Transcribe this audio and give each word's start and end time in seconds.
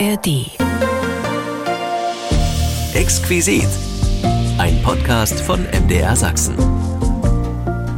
ARD. 0.00 0.50
Exquisit. 2.94 3.68
Ein 4.58 4.82
Podcast 4.82 5.40
von 5.40 5.64
MDR 5.70 6.16
Sachsen. 6.16 6.93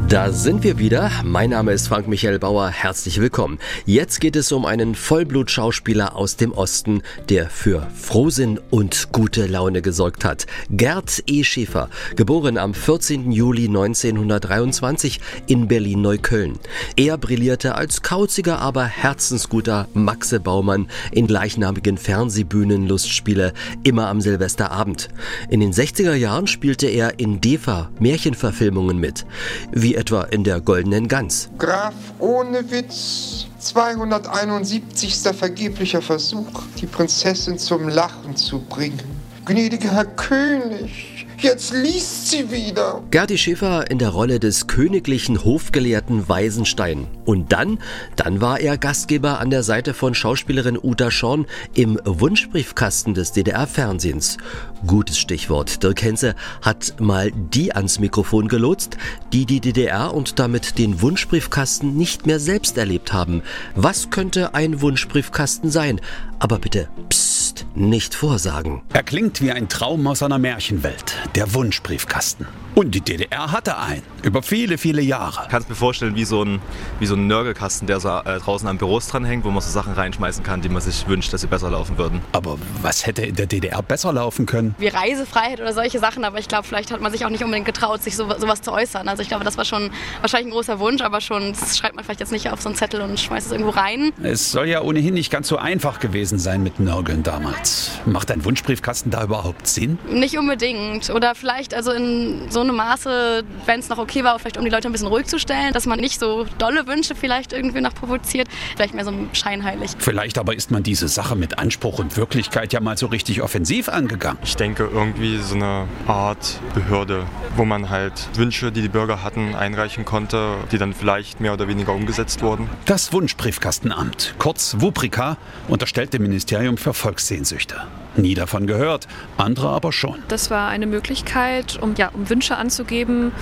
Da 0.09 0.31
sind 0.31 0.63
wir 0.63 0.79
wieder. 0.79 1.11
Mein 1.25 1.51
Name 1.51 1.73
ist 1.73 1.89
Frank 1.89 2.07
Michael 2.07 2.39
Bauer. 2.39 2.69
Herzlich 2.69 3.21
willkommen. 3.21 3.59
Jetzt 3.87 4.21
geht 4.21 4.37
es 4.37 4.53
um 4.53 4.65
einen 4.65 4.95
Vollblutschauspieler 4.95 6.15
aus 6.15 6.37
dem 6.37 6.53
Osten, 6.53 7.03
der 7.29 7.51
für 7.51 7.89
Frohsinn 7.93 8.61
und 8.71 9.09
gute 9.11 9.47
Laune 9.47 9.83
gesorgt 9.83 10.25
hat. 10.25 10.47
Gerd 10.71 11.25
E. 11.27 11.43
Schäfer, 11.43 11.91
geboren 12.15 12.57
am 12.57 12.73
14. 12.73 13.33
Juli 13.33 13.67
1923 13.67 15.19
in 15.49 15.67
Berlin-Neukölln. 15.67 16.61
Er 16.95 17.19
brillierte 17.19 17.75
als 17.75 18.03
kauziger, 18.03 18.61
aber 18.61 18.85
herzensguter 18.85 19.89
Maxe 19.93 20.39
Baumann 20.39 20.89
in 21.11 21.27
gleichnamigen 21.27 21.99
Fernsehbühnen 21.99 22.87
Lustspiele 22.87 23.53
immer 23.83 24.07
am 24.07 24.21
Silvesterabend. 24.21 25.09
In 25.51 25.59
den 25.59 25.73
60er 25.73 26.15
Jahren 26.15 26.47
spielte 26.47 26.87
er 26.87 27.19
in 27.19 27.41
DEFA 27.41 27.91
Märchenverfilmungen 27.99 28.99
mit. 28.99 29.27
Wie 29.73 29.96
etwa 29.97 30.23
in 30.25 30.45
der 30.45 30.61
Goldenen 30.61 31.09
Gans. 31.09 31.49
Graf 31.59 31.95
ohne 32.19 32.71
Witz, 32.71 33.47
271. 33.59 35.15
vergeblicher 35.37 36.03
Versuch, 36.03 36.63
die 36.81 36.87
Prinzessin 36.87 37.59
zum 37.59 37.89
Lachen 37.89 38.37
zu 38.37 38.61
bringen. 38.61 39.01
Gnädiger 39.47 39.93
Herr 39.93 40.05
König, 40.05 41.16
Jetzt 41.39 41.75
liest 41.75 42.31
sie 42.31 42.51
wieder. 42.51 43.03
Gerdi 43.11 43.37
Schäfer 43.37 43.91
in 43.91 43.99
der 43.99 44.09
Rolle 44.09 44.41
des 44.41 44.69
königlichen 44.69 45.45
Hofgelehrten 45.45 46.29
Weisenstein. 46.31 47.07
Und 47.27 47.53
dann, 47.53 47.79
dann 48.17 48.41
war 48.41 48.59
er 48.59 48.79
Gastgeber 48.79 49.39
an 49.39 49.51
der 49.51 49.63
Seite 49.63 49.93
von 49.93 50.15
Schauspielerin 50.15 50.79
Uta 50.83 51.11
Schorn 51.11 51.47
im 51.75 52.01
Wunschbriefkasten 52.05 53.13
des 53.13 53.33
DDR-Fernsehens. 53.33 54.39
Gutes 54.87 55.19
Stichwort. 55.19 55.83
Dirk 55.83 56.03
Henze 56.03 56.35
hat 56.63 56.95
mal 57.01 57.31
die 57.33 57.75
ans 57.75 57.99
Mikrofon 57.99 58.49
gelotst, 58.49 58.97
die 59.35 59.45
die 59.45 59.61
DDR 59.61 60.15
und 60.15 60.39
damit 60.39 60.79
den 60.79 61.03
Wunschbriefkasten 61.03 61.97
nicht 61.97 62.27
mehr 62.27 62.41
selbst 62.41 62.79
erlebt 62.79 63.13
haben. 63.13 63.43
Was 63.75 64.09
könnte 64.09 64.55
ein 64.55 64.81
Wunschbriefkasten 64.81 65.71
sein? 65.71 66.01
Aber 66.39 66.59
bitte, 66.59 66.89
psst, 67.11 67.36
nicht 67.75 68.15
vorsagen. 68.15 68.83
Er 68.93 69.03
klingt 69.03 69.41
wie 69.41 69.53
ein 69.53 69.69
Traum 69.69 70.07
aus 70.07 70.23
einer 70.23 70.39
Märchenwelt 70.39 71.15
der 71.35 71.55
Wunschbriefkasten. 71.55 72.47
Und 72.79 72.95
die 72.95 73.01
DDR 73.01 73.53
hatte 73.53 73.79
einen. 73.79 74.03
Über 74.23 74.43
viele, 74.43 74.77
viele 74.77 75.01
Jahre. 75.01 75.45
Ich 75.45 75.49
kann 75.49 75.63
es 75.63 75.69
mir 75.71 75.75
vorstellen 75.75 76.15
wie 76.15 76.27
so 76.27 76.45
ein, 76.45 76.61
wie 77.01 77.07
so 77.07 77.15
ein 77.15 77.27
Nörgelkasten, 77.27 77.87
der 77.87 78.01
so 78.01 78.11
äh, 78.11 78.39
draußen 78.39 78.69
am 78.69 78.77
Büros 78.77 79.09
dranhängt, 79.09 79.47
wo 79.47 79.51
man 79.51 79.63
so 79.63 79.71
Sachen 79.71 79.95
reinschmeißen 79.95 80.45
kann, 80.45 80.61
die 80.61 80.69
man 80.69 80.83
sich 80.83 81.09
wünscht, 81.09 81.33
dass 81.33 81.41
sie 81.41 81.47
besser 81.47 81.71
laufen 81.71 81.97
würden. 81.97 82.21
Aber 82.33 82.59
was 82.83 83.07
hätte 83.07 83.23
in 83.23 83.35
der 83.35 83.47
DDR 83.47 83.81
besser 83.81 84.13
laufen 84.13 84.45
können? 84.45 84.75
Wie 84.77 84.89
Reisefreiheit 84.89 85.59
oder 85.59 85.73
solche 85.73 85.99
Sachen, 86.01 86.23
aber 86.23 86.39
ich 86.39 86.49
glaube, 86.49 86.65
vielleicht 86.65 86.91
hat 86.91 87.01
man 87.01 87.13
sich 87.13 87.25
auch 87.25 87.31
nicht 87.31 87.43
unbedingt 87.43 87.65
getraut, 87.65 88.03
sich 88.03 88.15
so, 88.15 88.29
sowas 88.39 88.61
zu 88.61 88.73
äußern. 88.73 89.09
Also 89.09 89.23
ich 89.23 89.29
glaube, 89.29 89.45
das 89.47 89.57
war 89.57 89.65
schon 89.65 89.91
wahrscheinlich 90.21 90.49
ein 90.49 90.55
großer 90.55 90.79
Wunsch, 90.79 91.01
aber 91.01 91.23
schon, 91.23 91.55
das 91.59 91.79
schreibt 91.79 91.97
man 91.97 92.05
vielleicht 92.05 92.21
jetzt 92.21 92.33
nicht 92.33 92.51
auf 92.51 92.61
so 92.61 92.69
einen 92.69 92.77
Zettel 92.77 93.01
und 93.01 93.19
schmeißt 93.19 93.47
es 93.47 93.53
irgendwo 93.53 93.71
rein. 93.71 94.13
Es 94.23 94.53
soll 94.53 94.69
ja 94.69 94.83
ohnehin 94.83 95.15
nicht 95.15 95.31
ganz 95.31 95.49
so 95.49 95.57
einfach 95.57 95.99
gewesen 95.99 96.39
sein 96.39 96.63
mit 96.63 96.79
Nörgeln 96.79 97.23
damals. 97.23 97.93
Macht 98.05 98.31
ein 98.31 98.45
Wunschbriefkasten 98.45 99.11
da 99.11 99.25
überhaupt 99.25 99.67
Sinn? 99.67 99.99
Nicht 100.11 100.37
unbedingt. 100.37 101.09
Oder 101.09 101.35
vielleicht 101.35 101.73
also 101.73 101.93
in 101.93 102.51
so 102.51 102.66
einem 102.69 102.77
Maße, 102.77 103.45
wenn 103.65 103.81
es 103.81 103.89
noch 103.89 103.99
okay 103.99 104.25
war, 104.25 104.39
vielleicht 104.39 104.57
um 104.57 104.65
die 104.65 104.71
Leute 104.71 104.89
ein 104.89 104.93
bisschen 104.93 105.09
ruhig 105.09 105.27
zu 105.27 105.39
stellen, 105.39 105.73
dass 105.73 105.87
man 105.87 106.01
nicht 106.01 106.19
so 106.19 106.47
dolle 106.59 106.87
Wünsche 106.87 107.15
vielleicht 107.15 107.53
irgendwie 107.53 107.81
noch 107.81 107.95
provoziert. 107.95 108.49
Vielleicht 108.77 108.95
mehr 108.95 109.05
so 109.05 109.13
scheinheilig. 109.33 109.93
Vielleicht 109.99 110.39
aber 110.39 110.55
ist 110.55 110.71
man 110.71 110.83
diese 110.83 111.09
Sache 111.09 111.37
mit 111.37 111.59
Anspruch 111.59 111.99
und 111.99 112.17
Wirklichkeit 112.17 112.73
ja 112.73 112.81
mal 112.81 112.97
so 112.97 113.07
richtig 113.07 113.43
offensiv 113.43 113.89
angegangen. 113.89 114.39
Ich 114.43 114.57
denke 114.57 114.89
irgendwie 114.93 115.39
so 115.39 115.55
eine 115.55 115.87
Art 116.07 116.61
Behörde, 116.75 117.27
wo 117.57 117.65
man 117.65 117.91
halt 117.91 118.29
Wünsche, 118.35 118.73
die 118.73 118.83
die 118.83 118.89
Bürger 118.89 119.23
hatten, 119.23 119.55
einreichen 119.55 120.05
konnte, 120.05 120.55
die 120.73 120.79
dann 120.79 120.93
vielleicht 120.93 121.41
mehr 121.41 121.53
oder 121.53 121.69
weniger 121.69 121.93
umgesetzt 121.93 122.43
wurden. 122.43 122.69
Das 122.85 123.13
Wunschbriefkastenamt, 123.13 124.35
kurz 124.39 124.77
WUPRIKA, 124.79 125.37
unterstellt 125.69 126.13
dem 126.13 126.23
Ministerium 126.23 126.77
für 126.77 126.95
Volkssehnsüchte. 126.95 127.77
Nie 128.17 128.35
davon 128.35 128.67
gehört, 128.67 129.07
andere 129.37 129.69
aber 129.69 129.93
schon. 129.93 130.17
Das 130.29 130.51
war 130.51 130.69
eine 130.69 130.87
Möglichkeit, 130.87 131.79
um, 131.81 131.95
ja, 131.97 132.09
um 132.09 132.29
Wünsche 132.29 132.57
anzugeben 132.57 133.33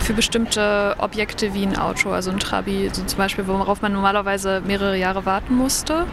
für 0.00 0.14
bestimmte 0.14 0.96
Objekte 0.98 1.54
wie 1.54 1.64
ein 1.64 1.76
Auto, 1.76 2.10
also 2.10 2.30
ein 2.30 2.38
Trabi, 2.38 2.90
so 2.92 3.04
zum 3.04 3.18
Beispiel, 3.18 3.46
worauf 3.46 3.82
man 3.82 3.92
normalerweise 3.92 4.62
mehrere 4.66 4.96
Jahre 4.96 5.26
warten 5.26 5.54
musste. 5.54 6.06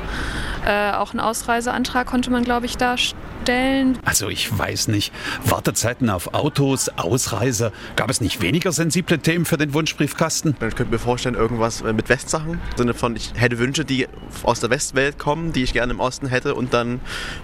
Äh, 0.65 0.91
auch 0.91 1.11
einen 1.11 1.19
Ausreiseantrag 1.19 2.05
konnte 2.05 2.29
man, 2.29 2.43
glaube 2.43 2.65
ich, 2.65 2.77
da 2.77 2.97
stellen. 2.97 3.97
Also 4.05 4.29
ich 4.29 4.55
weiß 4.55 4.89
nicht. 4.89 5.13
Wartezeiten 5.43 6.09
auf 6.09 6.33
Autos, 6.33 6.89
Ausreise. 6.97 7.71
Gab 7.95 8.09
es 8.09 8.21
nicht 8.21 8.41
weniger 8.41 8.71
sensible 8.71 9.19
Themen 9.19 9.45
für 9.45 9.57
den 9.57 9.73
Wunschbriefkasten? 9.73 10.55
Ich 10.67 10.75
könnte 10.75 10.91
mir 10.91 10.99
vorstellen, 10.99 11.35
irgendwas 11.35 11.81
äh, 11.81 11.93
mit 11.93 12.09
Westsachen. 12.09 12.53
Im 12.53 12.77
Sinne 12.77 12.93
von, 12.93 13.15
ich 13.15 13.33
hätte 13.35 13.57
Wünsche, 13.57 13.85
die 13.85 14.07
aus 14.43 14.59
der 14.59 14.69
Westwelt 14.69 15.17
kommen, 15.17 15.53
die 15.53 15.63
ich 15.63 15.73
gerne 15.73 15.93
im 15.93 15.99
Osten 15.99 16.27
hätte 16.27 16.55
und 16.55 16.73
dann, 16.73 16.99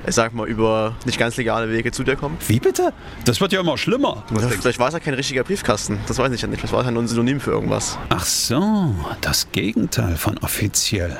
ich 0.06 0.14
sag 0.14 0.34
mal, 0.34 0.48
über 0.56 0.94
nicht 1.06 1.20
ganz 1.20 1.36
legale 1.38 1.70
Wege 1.70 1.92
zu 1.92 2.04
dir 2.04 2.16
kommen. 2.16 2.38
Wie 2.48 2.60
bitte? 2.60 2.94
Das 3.26 3.42
wird 3.42 3.52
ja 3.52 3.60
immer 3.60 3.78
schlimmer. 3.78 4.24
Das, 4.34 4.46
vielleicht 4.46 4.80
war 4.80 4.88
es 4.88 4.94
ja 4.94 5.00
kein 5.00 5.14
richtiger 5.14 5.44
Briefkasten. 5.44 6.00
Das 6.08 6.18
weiß 6.18 6.32
ich 6.32 6.42
ja 6.42 6.48
nicht. 6.48 6.64
Das 6.64 6.72
war 6.72 6.84
ja 6.84 6.92
nur 6.92 7.04
ein 7.04 7.08
Synonym 7.08 7.40
für 7.40 7.52
irgendwas. 7.52 7.98
Ach 8.10 8.24
so, 8.26 8.96
das 9.22 9.52
Gegenteil 9.52 10.16
von 10.16 10.38
offiziell. 10.40 11.18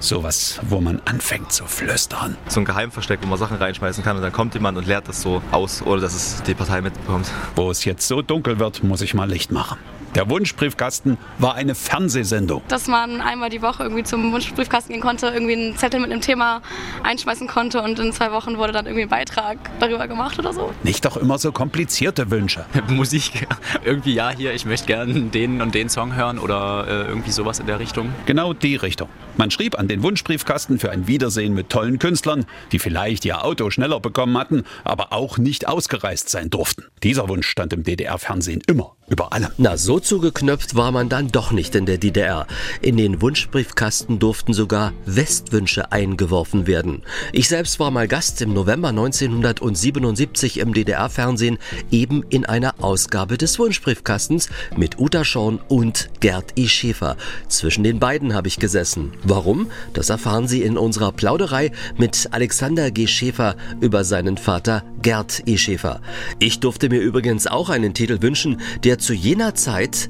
Sowas, 0.00 0.60
wo 0.68 0.80
man 0.80 1.00
anfängt 1.06 1.50
zu 1.50 1.64
flüstern. 1.64 2.36
So 2.48 2.60
ein 2.60 2.66
Geheimversteck, 2.66 3.20
wo 3.22 3.26
man 3.26 3.38
Sachen 3.38 3.56
reinschmeißen 3.56 4.04
kann 4.04 4.16
und 4.16 4.22
dann 4.22 4.32
kommt 4.32 4.52
jemand 4.52 4.76
und 4.76 4.86
leert 4.86 5.08
das 5.08 5.22
so 5.22 5.40
aus, 5.50 5.80
ohne 5.82 6.02
dass 6.02 6.14
es 6.14 6.42
die 6.42 6.52
Partei 6.52 6.82
mitbekommt. 6.82 7.30
Wo 7.56 7.70
es 7.70 7.86
jetzt 7.86 8.06
so 8.06 8.20
dunkel 8.20 8.58
wird, 8.58 8.84
muss 8.84 9.00
ich 9.00 9.14
mal 9.14 9.30
Licht 9.30 9.50
machen. 9.50 9.78
Der 10.14 10.30
Wunschbriefkasten 10.30 11.18
war 11.38 11.56
eine 11.56 11.74
Fernsehsendung. 11.74 12.62
Dass 12.68 12.86
man 12.86 13.20
einmal 13.20 13.50
die 13.50 13.62
Woche 13.62 13.82
irgendwie 13.82 14.04
zum 14.04 14.32
Wunschbriefkasten 14.32 14.92
gehen 14.92 15.02
konnte, 15.02 15.26
irgendwie 15.26 15.54
einen 15.54 15.76
Zettel 15.76 15.98
mit 15.98 16.12
einem 16.12 16.20
Thema 16.20 16.62
einschmeißen 17.02 17.48
konnte 17.48 17.82
und 17.82 17.98
in 17.98 18.12
zwei 18.12 18.30
Wochen 18.30 18.56
wurde 18.56 18.72
dann 18.72 18.86
irgendwie 18.86 19.02
ein 19.02 19.08
Beitrag 19.08 19.58
darüber 19.80 20.06
gemacht 20.06 20.38
oder 20.38 20.52
so. 20.52 20.72
Nicht 20.84 21.04
doch 21.04 21.16
immer 21.16 21.38
so 21.38 21.50
komplizierte 21.50 22.30
Wünsche. 22.30 22.64
Musik, 22.88 23.48
irgendwie 23.84 24.14
ja 24.14 24.30
hier, 24.30 24.54
ich 24.54 24.64
möchte 24.64 24.86
gerne 24.86 25.14
den 25.14 25.60
und 25.60 25.74
den 25.74 25.88
Song 25.88 26.14
hören 26.14 26.38
oder 26.38 26.86
äh, 26.86 27.08
irgendwie 27.08 27.32
sowas 27.32 27.58
in 27.58 27.66
der 27.66 27.80
Richtung. 27.80 28.12
Genau 28.26 28.52
die 28.52 28.76
Richtung. 28.76 29.08
Man 29.36 29.50
schrieb 29.50 29.76
an 29.76 29.88
den 29.88 30.04
Wunschbriefkasten 30.04 30.78
für 30.78 30.92
ein 30.92 31.08
Wiedersehen 31.08 31.54
mit 31.54 31.70
tollen 31.70 31.98
Künstlern, 31.98 32.46
die 32.70 32.78
vielleicht 32.78 33.24
ihr 33.24 33.44
Auto 33.44 33.68
schneller 33.70 33.98
bekommen 33.98 34.38
hatten, 34.38 34.62
aber 34.84 35.12
auch 35.12 35.38
nicht 35.38 35.66
ausgereist 35.66 36.28
sein 36.28 36.50
durften. 36.50 36.84
Dieser 37.02 37.28
Wunsch 37.28 37.48
stand 37.48 37.72
im 37.72 37.82
DDR-Fernsehen 37.82 38.62
immer 38.68 38.92
über 39.08 39.32
allem. 39.32 39.50
Na, 39.58 39.76
so 39.76 40.00
zugeknöpft 40.00 40.74
war 40.74 40.90
man 40.90 41.08
dann 41.08 41.28
doch 41.28 41.52
nicht 41.52 41.74
in 41.74 41.86
der 41.86 41.98
DDR. 41.98 42.46
In 42.80 42.96
den 42.96 43.20
Wunschbriefkasten 43.20 44.18
durften 44.18 44.54
sogar 44.54 44.92
Westwünsche 45.04 45.92
eingeworfen 45.92 46.66
werden. 46.66 47.02
Ich 47.32 47.48
selbst 47.48 47.78
war 47.78 47.90
mal 47.90 48.08
Gast 48.08 48.40
im 48.40 48.54
November 48.54 48.88
1977 48.88 50.58
im 50.58 50.72
DDR-Fernsehen, 50.72 51.58
eben 51.90 52.22
in 52.30 52.46
einer 52.46 52.74
Ausgabe 52.82 53.36
des 53.36 53.58
Wunschbriefkastens 53.58 54.48
mit 54.76 54.98
Uta 54.98 55.24
Schorn 55.24 55.60
und 55.68 56.08
Gerd 56.20 56.52
E. 56.56 56.66
Schäfer. 56.66 57.16
Zwischen 57.48 57.84
den 57.84 57.98
beiden 57.98 58.34
habe 58.34 58.48
ich 58.48 58.58
gesessen. 58.58 59.12
Warum? 59.22 59.70
Das 59.92 60.08
erfahren 60.08 60.48
Sie 60.48 60.62
in 60.62 60.78
unserer 60.78 61.12
Plauderei 61.12 61.72
mit 61.98 62.28
Alexander 62.30 62.90
G. 62.90 63.06
Schäfer 63.06 63.56
über 63.80 64.04
seinen 64.04 64.38
Vater 64.38 64.82
Gerd 65.02 65.42
E. 65.46 65.58
Schäfer. 65.58 66.00
Ich 66.38 66.60
durfte 66.60 66.88
mir 66.88 67.00
übrigens 67.00 67.46
auch 67.46 67.68
einen 67.68 67.92
Titel 67.92 68.22
wünschen, 68.22 68.60
der 68.82 68.93
zu 68.98 69.14
jener 69.14 69.54
Zeit 69.54 70.08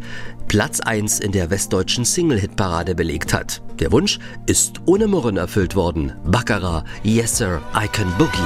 Platz 0.48 0.80
1 0.80 1.20
in 1.20 1.32
der 1.32 1.50
westdeutschen 1.50 2.04
Single-Hit-Parade 2.04 2.94
belegt 2.94 3.32
hat. 3.32 3.62
Der 3.80 3.90
Wunsch 3.92 4.18
ist 4.46 4.80
ohne 4.86 5.06
Murren 5.06 5.36
erfüllt 5.36 5.74
worden. 5.74 6.12
Baccarat, 6.24 6.84
Yes 7.02 7.38
Sir, 7.38 7.60
I 7.74 7.88
Can 7.88 8.12
Boogie. 8.18 8.38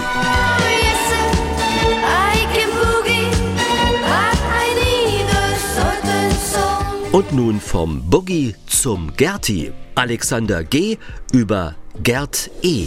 Und 7.13 7.33
nun 7.33 7.61
vom 7.61 8.09
Boogie 8.09 8.55
zum 8.67 9.17
Gerti. 9.17 9.73
Alexander 9.95 10.63
G. 10.63 10.99
über 11.33 11.75
Gerd 12.03 12.51
E. 12.63 12.87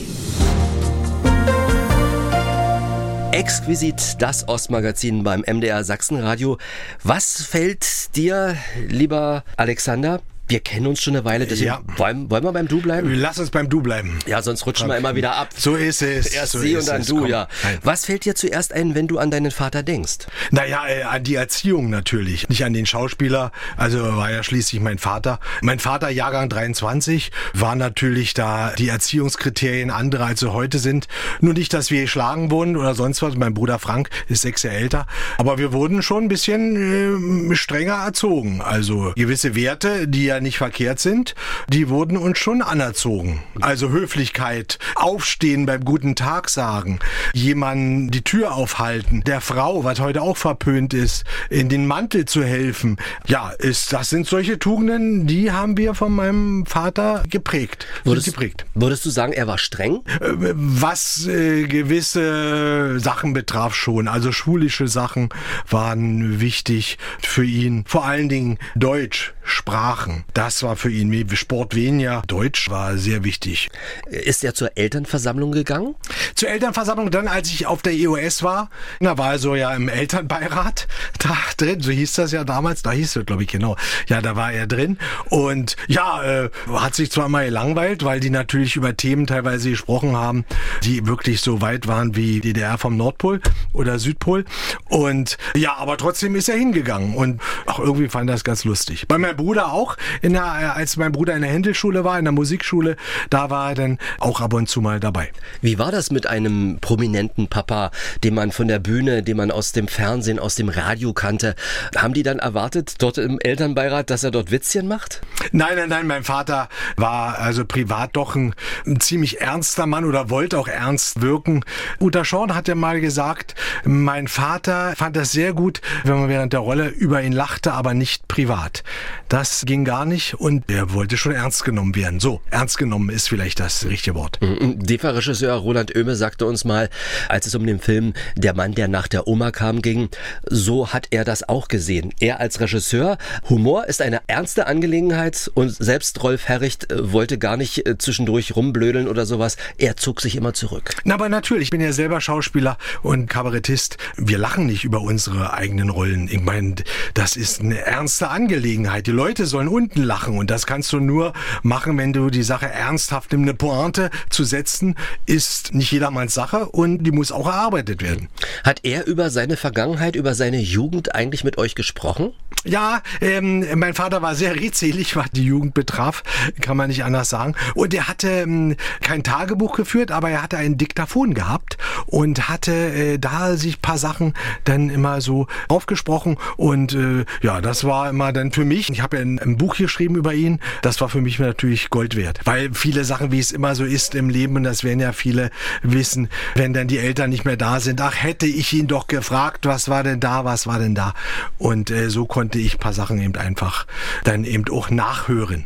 Exquisit, 3.31 4.21
das 4.21 4.49
Ostmagazin 4.49 5.23
beim 5.23 5.45
MDR 5.47 5.85
Sachsenradio. 5.85 6.57
Was 7.01 7.41
fällt 7.43 8.15
dir, 8.17 8.57
lieber 8.89 9.45
Alexander, 9.55 10.21
Wir 10.51 10.59
kennen 10.59 10.85
uns 10.87 11.01
schon 11.01 11.15
eine 11.15 11.23
Weile, 11.23 11.47
deswegen 11.47 11.67
Ja. 11.69 11.81
wollen, 11.95 12.29
wollen 12.29 12.43
wir 12.43 12.51
beim 12.51 12.67
Du 12.67 12.81
bleiben? 12.81 13.13
Lass 13.15 13.39
uns 13.39 13.51
beim 13.51 13.69
Du 13.69 13.79
bleiben. 13.81 14.19
Ja, 14.27 14.41
sonst 14.41 14.65
rutschen 14.65 14.89
wir 14.89 14.97
immer 14.97 15.15
wieder 15.15 15.33
ab. 15.37 15.47
So 15.55 15.75
ist 15.77 16.01
es. 16.01 16.25
Erst 16.27 16.51
so 16.51 16.59
sie 16.59 16.75
und 16.75 16.85
dann 16.89 16.99
es. 16.99 17.07
du, 17.07 17.19
Komm. 17.19 17.27
ja. 17.27 17.47
Nein. 17.63 17.77
Was 17.83 18.03
fällt 18.05 18.25
dir 18.25 18.35
zuerst 18.35 18.73
ein, 18.73 18.93
wenn 18.93 19.07
du 19.07 19.17
an 19.17 19.31
deinen 19.31 19.51
Vater 19.51 19.81
denkst? 19.81 20.27
Naja, 20.51 20.83
äh, 20.89 21.03
an 21.03 21.23
die 21.23 21.35
Erziehung 21.35 21.89
natürlich, 21.89 22.49
nicht 22.49 22.65
an 22.65 22.73
den 22.73 22.85
Schauspieler. 22.85 23.53
Also 23.77 24.17
war 24.17 24.29
ja 24.29 24.43
schließlich 24.43 24.81
mein 24.81 24.97
Vater. 24.97 25.39
Mein 25.61 25.79
Vater, 25.79 26.09
Jahrgang 26.09 26.49
23, 26.49 27.31
war 27.53 27.75
natürlich 27.77 28.33
da 28.33 28.73
die 28.77 28.89
Erziehungskriterien 28.89 29.89
andere, 29.89 30.25
als 30.25 30.41
sie 30.41 30.51
heute 30.51 30.79
sind. 30.79 31.07
Nur 31.39 31.53
nicht, 31.53 31.73
dass 31.73 31.91
wir 31.91 32.01
geschlagen 32.01 32.51
wurden 32.51 32.75
oder 32.75 32.93
sonst 32.93 33.21
was. 33.21 33.35
Mein 33.37 33.53
Bruder 33.53 33.79
Frank 33.79 34.09
ist 34.27 34.41
sechs 34.41 34.63
Jahre 34.63 34.75
älter. 34.75 35.07
Aber 35.37 35.57
wir 35.59 35.71
wurden 35.71 36.01
schon 36.03 36.25
ein 36.25 36.27
bisschen 36.27 37.51
äh, 37.51 37.55
strenger 37.55 38.03
erzogen. 38.03 38.59
Also 38.59 39.13
gewisse 39.15 39.55
Werte, 39.55 40.09
die 40.09 40.25
ja 40.25 40.40
nicht 40.41 40.57
verkehrt 40.57 40.99
sind, 40.99 41.35
die 41.69 41.89
wurden 41.89 42.17
uns 42.17 42.39
schon 42.39 42.61
anerzogen. 42.61 43.41
Also 43.59 43.89
Höflichkeit, 43.89 44.79
aufstehen 44.95 45.65
beim 45.65 45.83
guten 45.83 46.15
Tag 46.15 46.49
sagen, 46.49 46.99
jemanden 47.33 48.11
die 48.11 48.23
Tür 48.23 48.53
aufhalten, 48.53 49.23
der 49.25 49.41
Frau, 49.41 49.83
was 49.83 49.99
heute 49.99 50.21
auch 50.21 50.37
verpönt 50.37 50.93
ist, 50.93 51.23
in 51.49 51.69
den 51.69 51.87
Mantel 51.87 52.25
zu 52.25 52.43
helfen. 52.43 52.97
Ja, 53.27 53.51
ist, 53.51 53.93
das 53.93 54.09
sind 54.09 54.27
solche 54.27 54.59
Tugenden, 54.59 55.27
die 55.27 55.51
haben 55.51 55.77
wir 55.77 55.93
von 55.93 56.13
meinem 56.13 56.65
Vater 56.65 57.23
geprägt. 57.29 57.85
Würdest, 58.03 58.27
geprägt. 58.27 58.65
würdest 58.73 59.05
du 59.05 59.09
sagen, 59.09 59.33
er 59.33 59.47
war 59.47 59.57
streng? 59.57 60.01
Äh, 60.19 60.29
Was 60.53 61.27
äh, 61.27 61.67
gewisse 61.67 62.99
Sachen 62.99 63.33
betraf 63.33 63.75
schon. 63.75 64.07
Also 64.07 64.31
schulische 64.31 64.87
Sachen 64.87 65.29
waren 65.69 66.39
wichtig 66.39 66.97
für 67.21 67.43
ihn. 67.45 67.83
Vor 67.87 68.05
allen 68.05 68.29
Dingen 68.29 68.57
Deutsch, 68.75 69.33
Sprachen. 69.51 70.23
Das 70.33 70.63
war 70.63 70.75
für 70.75 70.89
ihn 70.89 71.11
wie 71.11 71.35
Sport 71.35 71.75
weniger. 71.75 72.23
Deutsch 72.27 72.69
war 72.69 72.97
sehr 72.97 73.23
wichtig. 73.23 73.69
Ist 74.09 74.43
er 74.43 74.53
zur 74.53 74.77
Elternversammlung 74.77 75.51
gegangen? 75.51 75.95
Zur 76.35 76.49
Elternversammlung 76.49 77.11
dann, 77.11 77.27
als 77.27 77.49
ich 77.49 77.67
auf 77.67 77.81
der 77.81 77.93
EOS 77.93 78.43
war, 78.43 78.69
da 78.99 79.17
war 79.17 79.33
er 79.33 79.39
so 79.39 79.55
ja 79.55 79.73
im 79.73 79.89
Elternbeirat 79.89 80.87
da 81.19 81.37
drin, 81.57 81.81
so 81.81 81.91
hieß 81.91 82.13
das 82.13 82.31
ja 82.31 82.43
damals, 82.43 82.81
da 82.81 82.91
hieß 82.91 83.15
es 83.15 83.25
glaube 83.25 83.43
ich 83.43 83.49
genau. 83.49 83.75
Ja, 84.07 84.21
da 84.21 84.35
war 84.35 84.51
er 84.51 84.67
drin 84.67 84.97
und 85.29 85.75
ja, 85.87 86.23
äh, 86.23 86.49
hat 86.71 86.95
sich 86.95 87.11
zwar 87.11 87.29
mal 87.29 87.45
gelangweilt, 87.45 88.03
weil 88.05 88.19
die 88.19 88.29
natürlich 88.29 88.75
über 88.75 88.95
Themen 88.95 89.27
teilweise 89.27 89.69
gesprochen 89.69 90.15
haben, 90.15 90.45
die 90.83 91.05
wirklich 91.07 91.41
so 91.41 91.61
weit 91.61 91.87
waren 91.87 92.15
wie 92.15 92.39
DDR 92.39 92.77
vom 92.77 92.95
Nordpol 92.95 93.41
oder 93.73 93.99
Südpol 93.99 94.45
und 94.87 95.37
ja, 95.55 95.75
aber 95.75 95.97
trotzdem 95.97 96.35
ist 96.35 96.47
er 96.47 96.55
hingegangen 96.55 97.15
und 97.15 97.41
auch 97.65 97.79
irgendwie 97.79 98.07
fand 98.07 98.29
er 98.29 98.33
das 98.33 98.43
ganz 98.43 98.63
lustig. 98.63 99.07
Bei 99.07 99.17
meinem 99.17 99.40
Bruder 99.41 99.73
auch, 99.73 99.97
in 100.21 100.33
der, 100.33 100.43
äh, 100.43 100.79
als 100.79 100.97
mein 100.97 101.11
Bruder 101.11 101.35
in 101.35 101.41
der 101.41 101.49
Händelschule 101.49 102.03
war, 102.03 102.19
in 102.19 102.25
der 102.25 102.31
Musikschule, 102.31 102.95
da 103.31 103.49
war 103.49 103.69
er 103.69 103.75
dann 103.75 103.97
auch 104.19 104.39
ab 104.39 104.53
und 104.53 104.69
zu 104.69 104.81
mal 104.81 104.99
dabei. 104.99 105.31
Wie 105.61 105.79
war 105.79 105.91
das 105.91 106.11
mit 106.11 106.27
einem 106.27 106.77
prominenten 106.79 107.47
Papa, 107.47 107.89
den 108.23 108.35
man 108.35 108.51
von 108.51 108.67
der 108.67 108.77
Bühne, 108.77 109.23
den 109.23 109.37
man 109.37 109.49
aus 109.49 109.71
dem 109.71 109.87
Fernsehen, 109.87 110.37
aus 110.37 110.55
dem 110.55 110.69
Radio 110.69 111.13
kannte? 111.13 111.55
Haben 111.95 112.13
die 112.13 112.21
dann 112.23 112.37
erwartet, 112.37 112.95
dort 112.99 113.17
im 113.17 113.39
Elternbeirat, 113.39 114.11
dass 114.11 114.23
er 114.23 114.29
dort 114.29 114.51
Witzchen 114.51 114.87
macht? 114.87 115.21
Nein, 115.51 115.75
nein, 115.75 115.89
nein, 115.89 116.07
mein 116.07 116.23
Vater 116.23 116.69
war 116.97 117.39
also 117.39 117.65
privat 117.65 118.15
doch 118.15 118.35
ein, 118.35 118.53
ein 118.85 118.99
ziemlich 118.99 119.41
ernster 119.41 119.87
Mann 119.87 120.05
oder 120.05 120.29
wollte 120.29 120.59
auch 120.59 120.67
ernst 120.67 121.21
wirken. 121.21 121.65
Uta 121.99 122.23
Schorn 122.23 122.53
hat 122.53 122.67
ja 122.67 122.75
mal 122.75 123.01
gesagt, 123.01 123.55
mein 123.85 124.27
Vater 124.27 124.93
fand 124.95 125.15
das 125.15 125.31
sehr 125.31 125.53
gut, 125.53 125.81
wenn 126.03 126.19
man 126.19 126.29
während 126.29 126.53
der 126.53 126.59
Rolle 126.59 126.87
über 126.89 127.23
ihn 127.23 127.31
lachte, 127.31 127.73
aber 127.73 127.93
nicht 127.93 128.27
privat. 128.27 128.83
Das 129.31 129.63
ging 129.65 129.85
gar 129.85 130.03
nicht 130.03 130.33
und 130.33 130.69
er 130.69 130.91
wollte 130.91 131.15
schon 131.15 131.31
ernst 131.31 131.63
genommen 131.63 131.95
werden. 131.95 132.19
So, 132.19 132.41
ernst 132.49 132.77
genommen 132.77 133.09
ist 133.09 133.29
vielleicht 133.29 133.61
das 133.61 133.85
richtige 133.85 134.13
Wort. 134.13 134.37
DEFA-Regisseur 134.41 135.53
Roland 135.53 135.95
Oehme 135.95 136.17
sagte 136.17 136.45
uns 136.45 136.65
mal, 136.65 136.89
als 137.29 137.45
es 137.45 137.55
um 137.55 137.65
den 137.65 137.79
Film 137.79 138.13
Der 138.35 138.53
Mann, 138.53 138.73
der 138.73 138.89
nach 138.89 139.07
der 139.07 139.29
Oma 139.29 139.51
kam 139.51 139.81
ging, 139.81 140.09
so 140.49 140.91
hat 140.91 141.07
er 141.11 141.23
das 141.23 141.47
auch 141.47 141.69
gesehen. 141.69 142.13
Er 142.19 142.41
als 142.41 142.59
Regisseur, 142.59 143.17
Humor 143.47 143.85
ist 143.85 144.01
eine 144.01 144.19
ernste 144.27 144.67
Angelegenheit 144.67 145.49
und 145.53 145.69
selbst 145.69 146.21
Rolf 146.21 146.49
Herricht 146.49 146.91
äh, 146.91 147.13
wollte 147.13 147.37
gar 147.37 147.55
nicht 147.55 147.87
äh, 147.87 147.97
zwischendurch 147.97 148.57
rumblödeln 148.57 149.07
oder 149.07 149.25
sowas. 149.25 149.55
Er 149.77 149.95
zog 149.95 150.19
sich 150.19 150.35
immer 150.35 150.53
zurück. 150.53 150.91
Na, 151.05 151.13
aber 151.13 151.29
natürlich, 151.29 151.67
ich 151.67 151.69
bin 151.69 151.79
ja 151.79 151.93
selber 151.93 152.19
Schauspieler 152.19 152.77
und 153.01 153.27
Kabarettist. 153.27 153.95
Wir 154.17 154.37
lachen 154.37 154.65
nicht 154.65 154.83
über 154.83 154.99
unsere 154.99 155.53
eigenen 155.53 155.89
Rollen. 155.89 156.27
Ich 156.29 156.41
meine, 156.41 156.75
das 157.13 157.37
ist 157.37 157.61
eine 157.61 157.79
ernste 157.79 158.27
Angelegenheit. 158.27 159.07
Die 159.07 159.20
Leute 159.21 159.45
sollen 159.45 159.67
unten 159.67 160.01
lachen 160.01 160.39
und 160.39 160.49
das 160.49 160.65
kannst 160.65 160.91
du 160.93 160.99
nur 160.99 161.33
machen, 161.61 161.95
wenn 161.99 162.11
du 162.11 162.31
die 162.31 162.41
Sache 162.41 162.65
ernsthaft 162.65 163.31
in 163.33 163.43
eine 163.43 163.53
Pointe 163.53 164.09
zu 164.31 164.43
setzen, 164.43 164.95
ist 165.27 165.75
nicht 165.75 165.91
jedermanns 165.91 166.33
Sache 166.33 166.65
und 166.69 167.03
die 167.03 167.11
muss 167.11 167.31
auch 167.31 167.45
erarbeitet 167.45 168.01
werden. 168.01 168.29
Hat 168.63 168.79
er 168.81 169.05
über 169.05 169.29
seine 169.29 169.57
Vergangenheit, 169.57 170.15
über 170.15 170.33
seine 170.33 170.59
Jugend 170.59 171.13
eigentlich 171.13 171.43
mit 171.43 171.59
euch 171.59 171.75
gesprochen? 171.75 172.33
Ja, 172.63 173.01
ähm, 173.21 173.65
mein 173.75 173.93
Vater 173.93 174.21
war 174.21 174.35
sehr 174.35 174.55
redselig, 174.55 175.15
was 175.15 175.31
die 175.31 175.45
Jugend 175.45 175.73
betraf, 175.73 176.23
kann 176.59 176.77
man 176.77 176.89
nicht 176.89 177.03
anders 177.03 177.29
sagen. 177.29 177.55
Und 177.73 177.93
er 177.93 178.07
hatte 178.07 178.27
ähm, 178.27 178.75
kein 179.01 179.23
Tagebuch 179.23 179.75
geführt, 179.75 180.11
aber 180.11 180.29
er 180.29 180.43
hatte 180.43 180.57
ein 180.57 180.77
Diktaphon 180.77 181.33
gehabt 181.33 181.77
und 182.05 182.49
hatte 182.49 182.71
äh, 182.71 183.17
da 183.17 183.55
sich 183.55 183.81
paar 183.81 183.97
Sachen 183.97 184.33
dann 184.63 184.89
immer 184.89 185.21
so 185.21 185.47
aufgesprochen. 185.69 186.37
Und 186.57 186.93
äh, 186.93 187.25
ja, 187.41 187.61
das 187.61 187.83
war 187.83 188.09
immer 188.09 188.31
dann 188.31 188.51
für 188.51 188.65
mich, 188.65 188.89
ich 188.91 189.01
habe 189.01 189.10
ja 189.13 189.19
ein, 189.19 189.39
ein 189.39 189.57
Buch 189.57 189.75
geschrieben 189.77 190.15
über 190.15 190.33
ihn, 190.33 190.59
das 190.81 191.01
war 191.01 191.09
für 191.09 191.21
mich 191.21 191.39
natürlich 191.39 191.89
Gold 191.89 192.15
wert. 192.15 192.39
Weil 192.45 192.73
viele 192.73 193.03
Sachen, 193.03 193.31
wie 193.31 193.39
es 193.39 193.51
immer 193.51 193.75
so 193.75 193.85
ist 193.85 194.15
im 194.15 194.29
Leben, 194.29 194.55
und 194.55 194.63
das 194.63 194.83
werden 194.83 194.99
ja 194.99 195.13
viele 195.13 195.51
wissen, 195.83 196.29
wenn 196.55 196.73
dann 196.73 196.87
die 196.87 196.97
Eltern 196.97 197.29
nicht 197.29 197.45
mehr 197.45 197.57
da 197.57 197.79
sind, 197.79 198.01
ach, 198.01 198.15
hätte 198.15 198.45
ich 198.45 198.73
ihn 198.73 198.87
doch 198.87 199.07
gefragt, 199.07 199.65
was 199.65 199.89
war 199.89 200.03
denn 200.03 200.19
da, 200.19 200.45
was 200.45 200.67
war 200.67 200.79
denn 200.79 200.95
da? 200.95 201.13
Und 201.57 201.91
äh, 201.91 202.09
so 202.09 202.25
konnte 202.25 202.59
ich 202.59 202.79
paar 202.79 202.93
Sachen 202.93 203.21
eben 203.21 203.35
einfach 203.35 203.85
dann 204.23 204.43
eben 204.43 204.65
auch 204.69 204.89
nachhören. 204.89 205.65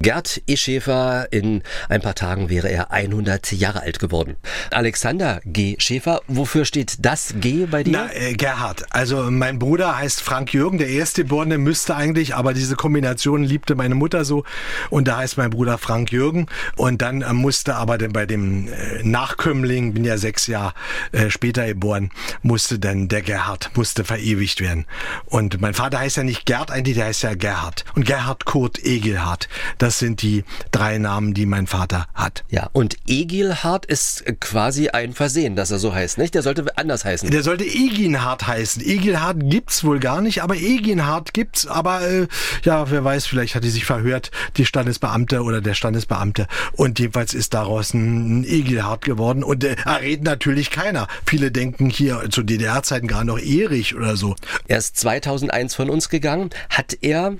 Gerd. 0.00 0.42
Schäfer, 0.62 1.26
in 1.32 1.62
ein 1.88 2.00
paar 2.00 2.14
Tagen 2.14 2.48
wäre 2.48 2.68
er 2.68 2.92
100 2.92 3.52
Jahre 3.52 3.82
alt 3.82 3.98
geworden. 3.98 4.36
Alexander 4.70 5.40
G. 5.44 5.76
Schäfer, 5.78 6.20
wofür 6.28 6.64
steht 6.64 7.04
das 7.04 7.34
G 7.40 7.66
bei 7.66 7.82
dir? 7.82 7.92
Na, 7.92 8.12
äh, 8.14 8.34
Gerhard, 8.34 8.84
also 8.90 9.30
mein 9.30 9.58
Bruder 9.58 9.98
heißt 9.98 10.20
Frank 10.20 10.54
Jürgen, 10.54 10.78
der 10.78 10.88
Erstgeborene 10.88 11.58
müsste 11.58 11.96
eigentlich, 11.96 12.34
aber 12.34 12.54
diese 12.54 12.76
Kombination 12.76 13.42
liebte 13.42 13.74
meine 13.74 13.94
Mutter 13.94 14.24
so 14.24 14.44
und 14.90 15.08
da 15.08 15.18
heißt 15.18 15.36
mein 15.36 15.50
Bruder 15.50 15.78
Frank 15.78 16.12
Jürgen 16.12 16.46
und 16.76 17.02
dann 17.02 17.22
äh, 17.22 17.32
musste 17.32 17.74
aber 17.74 17.98
dann 17.98 18.12
bei 18.12 18.26
dem 18.26 18.68
äh, 18.68 19.02
Nachkömmling, 19.02 19.94
bin 19.94 20.04
ja 20.04 20.18
sechs 20.18 20.46
Jahre 20.46 20.74
äh, 21.12 21.30
später 21.30 21.66
geboren, 21.66 22.10
musste 22.42 22.78
dann 22.78 23.08
der 23.08 23.22
Gerhard, 23.22 23.70
musste 23.74 24.04
verewigt 24.04 24.60
werden. 24.60 24.86
Und 25.26 25.60
mein 25.60 25.74
Vater 25.74 25.98
heißt 25.98 26.16
ja 26.16 26.22
nicht 26.22 26.46
Gerd 26.46 26.70
eigentlich, 26.70 26.96
der 26.96 27.06
heißt 27.06 27.22
ja 27.22 27.34
Gerhard. 27.34 27.84
Und 27.94 28.06
Gerhard 28.06 28.44
Kurt 28.44 28.84
Egelhard, 28.84 29.48
das 29.78 29.98
sind 29.98 30.22
die 30.22 30.44
drei 30.70 30.98
Namen, 30.98 31.34
die 31.34 31.46
mein 31.46 31.66
Vater 31.66 32.06
hat. 32.14 32.44
Ja, 32.48 32.68
und 32.72 32.96
Egilhard 33.06 33.86
ist 33.86 34.24
quasi 34.40 34.88
ein 34.88 35.12
Versehen, 35.12 35.56
dass 35.56 35.70
er 35.70 35.78
so 35.78 35.94
heißt, 35.94 36.18
nicht? 36.18 36.34
Der 36.34 36.42
sollte 36.42 36.64
anders 36.76 37.04
heißen. 37.04 37.30
Der 37.30 37.42
sollte 37.42 37.64
Eginhard 37.64 38.46
heißen. 38.46 38.82
Egilhard 38.82 39.38
gibt's 39.40 39.84
wohl 39.84 40.00
gar 40.00 40.20
nicht, 40.20 40.42
aber 40.42 40.56
Eginhard 40.56 41.34
gibt's. 41.34 41.66
Aber 41.66 42.02
äh, 42.02 42.26
ja, 42.64 42.90
wer 42.90 43.04
weiß, 43.04 43.26
vielleicht 43.26 43.54
hat 43.54 43.64
die 43.64 43.70
sich 43.70 43.84
verhört, 43.84 44.30
die 44.56 44.66
Standesbeamte 44.66 45.42
oder 45.42 45.60
der 45.60 45.74
Standesbeamte. 45.74 46.46
Und 46.72 46.98
jedenfalls 46.98 47.34
ist 47.34 47.54
daraus 47.54 47.94
ein, 47.94 48.44
Egilhard 48.44 49.04
geworden. 49.04 49.42
Und 49.44 49.64
äh, 49.64 49.76
errät 49.84 50.22
natürlich 50.22 50.70
keiner. 50.70 51.08
Viele 51.26 51.50
denken 51.50 51.90
hier 51.90 52.28
zu 52.30 52.42
DDR-Zeiten 52.42 53.06
gerade 53.06 53.26
noch 53.26 53.38
Erich 53.38 53.94
oder 53.94 54.16
so. 54.16 54.36
Er 54.68 54.78
ist 54.78 54.96
2001 54.96 55.74
von 55.74 55.90
uns 55.90 56.08
gegangen. 56.08 56.50
Hat 56.68 56.96
er, 57.00 57.34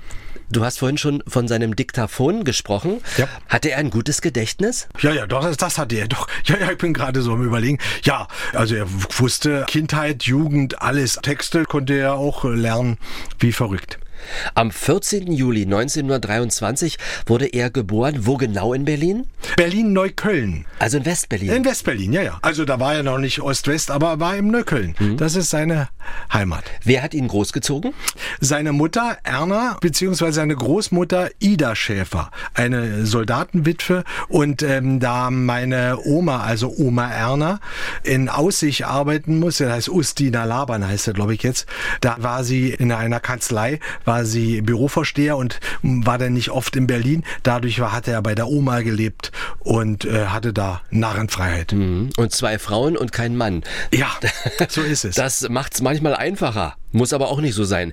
du 0.51 0.63
hast 0.63 0.79
vorhin 0.79 0.97
schon 0.97 1.23
von 1.27 1.47
seinem 1.47 1.75
Diktaphon 1.75 2.43
gesprochen, 2.43 3.01
Ja. 3.17 3.27
hatte 3.49 3.71
er 3.71 3.77
ein 3.77 3.89
gutes 3.89 4.21
Gedächtnis? 4.21 4.87
Ja, 5.01 5.11
ja, 5.13 5.25
doch, 5.27 5.53
das, 5.55 5.77
hatte 5.77 5.95
er 5.95 6.07
doch. 6.07 6.27
Ja, 6.45 6.57
ja, 6.59 6.71
ich 6.71 6.77
bin 6.77 6.93
gerade 6.93 7.21
so 7.21 7.33
am 7.33 7.43
überlegen. 7.43 7.79
Ja, 8.03 8.27
also 8.53 8.75
er 8.75 8.85
wusste 9.17 9.65
Kindheit, 9.67 10.23
Jugend, 10.23 10.81
alles. 10.81 11.19
Texte 11.21 11.63
konnte 11.63 11.93
er 11.93 12.15
auch 12.15 12.43
lernen, 12.43 12.97
wie 13.39 13.51
verrückt. 13.51 13.99
Am 14.55 14.71
14. 14.71 15.31
Juli 15.33 15.63
1923 15.63 16.97
wurde 17.25 17.45
er 17.47 17.69
geboren. 17.69 18.25
Wo 18.25 18.37
genau 18.37 18.73
in 18.73 18.85
Berlin? 18.85 19.27
Berlin-Neukölln. 19.57 20.65
Also 20.83 20.97
in 20.97 21.05
Westberlin? 21.05 21.49
In 21.49 21.63
Westberlin, 21.63 22.11
ja, 22.11 22.21
ja. 22.23 22.39
Also 22.41 22.65
da 22.65 22.77
war 22.77 22.93
er 22.93 23.03
noch 23.03 23.17
nicht 23.17 23.39
Ost-West, 23.39 23.89
aber 23.89 24.19
war 24.19 24.35
im 24.35 24.49
Neukölln. 24.49 24.95
Mhm. 24.99 25.15
Das 25.15 25.37
ist 25.37 25.49
seine 25.49 25.87
Heimat. 26.33 26.65
Wer 26.83 27.01
hat 27.01 27.13
ihn 27.13 27.29
großgezogen? 27.29 27.93
Seine 28.41 28.73
Mutter 28.73 29.17
Erna, 29.23 29.77
beziehungsweise 29.79 30.33
seine 30.33 30.57
Großmutter 30.57 31.29
Ida 31.39 31.77
Schäfer, 31.77 32.31
eine 32.53 33.05
Soldatenwitwe. 33.05 34.03
Und 34.27 34.61
ähm, 34.61 34.99
da 34.99 35.31
meine 35.31 35.99
Oma, 36.03 36.43
also 36.43 36.73
Oma 36.75 37.09
Erna, 37.09 37.61
in 38.03 38.27
Aussicht 38.27 38.83
arbeiten 38.83 39.39
musste, 39.39 39.63
das 39.63 39.73
heißt 39.73 39.89
Ustina 39.89 40.43
Laban 40.43 40.85
heißt 40.85 41.07
er, 41.07 41.13
glaube 41.13 41.33
ich 41.33 41.43
jetzt, 41.43 41.65
da 42.01 42.17
war 42.19 42.43
sie 42.43 42.71
in 42.71 42.91
einer 42.91 43.21
Kanzlei, 43.21 43.79
war 44.03 44.25
sie 44.25 44.61
Bürovorsteher 44.61 45.37
und 45.37 45.61
war 45.81 46.17
dann 46.17 46.33
nicht 46.33 46.49
oft 46.49 46.75
in 46.75 46.87
Berlin. 46.87 47.23
Dadurch 47.43 47.79
war, 47.79 47.93
hatte 47.93 48.11
er 48.11 48.21
bei 48.21 48.35
der 48.35 48.49
Oma 48.49 48.81
gelebt 48.81 49.31
und 49.59 50.03
äh, 50.03 50.25
hatte 50.25 50.51
da 50.51 50.72
Narrenfreiheit. 50.89 51.73
Mhm. 51.73 52.09
Und 52.17 52.31
zwei 52.31 52.59
Frauen 52.59 52.97
und 52.97 53.11
kein 53.11 53.35
Mann. 53.35 53.63
Ja, 53.93 54.09
so 54.69 54.81
ist 54.81 55.05
es. 55.05 55.15
Das 55.15 55.47
macht 55.49 55.73
es 55.75 55.81
manchmal 55.81 56.15
einfacher. 56.15 56.75
Muss 56.93 57.11
aber 57.11 57.29
auch 57.29 57.41
nicht 57.41 57.55
so 57.55 57.63
sein. 57.63 57.91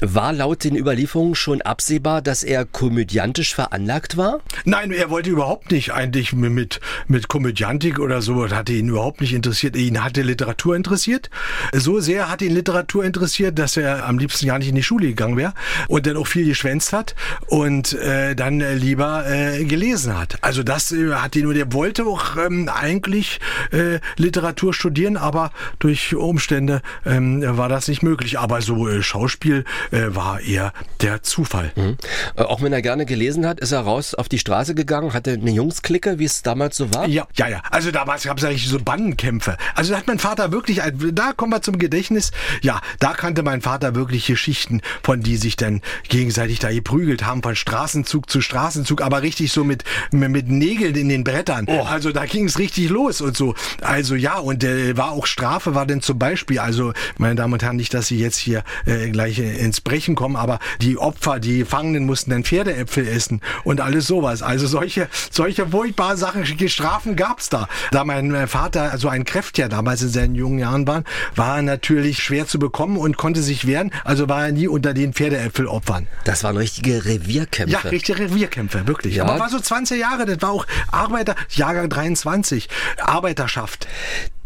War 0.00 0.32
laut 0.32 0.62
den 0.62 0.76
Überlieferungen 0.76 1.34
schon 1.34 1.62
absehbar, 1.62 2.22
dass 2.22 2.44
er 2.44 2.64
komödiantisch 2.64 3.54
veranlagt 3.54 4.16
war? 4.16 4.38
Nein, 4.64 4.92
er 4.92 5.10
wollte 5.10 5.30
überhaupt 5.30 5.72
nicht 5.72 5.92
eigentlich 5.92 6.32
mit, 6.32 6.80
mit 7.08 7.26
Komödiantik 7.26 7.98
oder 7.98 8.22
so, 8.22 8.44
das 8.44 8.56
hatte 8.56 8.72
ihn 8.72 8.88
überhaupt 8.88 9.20
nicht 9.20 9.34
interessiert. 9.34 9.76
Ihn 9.76 10.02
hatte 10.04 10.22
Literatur 10.22 10.76
interessiert. 10.76 11.28
So 11.72 11.98
sehr 11.98 12.30
hat 12.30 12.40
ihn 12.40 12.54
Literatur 12.54 13.04
interessiert, 13.04 13.58
dass 13.58 13.76
er 13.76 14.06
am 14.06 14.18
liebsten 14.18 14.46
gar 14.46 14.60
nicht 14.60 14.68
in 14.68 14.76
die 14.76 14.84
Schule 14.84 15.08
gegangen 15.08 15.36
wäre 15.36 15.52
und 15.88 16.06
dann 16.06 16.16
auch 16.16 16.28
viel 16.28 16.46
geschwänzt 16.46 16.92
hat 16.92 17.16
und 17.48 17.94
äh, 17.94 18.36
dann 18.36 18.60
lieber 18.60 19.24
äh, 19.28 19.64
gelesen 19.64 20.16
hat. 20.16 20.38
Also 20.42 20.62
das 20.62 20.92
äh, 20.92 21.14
hat 21.14 21.34
ihn 21.34 21.42
nur, 21.44 21.54
der 21.54 21.72
wollte 21.72 22.04
auch 22.04 22.36
ähm, 22.36 22.70
eigentlich 22.72 23.40
äh, 23.72 23.98
Literatur 24.16 24.72
studieren, 24.72 25.16
aber 25.16 25.50
durch 25.80 26.14
Umstände 26.14 26.80
ähm, 27.04 27.42
war 27.44 27.68
das 27.68 27.88
nicht 27.88 28.04
möglich 28.04 28.35
aber 28.36 28.62
so 28.62 28.88
äh, 28.88 29.02
Schauspiel 29.02 29.64
äh, 29.90 30.14
war 30.14 30.40
eher 30.40 30.72
der 31.00 31.22
Zufall. 31.22 31.72
Mhm. 31.76 31.96
Äh, 32.36 32.42
auch 32.42 32.62
wenn 32.62 32.72
er 32.72 32.82
gerne 32.82 33.06
gelesen 33.06 33.46
hat, 33.46 33.60
ist 33.60 33.72
er 33.72 33.80
raus 33.80 34.14
auf 34.14 34.28
die 34.28 34.38
Straße 34.38 34.74
gegangen, 34.74 35.12
hatte 35.12 35.32
eine 35.32 35.50
Jungsklicke, 35.50 36.18
wie 36.18 36.24
es 36.24 36.42
damals 36.42 36.76
so 36.76 36.92
war? 36.94 37.06
Ja, 37.08 37.26
ja, 37.34 37.48
ja. 37.48 37.62
Also 37.70 37.90
damals 37.90 38.24
gab 38.24 38.38
es 38.38 38.44
eigentlich 38.44 38.68
so 38.68 38.78
Bandenkämpfe. 38.78 39.56
Also 39.74 39.92
da 39.92 39.98
hat 39.98 40.06
mein 40.06 40.18
Vater 40.18 40.52
wirklich, 40.52 40.80
da 41.12 41.32
kommen 41.32 41.52
wir 41.52 41.62
zum 41.62 41.78
Gedächtnis, 41.78 42.32
ja, 42.62 42.80
da 42.98 43.12
kannte 43.12 43.42
mein 43.42 43.60
Vater 43.60 43.94
wirklich 43.94 44.26
Geschichten, 44.26 44.80
von 45.02 45.20
die 45.20 45.36
sich 45.36 45.56
dann 45.56 45.82
gegenseitig 46.08 46.58
da 46.58 46.70
geprügelt 46.70 47.24
haben, 47.24 47.42
von 47.42 47.56
Straßenzug 47.56 48.30
zu 48.30 48.40
Straßenzug, 48.40 49.02
aber 49.02 49.22
richtig 49.22 49.52
so 49.52 49.64
mit, 49.64 49.84
mit 50.10 50.48
Nägeln 50.48 50.94
in 50.94 51.08
den 51.08 51.24
Brettern. 51.24 51.66
Oh. 51.68 51.82
Also 51.82 52.12
da 52.12 52.26
ging 52.26 52.46
es 52.46 52.58
richtig 52.58 52.90
los 52.90 53.20
und 53.20 53.36
so. 53.36 53.54
Also 53.80 54.14
ja, 54.14 54.38
und 54.38 54.64
äh, 54.64 54.96
war 54.96 55.12
auch 55.12 55.26
Strafe, 55.26 55.74
war 55.74 55.86
denn 55.86 56.02
zum 56.02 56.18
Beispiel, 56.18 56.58
also 56.58 56.92
meine 57.18 57.34
Damen 57.34 57.54
und 57.54 57.62
Herren, 57.62 57.76
nicht, 57.76 57.94
dass 57.94 58.08
Sie 58.08 58.18
jetzt 58.26 58.38
hier 58.38 58.64
äh, 58.84 59.08
gleich 59.10 59.38
ins 59.38 59.80
Brechen 59.80 60.14
kommen, 60.14 60.36
aber 60.36 60.58
die 60.80 60.98
Opfer, 60.98 61.40
die 61.40 61.58
Gefangenen 61.58 62.04
mussten 62.06 62.30
dann 62.30 62.44
Pferdeäpfel 62.44 63.06
essen 63.06 63.40
und 63.64 63.80
alles 63.80 64.06
sowas. 64.06 64.42
Also 64.42 64.66
solche, 64.66 65.08
solche 65.30 65.66
furchtbare 65.66 66.16
Sachen, 66.16 66.44
Strafen 66.68 67.16
gab's 67.16 67.48
da. 67.48 67.68
Da 67.90 68.04
mein 68.04 68.34
äh, 68.34 68.46
Vater 68.46 68.98
so 68.98 69.08
ein 69.08 69.24
Kräfttier 69.24 69.68
damals 69.68 70.02
in 70.02 70.08
seinen 70.08 70.34
jungen 70.34 70.58
Jahren 70.58 70.86
war, 70.86 71.04
war 71.34 71.56
er 71.56 71.62
natürlich 71.62 72.18
schwer 72.18 72.46
zu 72.46 72.58
bekommen 72.58 72.96
und 72.96 73.16
konnte 73.16 73.42
sich 73.42 73.66
wehren, 73.66 73.92
also 74.04 74.28
war 74.28 74.46
er 74.46 74.52
nie 74.52 74.68
unter 74.68 74.94
den 74.94 75.12
Pferdeäpfelopfern. 75.12 76.06
Das 76.24 76.44
waren 76.44 76.56
richtige 76.56 77.04
Revierkämpfe. 77.04 77.72
Ja, 77.72 77.80
richtige 77.88 78.18
Revierkämpfe, 78.18 78.86
wirklich. 78.86 79.16
Ja. 79.16 79.24
Aber 79.24 79.38
war 79.38 79.48
so 79.48 79.60
20 79.60 80.00
Jahre, 80.00 80.26
das 80.26 80.42
war 80.42 80.50
auch 80.50 80.66
Arbeiter, 80.90 81.34
Jahrgang 81.50 81.88
23, 81.88 82.68
Arbeiterschaft. 82.98 83.86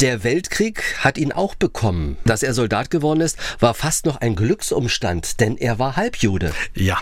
Der 0.01 0.25
Weltkrieg 0.25 0.83
hat 1.01 1.19
ihn 1.19 1.31
auch 1.31 1.55
bekommen. 1.55 2.17
Dass 2.25 2.43
er 2.43 2.55
Soldat 2.55 2.91
geworden 2.91 3.21
ist, 3.21 3.37
war 3.61 3.70
fast 3.75 4.07
noch 4.07 4.17
ein 4.17 4.37
Glücksumstand, 4.37 5.41
denn 5.41 5.57
er 5.57 5.79
war 5.79 5.97
Halbjude. 5.97 6.53
Ja, 6.75 6.99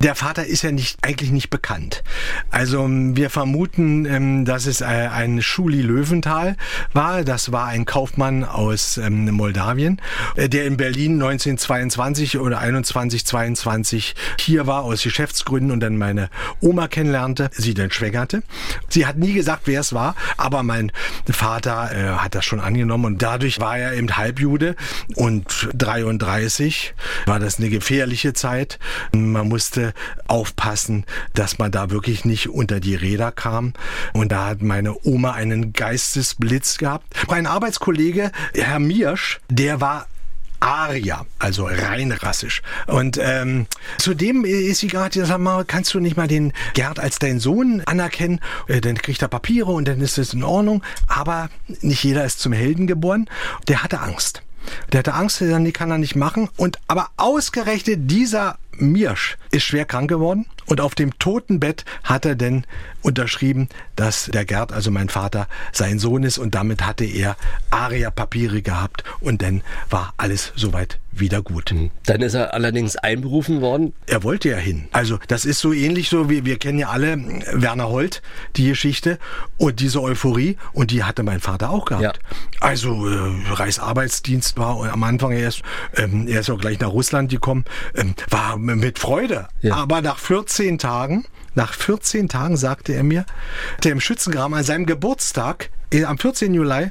der 0.00 0.14
Vater 0.14 0.46
ist 0.46 0.62
ja 0.62 0.72
nicht, 0.72 0.98
eigentlich 1.02 1.30
nicht 1.30 1.50
bekannt. 1.50 2.02
Also 2.50 2.86
wir 2.88 3.30
vermuten, 3.30 4.04
ähm, 4.06 4.44
dass 4.44 4.66
es 4.66 4.80
äh, 4.80 4.84
ein 4.84 5.42
Schuli 5.42 5.82
Löwenthal 5.82 6.56
war. 6.92 7.24
Das 7.24 7.52
war 7.52 7.66
ein 7.66 7.84
Kaufmann 7.84 8.44
aus 8.44 8.98
ähm, 8.98 9.30
Moldawien, 9.30 10.00
äh, 10.36 10.48
der 10.48 10.66
in 10.66 10.76
Berlin 10.76 11.14
1922 11.14 12.38
oder 12.38 12.58
21, 12.58 13.24
22 13.26 14.14
hier 14.38 14.66
war 14.66 14.82
aus 14.84 15.02
Geschäftsgründen 15.02 15.70
und 15.70 15.80
dann 15.80 15.96
meine 15.96 16.28
Oma 16.60 16.88
kennenlernte, 16.88 17.50
sie 17.52 17.74
dann 17.74 17.90
schwängerte. 17.90 18.42
Sie 18.88 19.06
hat 19.06 19.16
nie 19.16 19.32
gesagt, 19.32 19.62
wer 19.64 19.80
es 19.80 19.92
war, 19.92 20.14
aber 20.36 20.62
mein 20.62 20.92
Vater 21.30 21.90
äh, 21.92 22.18
hat 22.18 22.34
das 22.34 22.44
schon 22.44 22.60
angenommen 22.60 23.04
und 23.04 23.22
dadurch 23.22 23.60
war 23.60 23.78
er 23.78 23.94
eben 23.94 24.16
Halbjude 24.16 24.76
und 25.14 25.68
33 25.74 26.94
war 27.26 27.38
das 27.38 27.58
eine 27.58 27.70
gefährliche 27.70 28.32
Zeit. 28.32 28.78
Man 29.12 29.48
musste 29.62 29.94
aufpassen, 30.26 31.04
dass 31.34 31.60
man 31.60 31.70
da 31.70 31.90
wirklich 31.90 32.24
nicht 32.24 32.48
unter 32.48 32.80
die 32.80 32.96
Räder 32.96 33.30
kam. 33.30 33.74
Und 34.12 34.32
da 34.32 34.46
hat 34.46 34.60
meine 34.60 34.96
Oma 35.04 35.34
einen 35.34 35.72
Geistesblitz 35.72 36.78
gehabt. 36.78 37.06
Mein 37.28 37.46
Arbeitskollege, 37.46 38.32
Herr 38.54 38.80
Miersch, 38.80 39.38
der 39.48 39.80
war 39.80 40.08
Aria, 40.58 41.26
also 41.38 41.66
rein 41.66 42.10
rassisch. 42.10 42.62
Und 42.88 43.20
ähm, 43.22 43.66
zudem 43.98 44.44
ist 44.44 44.80
sie 44.80 44.88
gerade, 44.88 45.24
sag 45.24 45.38
mal, 45.38 45.64
kannst 45.64 45.94
du 45.94 46.00
nicht 46.00 46.16
mal 46.16 46.26
den 46.26 46.52
Gerd 46.74 46.98
als 46.98 47.20
deinen 47.20 47.38
Sohn 47.38 47.82
anerkennen? 47.86 48.40
Äh, 48.66 48.80
dann 48.80 48.96
kriegt 48.96 49.22
er 49.22 49.28
Papiere 49.28 49.70
und 49.70 49.86
dann 49.86 50.00
ist 50.00 50.18
es 50.18 50.34
in 50.34 50.42
Ordnung. 50.42 50.82
Aber 51.06 51.50
nicht 51.82 52.02
jeder 52.02 52.24
ist 52.24 52.40
zum 52.40 52.52
Helden 52.52 52.88
geboren. 52.88 53.30
Der 53.68 53.84
hatte 53.84 54.00
Angst. 54.00 54.42
Der 54.92 54.98
hatte 54.98 55.14
Angst, 55.14 55.40
die 55.40 55.72
kann 55.72 55.90
er 55.92 55.98
nicht 55.98 56.16
machen. 56.16 56.48
Und 56.56 56.78
aber 56.88 57.10
ausgerechnet 57.16 58.10
dieser 58.10 58.58
Mirsch 58.76 59.36
ist 59.50 59.64
schwer 59.64 59.84
krank 59.84 60.08
geworden 60.08 60.46
und 60.66 60.80
auf 60.80 60.94
dem 60.94 61.18
Totenbett 61.18 61.84
hat 62.04 62.24
er 62.24 62.34
denn 62.34 62.64
unterschrieben, 63.02 63.68
dass 63.96 64.26
der 64.26 64.44
Gerd, 64.44 64.72
also 64.72 64.90
mein 64.90 65.08
Vater, 65.08 65.48
sein 65.72 65.98
Sohn 65.98 66.22
ist 66.22 66.38
und 66.38 66.54
damit 66.54 66.86
hatte 66.86 67.04
er 67.04 67.36
Aria-Papiere 67.70 68.62
gehabt 68.62 69.04
und 69.20 69.42
dann 69.42 69.62
war 69.90 70.14
alles 70.16 70.52
soweit 70.56 70.98
wieder 71.12 71.42
gut. 71.42 71.72
Mhm. 71.72 71.90
Dann 72.06 72.22
ist 72.22 72.34
er 72.34 72.54
allerdings 72.54 72.96
einberufen 72.96 73.60
worden. 73.60 73.92
Er 74.06 74.22
wollte 74.22 74.48
ja 74.48 74.56
hin. 74.56 74.88
Also 74.92 75.18
das 75.28 75.44
ist 75.44 75.60
so 75.60 75.72
ähnlich 75.72 76.08
so, 76.08 76.30
wie 76.30 76.44
wir 76.44 76.58
kennen 76.58 76.78
ja 76.78 76.88
alle 76.88 77.18
Werner 77.52 77.88
Holt, 77.88 78.22
die 78.56 78.68
Geschichte 78.68 79.18
und 79.58 79.80
diese 79.80 80.00
Euphorie 80.00 80.56
und 80.72 80.90
die 80.90 81.04
hatte 81.04 81.22
mein 81.22 81.40
Vater 81.40 81.70
auch 81.70 81.84
gehabt. 81.84 82.02
Ja. 82.02 82.36
Also 82.60 83.08
äh, 83.08 83.30
Reichsarbeitsdienst 83.50 84.56
war 84.56 84.90
am 84.90 85.02
Anfang 85.02 85.32
erst, 85.32 85.62
ähm, 85.96 86.26
er 86.28 86.40
ist 86.40 86.50
auch 86.50 86.58
gleich 86.58 86.80
nach 86.80 86.88
Russland 86.88 87.30
gekommen, 87.30 87.64
ähm, 87.94 88.14
war 88.30 88.56
mit 88.62 88.98
Freude. 88.98 89.48
Ja. 89.60 89.74
Aber 89.74 90.00
nach 90.02 90.18
14 90.18 90.78
Tagen, 90.78 91.24
nach 91.54 91.74
14 91.74 92.28
Tagen 92.28 92.56
sagte 92.56 92.92
er 92.92 93.02
mir, 93.02 93.26
der 93.82 93.92
im 93.92 94.00
Schützengraben 94.00 94.54
an 94.54 94.64
seinem 94.64 94.86
Geburtstag 94.86 95.70
äh, 95.92 96.04
am 96.04 96.18
14. 96.18 96.54
Juli 96.54 96.90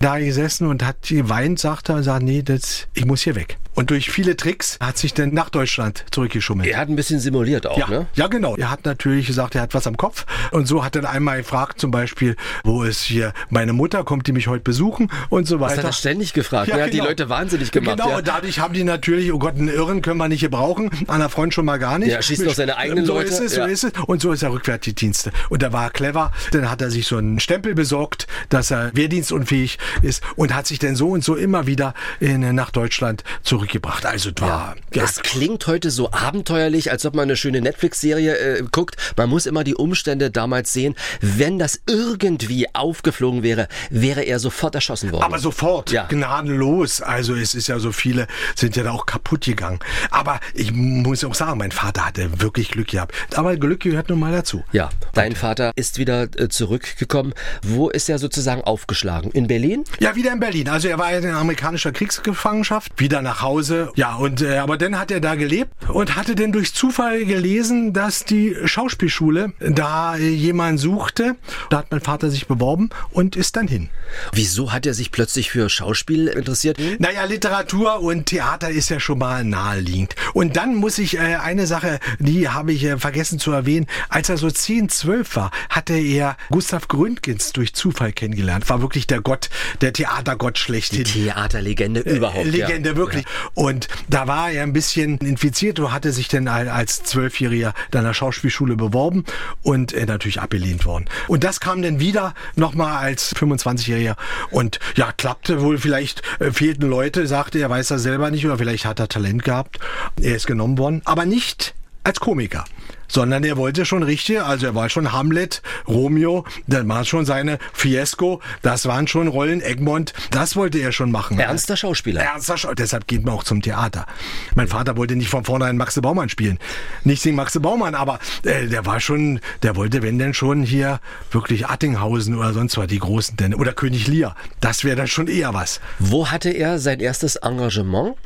da 0.00 0.18
gesessen 0.18 0.66
und 0.66 0.84
hat 0.84 1.02
geweint, 1.02 1.58
sagte 1.58 1.92
er, 1.92 2.02
sagt, 2.02 2.22
nee, 2.22 2.42
das, 2.42 2.88
ich 2.94 3.04
muss 3.04 3.22
hier 3.22 3.34
weg. 3.34 3.58
Und 3.78 3.90
durch 3.90 4.10
viele 4.10 4.36
Tricks 4.36 4.76
hat 4.80 4.98
sich 4.98 5.14
dann 5.14 5.32
nach 5.32 5.50
Deutschland 5.50 6.04
zurückgeschummelt. 6.10 6.68
Er 6.68 6.78
hat 6.78 6.88
ein 6.88 6.96
bisschen 6.96 7.20
simuliert 7.20 7.64
auch, 7.64 7.78
ja, 7.78 7.88
ne? 7.88 8.06
Ja, 8.14 8.26
genau. 8.26 8.56
Er 8.56 8.72
hat 8.72 8.84
natürlich 8.84 9.28
gesagt, 9.28 9.54
er 9.54 9.62
hat 9.62 9.72
was 9.72 9.86
am 9.86 9.96
Kopf. 9.96 10.26
Und 10.50 10.66
so 10.66 10.84
hat 10.84 10.96
er 10.96 11.08
einmal 11.08 11.38
gefragt, 11.38 11.80
zum 11.80 11.92
Beispiel, 11.92 12.34
wo 12.64 12.82
ist 12.82 13.02
hier 13.02 13.32
meine 13.50 13.72
Mutter, 13.72 14.02
kommt 14.02 14.26
die 14.26 14.32
mich 14.32 14.48
heute 14.48 14.64
besuchen 14.64 15.12
und 15.28 15.46
so 15.46 15.60
weiter. 15.60 15.76
Das 15.76 15.84
hat 15.84 15.90
er 15.90 15.92
ständig 15.92 16.32
gefragt. 16.32 16.66
Ja, 16.66 16.76
er 16.76 16.84
hat 16.86 16.90
genau. 16.90 17.04
die 17.04 17.08
Leute 17.08 17.28
wahnsinnig 17.28 17.70
gemacht. 17.70 17.98
Genau, 17.98 18.10
ja. 18.10 18.16
und 18.16 18.26
dadurch 18.26 18.58
haben 18.58 18.74
die 18.74 18.82
natürlich, 18.82 19.32
oh 19.32 19.38
Gott, 19.38 19.54
einen 19.54 19.68
Irren 19.68 20.02
können 20.02 20.18
wir 20.18 20.26
nicht 20.26 20.40
gebrauchen, 20.40 20.90
an 21.06 21.20
der 21.20 21.28
Front 21.28 21.54
schon 21.54 21.64
mal 21.64 21.78
gar 21.78 22.00
nicht. 22.00 22.10
Ja, 22.10 22.20
schießt 22.20 22.46
doch 22.46 22.54
seine 22.54 22.78
eigenen 22.78 23.06
so 23.06 23.14
Leute. 23.14 23.28
So 23.30 23.44
ist 23.44 23.52
es, 23.52 23.54
so 23.54 23.62
ist 23.64 23.84
es. 23.84 23.92
Und 24.06 24.20
so 24.20 24.32
ist 24.32 24.42
er 24.42 24.50
rückwärts 24.50 24.86
die 24.86 24.94
Dienste. 24.94 25.30
Und 25.50 25.62
er 25.62 25.72
war 25.72 25.90
clever. 25.90 26.32
Dann 26.50 26.68
hat 26.68 26.82
er 26.82 26.90
sich 26.90 27.06
so 27.06 27.16
einen 27.16 27.38
Stempel 27.38 27.76
besorgt, 27.76 28.26
dass 28.48 28.72
er 28.72 28.90
wehrdienstunfähig 28.94 29.78
ist 30.02 30.22
und 30.36 30.54
hat 30.54 30.66
sich 30.66 30.78
dann 30.78 30.96
so 30.96 31.08
und 31.10 31.24
so 31.24 31.34
immer 31.34 31.66
wieder 31.66 31.94
in, 32.20 32.54
nach 32.54 32.70
Deutschland 32.70 33.24
zurückgebracht. 33.42 34.06
Also 34.06 34.30
ja, 34.40 34.74
es 34.90 35.20
klingt 35.20 35.66
heute 35.66 35.90
so 35.90 36.10
abenteuerlich, 36.12 36.90
als 36.90 37.04
ob 37.04 37.14
man 37.14 37.24
eine 37.24 37.36
schöne 37.36 37.60
Netflix-Serie 37.60 38.36
äh, 38.36 38.62
guckt. 38.70 38.96
Man 39.16 39.28
muss 39.28 39.46
immer 39.46 39.64
die 39.64 39.74
Umstände 39.74 40.30
damals 40.30 40.72
sehen. 40.72 40.94
Wenn 41.20 41.58
das 41.58 41.80
irgendwie 41.86 42.72
aufgeflogen 42.74 43.42
wäre, 43.42 43.68
wäre 43.90 44.22
er 44.22 44.38
sofort 44.38 44.74
erschossen 44.74 45.12
worden. 45.12 45.24
Aber 45.24 45.38
sofort, 45.38 45.90
ja. 45.90 46.06
gnadenlos. 46.06 47.00
Also 47.00 47.34
es 47.34 47.54
ist 47.54 47.68
ja 47.68 47.78
so 47.78 47.92
viele, 47.92 48.26
sind 48.54 48.76
ja 48.76 48.84
da 48.84 48.92
auch 48.92 49.06
kaputt 49.06 49.44
gegangen. 49.44 49.80
Aber 50.10 50.40
ich 50.54 50.72
muss 50.72 51.24
auch 51.24 51.34
sagen, 51.34 51.58
mein 51.58 51.72
Vater 51.72 52.06
hatte 52.06 52.40
wirklich 52.40 52.70
Glück 52.70 52.88
gehabt. 52.88 53.14
Aber 53.36 53.56
Glück 53.56 53.80
gehört 53.80 54.08
nun 54.08 54.20
mal 54.20 54.32
dazu. 54.32 54.62
Ja, 54.72 54.90
dein 55.14 55.34
Vater 55.34 55.72
ist 55.74 55.98
wieder 55.98 56.28
äh, 56.38 56.48
zurückgekommen. 56.48 57.34
Wo 57.62 57.88
ist 57.88 58.08
er 58.08 58.18
so 58.18 58.28
sozusagen 58.28 58.62
aufgeschlagen. 58.62 59.30
In 59.30 59.46
Berlin? 59.46 59.77
Ja, 60.00 60.14
wieder 60.16 60.32
in 60.32 60.40
Berlin. 60.40 60.68
Also 60.68 60.88
er 60.88 60.98
war 60.98 61.12
in 61.12 61.26
amerikanischer 61.26 61.92
Kriegsgefangenschaft, 61.92 62.92
wieder 62.96 63.22
nach 63.22 63.42
Hause. 63.42 63.90
Ja, 63.96 64.14
und 64.16 64.42
äh, 64.42 64.58
aber 64.58 64.78
dann 64.78 64.98
hat 64.98 65.10
er 65.10 65.20
da 65.20 65.34
gelebt 65.34 65.72
und 65.88 66.16
hatte 66.16 66.34
dann 66.34 66.52
durch 66.52 66.74
Zufall 66.74 67.24
gelesen, 67.24 67.92
dass 67.92 68.24
die 68.24 68.56
Schauspielschule 68.64 69.52
da 69.60 70.16
äh, 70.16 70.28
jemanden 70.28 70.78
suchte. 70.78 71.36
Da 71.70 71.78
hat 71.78 71.90
mein 71.90 72.00
Vater 72.00 72.30
sich 72.30 72.46
beworben 72.46 72.90
und 73.10 73.36
ist 73.36 73.56
dann 73.56 73.68
hin. 73.68 73.88
Wieso 74.32 74.72
hat 74.72 74.86
er 74.86 74.94
sich 74.94 75.10
plötzlich 75.10 75.50
für 75.50 75.68
Schauspiel 75.68 76.28
interessiert? 76.28 76.78
Naja, 76.98 77.24
Literatur 77.24 78.00
und 78.00 78.26
Theater 78.26 78.70
ist 78.70 78.88
ja 78.90 79.00
schon 79.00 79.18
mal 79.18 79.44
naheliegend. 79.44 80.14
Und 80.34 80.56
dann 80.56 80.74
muss 80.74 80.98
ich 80.98 81.16
äh, 81.16 81.36
eine 81.36 81.66
Sache, 81.66 82.00
die 82.18 82.48
habe 82.48 82.72
ich 82.72 82.84
äh, 82.84 82.98
vergessen 82.98 83.38
zu 83.38 83.52
erwähnen. 83.52 83.86
Als 84.08 84.28
er 84.28 84.36
so 84.36 84.50
10, 84.50 84.88
12 84.88 85.36
war, 85.36 85.50
hatte 85.68 85.94
er 85.94 86.36
Gustav 86.50 86.88
Gründgens 86.88 87.52
durch 87.52 87.74
Zufall 87.74 88.12
kennengelernt. 88.12 88.68
War 88.68 88.82
wirklich 88.82 89.06
der 89.06 89.20
Gott, 89.20 89.50
der 89.80 89.92
Theatergott 89.92 90.58
schlechthin. 90.58 91.04
Die 91.04 91.24
Theaterlegende 91.24 92.00
überhaupt. 92.00 92.46
Äh, 92.46 92.50
Legende, 92.50 92.90
ja. 92.90 92.96
wirklich. 92.96 93.24
Ja. 93.24 93.50
Und 93.54 93.88
da 94.08 94.26
war 94.26 94.50
er 94.50 94.62
ein 94.62 94.72
bisschen 94.72 95.18
infiziert 95.18 95.80
und 95.80 95.92
hatte 95.92 96.12
sich 96.12 96.28
dann 96.28 96.48
als 96.48 97.02
Zwölfjähriger 97.04 97.74
an 97.92 98.04
der 98.04 98.14
Schauspielschule 98.14 98.76
beworben 98.76 99.24
und 99.62 99.92
äh, 99.92 100.06
natürlich 100.06 100.40
abgelehnt 100.40 100.84
worden. 100.86 101.06
Und 101.26 101.44
das 101.44 101.60
kam 101.60 101.82
dann 101.82 102.00
wieder 102.00 102.34
nochmal 102.56 102.96
als 102.96 103.34
25-Jähriger 103.34 104.16
und 104.50 104.78
ja, 104.96 105.12
klappte 105.12 105.60
wohl, 105.60 105.78
vielleicht 105.78 106.22
äh, 106.40 106.52
fehlten 106.52 106.88
Leute, 106.88 107.26
sagte 107.26 107.58
er, 107.58 107.70
weiß 107.70 107.90
er 107.90 107.98
selber 107.98 108.30
nicht 108.30 108.46
oder 108.46 108.58
vielleicht 108.58 108.84
hat 108.84 109.00
er 109.00 109.08
Talent 109.08 109.44
gehabt. 109.44 109.78
Er 110.20 110.36
ist 110.36 110.46
genommen 110.46 110.78
worden, 110.78 111.02
aber 111.04 111.26
nicht 111.26 111.74
als 112.04 112.20
Komiker 112.20 112.64
sondern 113.08 113.42
er 113.44 113.56
wollte 113.56 113.84
schon 113.84 114.02
richtig, 114.02 114.40
also 114.40 114.66
er 114.66 114.74
war 114.74 114.88
schon 114.88 115.12
Hamlet, 115.12 115.62
Romeo, 115.86 116.44
dann 116.66 116.88
war 116.88 117.04
schon 117.04 117.24
seine 117.24 117.58
Fiesco, 117.72 118.40
das 118.62 118.86
waren 118.86 119.08
schon 119.08 119.28
Rollen, 119.28 119.60
Egmont, 119.60 120.12
das 120.30 120.54
wollte 120.56 120.78
er 120.78 120.92
schon 120.92 121.10
machen. 121.10 121.38
Ernster 121.38 121.76
Schauspieler. 121.76 122.22
Ernster 122.22 122.56
Schauspieler, 122.56 122.74
deshalb 122.76 123.06
geht 123.06 123.24
man 123.24 123.34
auch 123.34 123.44
zum 123.44 123.62
Theater. 123.62 124.06
Mein 124.54 124.68
Vater 124.68 124.96
wollte 124.96 125.16
nicht 125.16 125.30
von 125.30 125.44
vornherein 125.44 125.76
Maxe 125.76 126.02
Baumann 126.02 126.28
spielen. 126.28 126.58
Nicht 127.04 127.22
singen 127.22 127.36
Maxe 127.36 127.60
Baumann, 127.60 127.94
aber 127.94 128.20
äh, 128.44 128.66
der 128.66 128.86
war 128.86 129.00
schon, 129.00 129.40
der 129.62 129.76
wollte, 129.76 130.02
wenn 130.02 130.18
denn 130.18 130.34
schon 130.34 130.62
hier 130.62 131.00
wirklich 131.30 131.66
Attinghausen 131.66 132.36
oder 132.36 132.52
sonst 132.52 132.76
was, 132.76 132.86
die 132.86 132.98
großen, 132.98 133.36
denn, 133.36 133.54
oder 133.54 133.72
König 133.72 134.06
Lear. 134.06 134.36
Das 134.60 134.84
wäre 134.84 134.96
dann 134.96 135.08
schon 135.08 135.28
eher 135.28 135.54
was. 135.54 135.80
Wo 135.98 136.28
hatte 136.28 136.50
er 136.50 136.78
sein 136.78 137.00
erstes 137.00 137.36
Engagement? 137.36 138.16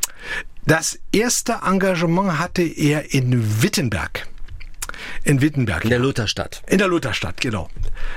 Das 0.65 0.97
erste 1.11 1.59
Engagement 1.65 2.39
hatte 2.39 2.61
er 2.63 3.13
in 3.13 3.61
Wittenberg. 3.61 4.27
In 5.23 5.41
Wittenberg. 5.41 5.83
In 5.83 5.89
der 5.89 5.99
Lutherstadt. 5.99 6.61
In 6.67 6.77
der 6.77 6.87
Lutherstadt, 6.87 7.39
genau. 7.41 7.69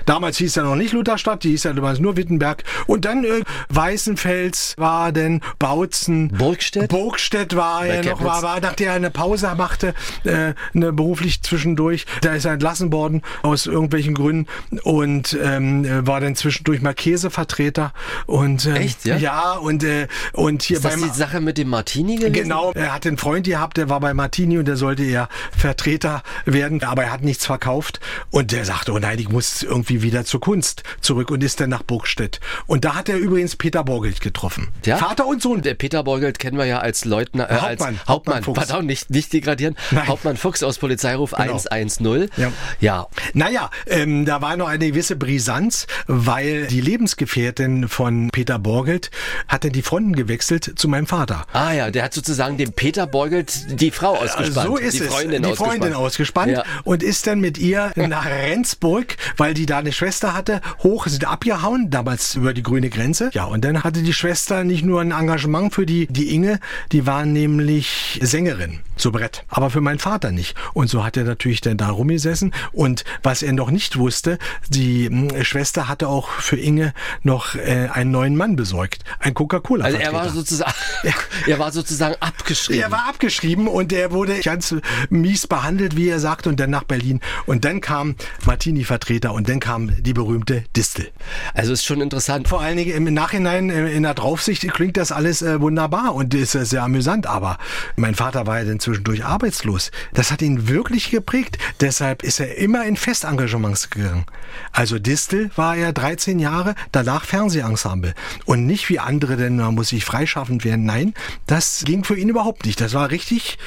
Damals 0.05 0.38
hieß 0.38 0.57
er 0.57 0.65
noch 0.65 0.76
nicht 0.76 0.93
Lutherstadt, 0.93 1.45
die 1.45 1.50
hieß 1.50 1.65
ja 1.65 1.73
damals 1.73 1.99
nur 1.99 2.17
Wittenberg. 2.17 2.65
Und 2.87 3.05
dann 3.05 3.25
äh, 3.25 3.43
Weißenfels 3.69 4.75
war 4.76 5.12
denn, 5.12 5.41
Bautzen. 5.59 6.29
Burgstedt? 6.29 6.88
Burgstedt 6.88 7.57
war 7.57 7.87
er 7.87 8.05
noch, 8.05 8.23
war, 8.23 8.43
war, 8.43 8.61
nachdem 8.61 8.88
er 8.88 8.95
eine 8.95 9.11
Pause 9.11 9.55
machte, 9.57 9.95
äh, 10.25 10.55
eine 10.75 10.93
beruflich 10.93 11.43
zwischendurch. 11.43 12.07
Da 12.21 12.35
ist 12.35 12.45
er 12.45 12.53
entlassen 12.53 12.93
worden 12.93 13.23
aus 13.43 13.67
irgendwelchen 13.67 14.15
Gründen 14.15 14.47
und 14.83 15.37
ähm, 15.43 16.07
war 16.07 16.21
dann 16.21 16.35
zwischendurch 16.37 16.81
mal 16.83 16.95
Käsevertreter. 16.95 17.93
Und, 18.26 18.67
äh, 18.67 18.76
Echt, 18.76 19.05
ja? 19.05 19.17
Ja, 19.17 19.53
und, 19.53 19.85
äh, 19.85 20.09
und 20.33 20.62
hier 20.62 20.76
ist 20.76 20.85
das 20.85 20.95
beim, 20.95 21.03
die 21.03 21.17
Sache 21.17 21.41
mit 21.41 21.59
dem 21.59 21.69
Martini 21.69 22.17
gewesen? 22.17 22.33
Genau, 22.33 22.73
er 22.73 22.95
hat 22.95 23.07
einen 23.07 23.19
Freund 23.19 23.47
gehabt, 23.47 23.76
der 23.76 23.88
war 23.88 24.00
bei 24.00 24.15
Martini 24.15 24.59
und 24.59 24.67
der 24.67 24.76
sollte 24.76 25.05
ja 25.05 25.29
Vertreter 25.57 26.23
werden, 26.45 26.83
aber 26.87 27.05
er 27.05 27.12
hat 27.12 27.23
nichts 27.23 27.47
verkauft 27.47 28.00
und 28.31 28.52
der 28.52 28.64
sagte, 28.64 28.93
oh 28.93 28.99
nein, 28.99 29.19
ich 29.19 29.28
muss 29.28 29.62
irgendwie 29.62 30.02
wieder 30.02 30.25
zur 30.25 30.40
Kunst 30.40 30.83
zurück 31.00 31.31
und 31.31 31.43
ist 31.43 31.61
dann 31.61 31.71
nach 31.71 31.83
Burgstedt. 31.83 32.40
Und 32.66 32.85
da 32.85 32.95
hat 32.95 33.09
er 33.09 33.16
übrigens 33.16 33.57
Peter 33.57 33.85
Borgelt 33.85 34.21
getroffen. 34.21 34.69
Ja? 34.85 34.97
Vater 34.97 35.26
und 35.26 35.43
Sohn. 35.43 35.62
Der 35.62 35.75
Peter 35.75 36.02
Borgelt 36.05 36.38
kennen 36.38 36.59
wir 36.59 36.64
ja 36.66 36.78
als 36.78 37.05
Leutnant, 37.05 37.50
äh, 37.50 37.55
Hauptmann, 37.55 37.69
als 37.71 37.81
Hauptmann 37.81 38.09
Hauptmann, 38.09 38.43
Fuchs. 38.45 38.59
pardon, 38.59 38.87
nicht, 38.87 39.11
nicht 39.11 39.33
degradieren, 39.33 39.76
Nein. 39.90 40.07
Hauptmann 40.07 40.37
Fuchs 40.37 40.62
aus 40.62 40.78
Polizeiruf 40.78 41.31
Genau. 41.33 41.43
110. 41.61 42.28
Ja. 42.37 42.52
ja. 42.81 43.07
Naja, 43.35 43.71
ähm, 43.87 44.25
da 44.25 44.40
war 44.43 44.57
noch 44.57 44.69
eine 44.69 44.87
gewisse 44.90 45.16
Brisanz, 45.16 45.87
weil 46.07 46.66
die 46.66 46.81
Lebensgefährtin 46.81 47.88
von 47.88 48.31
Peter 48.31 48.59
Borgelt 48.59 49.11
hatte 49.49 49.71
die 49.71 49.83
Fronten 49.83 50.14
gewechselt 50.14 50.73
zu 50.76 50.88
meinem 50.88 51.07
Vater. 51.07 51.47
Ah 51.52 51.73
ja, 51.73 51.90
der 51.90 52.05
hat 52.05 52.14
sozusagen 52.14 52.57
dem 52.57 52.73
Peter 52.73 53.07
Borgelt 53.07 53.81
die 53.81 53.90
Frau 53.90 54.16
ausgespannt. 54.16 54.66
So 54.66 54.76
ist 54.76 54.95
die 54.99 55.02
es. 55.05 55.07
Freundin 55.09 55.43
die 55.43 55.49
ausgespannt. 55.50 55.78
Freundin 55.81 55.95
ausgespannt 55.95 56.52
Ja. 56.52 56.64
Und 56.85 57.02
ist 57.02 57.26
dann 57.26 57.40
mit 57.40 57.59
ihr 57.59 57.92
nach 57.97 58.26
Rendsburg, 58.26 59.16
weil 59.37 59.54
die 59.54 59.66
da 59.66 59.78
eine 59.78 59.92
Schwester 59.92 60.35
hatte, 60.35 60.61
hoch, 60.83 61.06
sind 61.06 61.26
abgehauen, 61.26 61.90
damals 61.90 62.35
über 62.35 62.54
die 62.54 62.62
grüne 62.62 62.90
Grenze. 62.90 63.30
Ja, 63.33 63.45
und 63.45 63.64
dann 63.64 63.85
hatte 63.85 64.02
die 64.02 64.12
Schwester 64.12 64.64
nicht 64.64 64.85
nur 64.85 65.00
ein 65.00 65.12
Engagement 65.12 65.75
für 65.75 65.87
die, 65.87 66.06
die 66.06 66.35
Inge, 66.35 66.61
die 66.92 67.06
war 67.06 67.25
nämlich 67.25 68.18
Sängerin, 68.23 68.80
so 68.97 69.11
Brett, 69.11 69.45
aber 69.49 69.71
für 69.71 69.80
meinen 69.80 69.99
Vater 69.99 70.33
nicht. 70.33 70.56
Und 70.75 70.88
so 70.88 71.04
hat 71.04 71.16
er 71.16 71.25
natürlich 71.25 71.61
dann 71.61 71.76
da 71.76 71.90
rumgesessen 71.90 72.52
und 72.73 73.04
was 73.23 73.42
er 73.42 73.52
noch 73.52 73.71
nicht 73.71 73.99
wusste, 73.99 74.38
die 74.68 75.09
mh, 75.11 75.45
Schwester 75.45 75.88
hatte 75.88 76.09
auch 76.09 76.28
für 76.28 76.56
Inge 76.56 76.92
noch 77.23 77.54
äh, 77.54 77.88
einen 77.92 78.11
neuen 78.11 78.37
Mann 78.37 78.56
besorgt, 78.56 79.04
ein 79.21 79.35
Coca-Cola. 79.35 79.85
Also 79.85 79.99
er 79.99 80.12
war 80.12 80.28
sozusagen, 80.30 80.75
er 81.47 81.59
war 81.59 81.73
sozusagen 81.73 82.16
abgeschrieben. 82.21 82.83
Er 82.83 82.90
war 82.90 83.09
abgeschrieben 83.09 83.68
und 83.68 83.92
er 83.92 84.12
wurde 84.12 84.40
ganz 84.40 84.75
mies 85.11 85.47
behandelt, 85.47 85.97
wie 85.97 86.09
er 86.09 86.21
sagt, 86.21 86.47
und 86.47 86.61
dann 86.61 86.66
nach 86.71 86.85
Berlin. 86.85 87.21
Und 87.47 87.65
dann 87.65 87.81
kam 87.81 88.17
Martini-Vertreter 88.45 89.33
und 89.33 89.49
dann 89.49 89.61
kam 89.61 89.91
die 90.03 90.13
berühmte 90.13 90.65
Distel. 90.77 91.11
Also 91.55 91.73
ist 91.73 91.85
schon 91.85 92.01
interessant. 92.01 92.49
Vor 92.49 92.61
allen 92.61 92.77
Dingen 92.77 93.07
im 93.07 93.15
Nachhinein, 93.15 93.71
äh, 93.71 93.91
in 93.91 94.02
der 94.02 94.15
Draufsicht, 94.15 94.67
klingt 94.73 94.97
das 94.97 95.13
alles 95.13 95.43
äh, 95.43 95.61
wunderbar 95.61 96.15
und 96.15 96.35
ist 96.35 96.55
äh, 96.55 96.65
sehr 96.65 96.83
amüsant. 96.83 97.26
Aber 97.26 97.59
mein 97.97 98.15
Vater 98.15 98.47
war 98.47 98.59
ja 98.59 98.65
dann 98.65 98.81
zwischendurch 98.81 99.25
arbeitslos. 99.25 99.91
Das 100.15 100.31
hat 100.31 100.43
ihn 100.43 100.69
wirklich 100.69 101.11
geprägt. 101.11 101.59
Deshalb 101.81 102.23
ist 102.23 102.41
er 102.41 102.57
immer 102.59 102.85
in 102.85 102.97
Festengagements 102.97 103.91
gegangen. 103.91 104.25
Also 104.73 104.99
Distel 104.99 105.50
war 105.57 105.76
er 105.76 105.93
13 105.93 106.39
Jahre, 106.39 106.75
danach 106.93 107.25
Fernsehensemble. 107.25 108.15
Und 108.45 108.67
nicht 108.67 108.89
wie 108.89 108.99
andere, 108.99 109.37
denn 109.37 109.57
man 109.57 109.75
muss 109.75 109.89
sich 109.89 110.05
freischaffend 110.05 110.65
werden. 110.65 110.85
Nein, 110.85 111.15
das 111.47 111.83
ging 111.85 112.05
für 112.05 112.17
ihn 112.17 112.29
überhaupt 112.29 112.67
nicht. 112.67 112.81
Das 112.81 112.95
war 112.95 113.11
richtig 113.11 113.59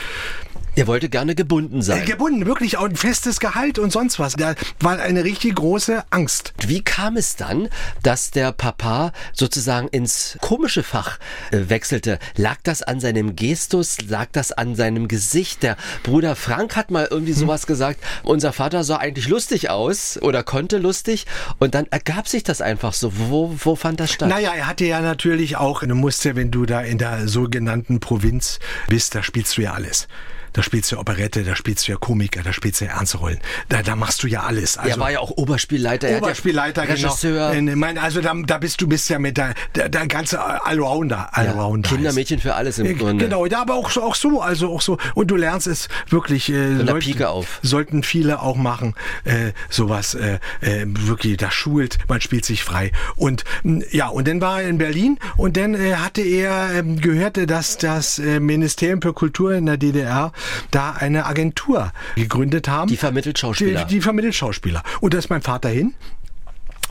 Er 0.80 0.88
wollte 0.88 1.10
gerne 1.10 1.36
gebunden 1.36 1.82
sein. 1.82 2.04
äh, 2.04 2.06
gebunden, 2.06 2.46
wirklich 2.46 2.78
auch 2.78 2.86
ein 2.86 2.96
festes 2.96 3.42
Gehalt 3.42 3.80
und 3.80 3.92
sonst 3.92 4.18
was. 4.18 4.36
Da 4.38 4.56
war 4.80 4.98
eine 4.98 5.26
richtig 5.26 5.56
große 5.56 6.06
Angst. 6.10 6.54
Wie 6.66 6.82
kam 6.82 7.18
es 7.18 7.36
dann, 7.36 7.68
dass 8.02 8.32
der 8.32 8.54
Papa 8.54 9.12
sozusagen 9.34 9.90
ins 9.90 10.38
komische 10.40 10.84
Fach 10.84 11.20
äh, 11.52 11.64
wechselte? 11.68 12.18
Lag 12.38 12.56
das 12.64 12.82
an 12.82 13.02
seinem 13.02 13.36
Gestus? 13.36 13.98
Lag 14.08 14.28
das 14.32 14.54
an 14.54 14.76
seinem 14.76 15.10
Gesicht? 15.10 15.64
Der 15.64 15.76
Bruder 16.04 16.38
Frank 16.38 16.78
hat 16.78 16.92
mal 16.92 17.10
irgendwie 17.12 17.34
Hm. 17.34 17.40
sowas 17.40 17.68
gesagt. 17.68 18.00
Unser 18.24 18.54
Vater 18.54 18.86
sah 18.86 18.96
eigentlich 19.00 19.28
lustig 19.28 19.70
aus 19.70 20.18
oder 20.22 20.44
konnte 20.44 20.78
lustig 20.78 21.26
und 21.58 21.76
dann 21.76 21.88
ergab 21.92 22.30
sich 22.30 22.44
das 22.44 22.62
einfach 22.62 22.94
so. 22.94 23.12
Wo, 23.18 23.54
wo 23.66 23.76
fand 23.76 24.00
das 24.00 24.14
statt? 24.14 24.30
Naja, 24.30 24.54
er 24.56 24.68
hatte 24.68 24.86
ja 24.86 25.02
natürlich 25.02 25.58
auch, 25.58 25.82
du 25.82 25.94
musst 25.94 26.24
ja, 26.24 26.38
wenn 26.38 26.52
du 26.52 26.66
da 26.66 26.80
in 26.80 26.98
der 27.00 27.28
sogenannten 27.28 28.00
Provinz 28.00 28.60
bist, 28.88 29.14
da 29.14 29.24
spielst 29.24 29.58
du 29.58 29.64
ja 29.64 29.74
alles. 29.74 30.08
Da 30.54 30.64
spielst 30.64 30.92
du 30.92 30.98
Operette, 31.00 31.44
da 31.44 31.56
spielst 31.56 31.88
du 31.88 31.92
ja 31.92 31.98
Komiker, 31.98 32.42
da 32.44 32.54
spielst 32.54 32.82
du 32.82 32.86
ja 32.86 32.92
ernste 32.92 33.18
Rollen. 33.18 33.40
Da, 33.70 33.82
da 33.84 33.96
machst 33.96 34.24
du 34.24 34.28
ja 34.28 34.42
alles. 34.44 34.76
er 34.78 35.00
war 35.00 35.12
ja 35.12 35.20
auch 35.20 35.32
Oberspielleiter. 35.32 36.08
er 36.08 36.16
hat 36.16 36.22
ja 36.22 36.28
Oberspielleiter, 36.28 36.88
Regisseur. 36.88 37.52
genau. 37.54 37.72
Ich 37.72 37.78
meine, 37.78 38.02
also 38.02 38.22
da, 38.22 38.34
da 38.46 38.58
bist 38.58 38.82
du 38.82 38.88
bist 38.88 39.10
ja 39.10 39.20
mit 39.20 39.38
der, 39.38 39.54
der, 39.76 39.90
der 39.90 40.08
ganze 40.08 40.40
Allrounder. 40.66 41.30
Ja, 41.36 41.44
Allrounder 41.44 41.90
Kinder, 41.90 42.08
heißt. 42.10 42.16
Mädchen 42.18 42.40
für 42.40 42.56
alles 42.56 42.80
im 42.80 42.86
Äh, 42.88 42.94
Grunde. 42.94 43.26
Genau, 43.26 43.46
ja, 43.46 43.62
aber 43.62 43.76
auch 43.76 43.90
so, 43.90 44.02
auch 44.04 44.16
so, 44.16 44.42
also 44.42 44.72
auch 44.74 44.82
so. 44.82 44.98
Und 45.16 45.30
du 45.30 45.36
lernst 45.36 45.68
es 45.68 45.88
wirklich. 46.10 46.50
Äh, 46.50 46.54
der 46.78 46.86
sollten- 46.88 47.00
Pike 47.00 47.30
auf. 47.30 47.60
Sollten 47.62 48.04
viele 48.04 48.42
auch 48.42 48.56
machen, 48.56 48.96
äh, 49.26 49.52
sowas 49.70 50.16
äh, 50.16 50.40
äh, 50.62 50.86
wirklich. 50.86 51.38
Das 51.38 51.54
schult, 51.54 51.98
man 52.08 52.22
spielt 52.22 52.46
sich 52.46 52.64
frei. 52.64 52.92
Und 53.16 53.44
ja, 53.92 54.08
und 54.08 54.28
dann 54.28 54.42
war 54.42 54.62
er 54.62 54.70
in 54.70 54.78
Berlin 54.78 55.20
und 55.38 55.58
dann 55.58 55.74
äh, 55.76 55.96
hatte 55.96 56.22
er 56.22 56.70
ähm, 56.74 57.00
gehörte, 57.00 57.46
dass 57.48 57.78
das 57.78 58.20
äh, 58.20 58.40
Ministerium 58.40 59.02
für 59.02 59.14
Kultur 59.14 59.54
in 59.54 59.66
der 59.66 59.78
DDR 59.78 60.32
da 60.72 60.92
eine 60.92 61.26
Agentur 61.26 61.92
gegründet 62.16 62.68
haben. 62.68 62.90
Die 62.90 62.98
vermittelt 62.98 63.40
Schauspieler. 63.40 63.86
Die, 63.86 63.96
die 63.96 64.02
vermittelt 64.02 64.36
Schauspieler. 64.36 64.84
Und 65.02 65.14
da 65.14 65.18
ist 65.18 65.30
mein 65.30 65.42
Vater 65.42 65.70
hin. 65.70 65.94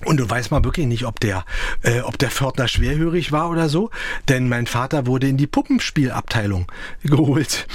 Und 0.04 0.18
du 0.18 0.30
weißt 0.30 0.52
mal 0.52 0.62
wirklich 0.62 0.86
nicht, 0.86 1.06
ob 1.06 1.18
der, 1.18 1.44
äh, 1.82 2.00
ob 2.00 2.18
der 2.18 2.30
Pförtner 2.30 2.68
schwerhörig 2.68 3.32
war 3.32 3.50
oder 3.50 3.68
so. 3.68 3.90
Denn 4.28 4.48
mein 4.48 4.66
Vater 4.66 5.06
wurde 5.06 5.28
in 5.28 5.36
die 5.36 5.48
Puppenspielabteilung 5.48 6.70
geholt. 7.02 7.66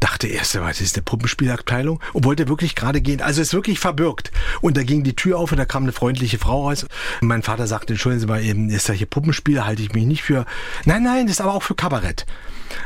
dachte 0.00 0.26
erst, 0.26 0.58
was 0.60 0.80
ist 0.80 0.96
eine 0.96 1.02
Puppenspielabteilung? 1.02 2.00
Und 2.12 2.24
wollte 2.24 2.48
wirklich 2.48 2.74
gerade 2.74 3.00
gehen. 3.00 3.20
Also 3.20 3.40
ist 3.40 3.54
wirklich 3.54 3.78
verbürgt. 3.78 4.32
Und 4.60 4.76
da 4.76 4.82
ging 4.82 5.04
die 5.04 5.14
Tür 5.14 5.38
auf 5.38 5.52
und 5.52 5.58
da 5.58 5.64
kam 5.64 5.84
eine 5.84 5.92
freundliche 5.92 6.38
Frau 6.38 6.66
raus. 6.66 6.86
Und 7.20 7.28
mein 7.28 7.42
Vater 7.42 7.66
sagte, 7.66 7.92
entschuldigen 7.92 8.20
Sie 8.20 8.26
mal, 8.26 8.42
eben, 8.42 8.70
ist 8.70 8.88
das 8.88 8.96
hier 8.96 9.06
Puppenspiel? 9.06 9.64
Halte 9.64 9.82
ich 9.82 9.92
mich 9.92 10.06
nicht 10.06 10.22
für. 10.22 10.46
Nein, 10.86 11.02
nein, 11.02 11.26
das 11.26 11.36
ist 11.36 11.40
aber 11.40 11.54
auch 11.54 11.62
für 11.62 11.74
Kabarett. 11.74 12.26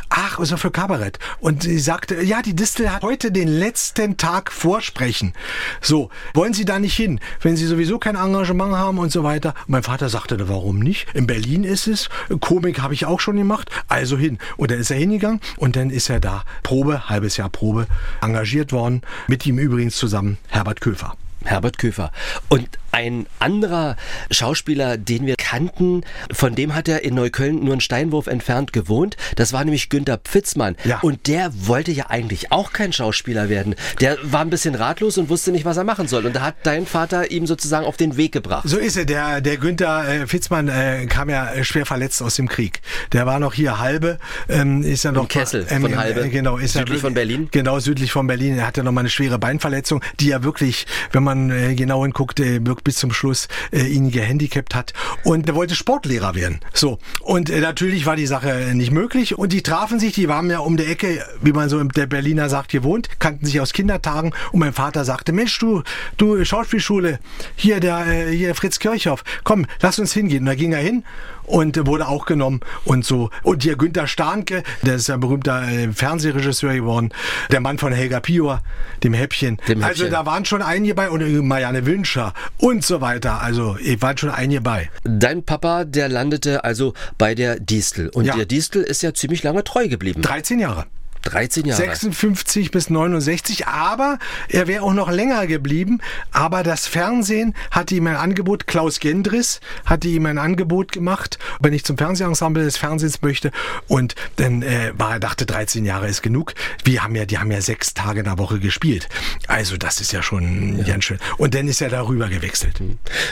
Ach, 0.09 0.39
also 0.39 0.57
für 0.57 0.71
Kabarett. 0.71 1.19
Und 1.41 1.63
sie 1.63 1.79
sagte, 1.79 2.23
ja, 2.23 2.43
die 2.43 2.55
Distel 2.55 2.93
hat 2.93 3.03
heute 3.03 3.33
den 3.33 3.49
letzten 3.49 4.17
Tag 4.17 4.53
Vorsprechen. 4.53 5.33
So, 5.81 6.11
wollen 6.35 6.55
Sie 6.55 6.65
da 6.65 6.79
nicht 6.79 6.97
hin, 6.97 7.21
wenn 7.41 7.57
Sie 7.57 7.67
sowieso 7.67 7.99
kein 7.99 8.17
Engagement 8.17 8.75
haben 8.75 8.99
und 8.99 9.13
so 9.13 9.25
weiter? 9.25 9.55
Mein 9.67 9.83
Vater 9.83 10.09
sagte, 10.09 10.49
warum 10.49 10.79
nicht? 10.79 11.07
In 11.15 11.27
Berlin 11.27 11.65
ist 11.65 11.87
es. 11.87 12.09
Komik 12.41 12.81
habe 12.81 12.95
ich 12.95 13.07
auch 13.07 13.21
schon 13.21 13.37
gemacht. 13.37 13.71
Also 13.89 14.17
hin. 14.17 14.39
Und 14.57 14.71
dann 14.71 14.79
ist 14.79 14.91
er 14.91 14.99
hingegangen 14.99 15.41
und 15.57 15.77
dann 15.77 15.91
ist 15.91 16.11
er 16.11 16.21
da. 16.21 16.45
Probe, 16.63 17.09
halbes 17.09 17.37
Jahr 17.37 17.51
Probe, 17.51 17.87
engagiert 18.21 18.73
worden. 18.73 19.03
Mit 19.29 19.47
ihm 19.47 19.59
übrigens 19.59 19.97
zusammen 19.97 20.39
Herbert 20.49 20.81
Köfer. 20.81 21.17
Herbert 21.45 21.79
Köfer. 21.79 22.11
Und 22.49 22.69
ein 22.95 23.27
anderer 23.41 23.97
Schauspieler, 24.31 24.97
den 24.97 25.27
wir 25.27 25.35
kannten, 25.37 26.03
von 26.33 26.55
dem 26.55 26.77
hat 26.77 26.87
er 26.87 27.03
in 27.03 27.17
Neukölln 27.17 27.57
nur 27.57 27.73
einen 27.73 27.81
Steinwurf 27.81 28.29
entfernt 28.29 28.73
gewohnt. 28.73 29.17
Das 29.35 29.53
war 29.53 29.65
nämlich 29.65 29.89
Günter 29.89 30.17
Pfitzmann. 30.17 30.77
Ja. 30.85 31.01
Und 31.01 31.27
der 31.27 31.51
wollte 31.67 31.91
ja 31.91 32.07
eigentlich 32.11 32.53
auch 32.53 32.73
kein 32.73 32.93
Schauspieler 32.93 33.49
werden. 33.49 33.75
Der 34.01 34.17
war 34.23 34.43
ein 34.43 34.51
bisschen 34.51 34.77
ratlos 34.77 35.19
und 35.19 35.29
wusste 35.29 35.51
nicht, 35.51 35.65
was 35.65 35.77
er 35.77 35.83
machen 35.83 36.07
soll. 36.07 36.25
Und 36.25 36.37
da 36.37 36.43
hat 36.43 36.55
dein 36.63 36.87
Vater 36.87 37.33
ihm 37.33 37.49
sozusagen 37.49 37.85
auf 37.85 37.97
den 37.97 38.17
Weg 38.17 38.31
gebracht. 38.31 38.69
So 38.69 38.79
ist 38.79 38.97
er. 38.97 39.05
Der, 39.05 39.41
der 39.41 39.57
Günther 39.57 40.09
äh, 40.09 40.27
Pfitzmann 40.29 40.69
äh, 40.69 41.07
kam 41.07 41.29
ja 41.29 41.53
äh, 41.53 41.65
schwer 41.65 41.87
verletzt 41.87 42.23
aus 42.23 42.37
dem 42.37 42.49
Krieg. 42.49 42.81
Der 43.13 43.27
war 43.27 43.41
noch 43.41 43.55
hier 43.55 43.81
halbe, 43.81 44.19
ähm, 44.49 44.83
ist 44.85 45.03
ja 45.03 45.11
noch 45.11 45.23
Im 45.23 45.29
Kessel 45.29 45.67
ähm, 45.69 45.83
von 45.83 45.97
Halbe. 45.97 46.21
Äh, 46.21 46.29
genau, 46.29 46.59
ist 46.59 46.75
südlich 46.75 46.99
er, 46.99 47.01
von 47.01 47.15
Berlin. 47.15 47.49
Genau, 47.51 47.81
südlich 47.81 48.13
von 48.13 48.29
Berlin. 48.29 48.59
Er 48.59 48.69
hatte 48.69 48.85
noch 48.85 48.93
mal 48.93 49.01
eine 49.01 49.11
schwere 49.11 49.41
Beinverletzung, 49.41 50.01
die 50.21 50.29
ja 50.29 50.45
wirklich, 50.45 50.87
wenn 51.11 51.25
man 51.25 51.51
äh, 51.51 51.75
genau 51.75 52.05
hinguckt, 52.05 52.39
äh, 52.39 52.65
wirkt 52.65 52.84
bis 52.85 52.97
zum 52.97 53.13
Schluss 53.13 53.49
äh, 53.73 53.87
ihn 53.87 54.11
gehandicapt 54.11 54.75
hat. 54.75 54.93
Und 55.25 55.49
er 55.49 55.55
wollte 55.55 55.75
Sportlehrer 55.75 56.35
werden. 56.35 56.61
So. 56.73 56.99
Und 57.21 57.51
äh, 57.51 57.61
natürlich 57.61 58.07
war 58.07 58.17
die 58.17 58.27
Sache 58.27 58.73
nicht 58.75 58.93
möglich. 58.93 59.37
Und 59.37 59.53
die 59.53 59.63
trafen 59.63 59.99
sich, 59.99 60.15
die 60.15 60.29
waren 60.29 60.51
ja 60.51 60.59
um 60.59 60.77
die 60.77 60.85
Ecke, 60.85 61.25
wie 61.43 61.53
man 61.53 61.69
so 61.69 61.83
der 61.83 62.07
Berliner 62.07 62.49
sagt, 62.49 62.71
gewohnt, 62.71 63.09
kannten 63.19 63.47
sich 63.47 63.61
aus 63.61 63.73
Kindertagen. 63.73 64.33
Und 64.53 64.61
mein 64.61 64.73
Vater 64.73 65.05
sagte, 65.05 65.33
Mensch, 65.33 65.59
du, 65.59 65.83
du 66.17 66.45
Schauspielschule, 66.45 67.19
hier 67.57 67.81
der, 67.81 68.07
äh, 68.07 68.31
hier 68.37 68.55
Fritz 68.55 68.79
Kirchhoff, 68.79 69.25
komm, 69.43 69.67
lass 69.81 69.99
uns 69.99 70.13
hingehen. 70.13 70.41
Und 70.41 70.47
da 70.47 70.55
ging 70.55 70.73
er 70.73 70.81
hin 70.81 71.05
und 71.47 71.87
wurde 71.87 72.09
auch 72.09 72.27
genommen 72.27 72.61
und 72.85 73.05
so. 73.05 73.31
Und 73.43 73.63
hier 73.63 73.77
Günter 73.77 74.07
Starnke, 74.07 74.63
der 74.83 74.97
ist 74.97 75.11
ein 75.11 75.21
berühmter 75.21 75.63
äh, 75.69 75.93
Fernsehregisseur 75.93 76.75
geworden, 76.75 77.11
der 77.51 77.61
Mann 77.61 77.79
von 77.79 77.93
Helga 77.93 78.21
Pior, 78.21 78.63
dem 79.03 79.15
Häppchen. 79.15 79.57
Dem 79.69 79.83
Häppchen. 79.83 79.85
Also 79.85 80.09
da 80.09 80.27
waren 80.27 80.45
schon 80.45 80.63
einige 80.63 80.95
bei 80.95 81.11
und 81.11 81.21
äh, 81.21 81.43
Marianne 81.43 81.87
Wünscher 81.87 82.35
und 82.59 82.85
so 82.85 83.01
weiter. 83.01 83.41
Also 83.43 83.77
äh, 83.79 84.01
waren 84.01 84.17
schon 84.17 84.31
einige 84.31 84.61
bei. 84.61 84.91
Dein 85.05 85.43
Papa, 85.45 85.85
der 85.85 86.09
landete 86.09 86.65
also 86.65 86.95
bei 87.19 87.35
der 87.35 87.61
Distel. 87.61 88.09
Und 88.09 88.25
Ja. 88.25 88.37
der 88.37 88.47
Distel 88.47 88.83
ist 88.83 89.03
ja 89.03 89.13
ziemlich 89.15 89.43
lange 89.43 89.65
treu 89.65 89.89
geblieben. 89.89 90.23
13 90.23 90.59
Jahre. 90.59 90.87
13 91.25 91.65
Jahre. 91.67 91.83
56 91.83 92.71
bis 92.71 92.91
69, 92.91 93.67
aber 93.67 94.19
er 94.49 94.67
wäre 94.67 94.83
auch 94.83 94.93
noch 94.93 95.11
länger 95.11 95.47
geblieben. 95.47 96.01
Aber 96.33 96.63
das 96.63 96.87
Fernsehen 96.87 97.55
hatte 97.71 97.95
ihm 97.95 98.07
ein 98.07 98.17
Angebot, 98.17 98.67
Klaus 98.67 99.01
Gendris 99.01 99.61
hatte 99.85 100.09
ihm 100.09 100.27
ein 100.27 100.39
Angebot 100.39 100.93
gemacht, 100.93 101.39
ob 101.59 101.67
er 101.67 101.71
nicht 101.71 101.87
zum 101.87 101.97
Fernsehensemble 101.99 102.65
des 102.65 102.77
Fernsehens 102.77 103.23
möchte. 103.23 103.51
Und 103.89 104.15
dann 104.37 104.63
äh, 104.63 104.93
war 104.97 105.13
er 105.13 105.21
dachte, 105.21 105.47
13 105.47 105.85
Jahre 105.85 106.09
ist 106.09 106.23
genug. 106.23 106.55
Wir 106.85 107.03
haben 107.03 107.15
ja, 107.15 107.25
die 107.27 107.39
haben 107.39 107.51
ja 107.51 107.61
sechs 107.61 107.95
Tage 107.95 108.21
in 108.21 108.25
der 108.27 108.39
Woche 108.39 108.59
gespielt. 108.59 109.09
Also 109.49 109.77
das 109.77 110.01
ist 110.01 110.13
ja 110.13 110.23
schon 110.23 110.85
ganz 110.85 111.05
schön. 111.05 111.19
Und 111.39 111.55
dann 111.55 111.69
ist 111.69 111.81
er 111.81 111.89
darüber 111.91 112.29
gewechselt. 112.29 112.81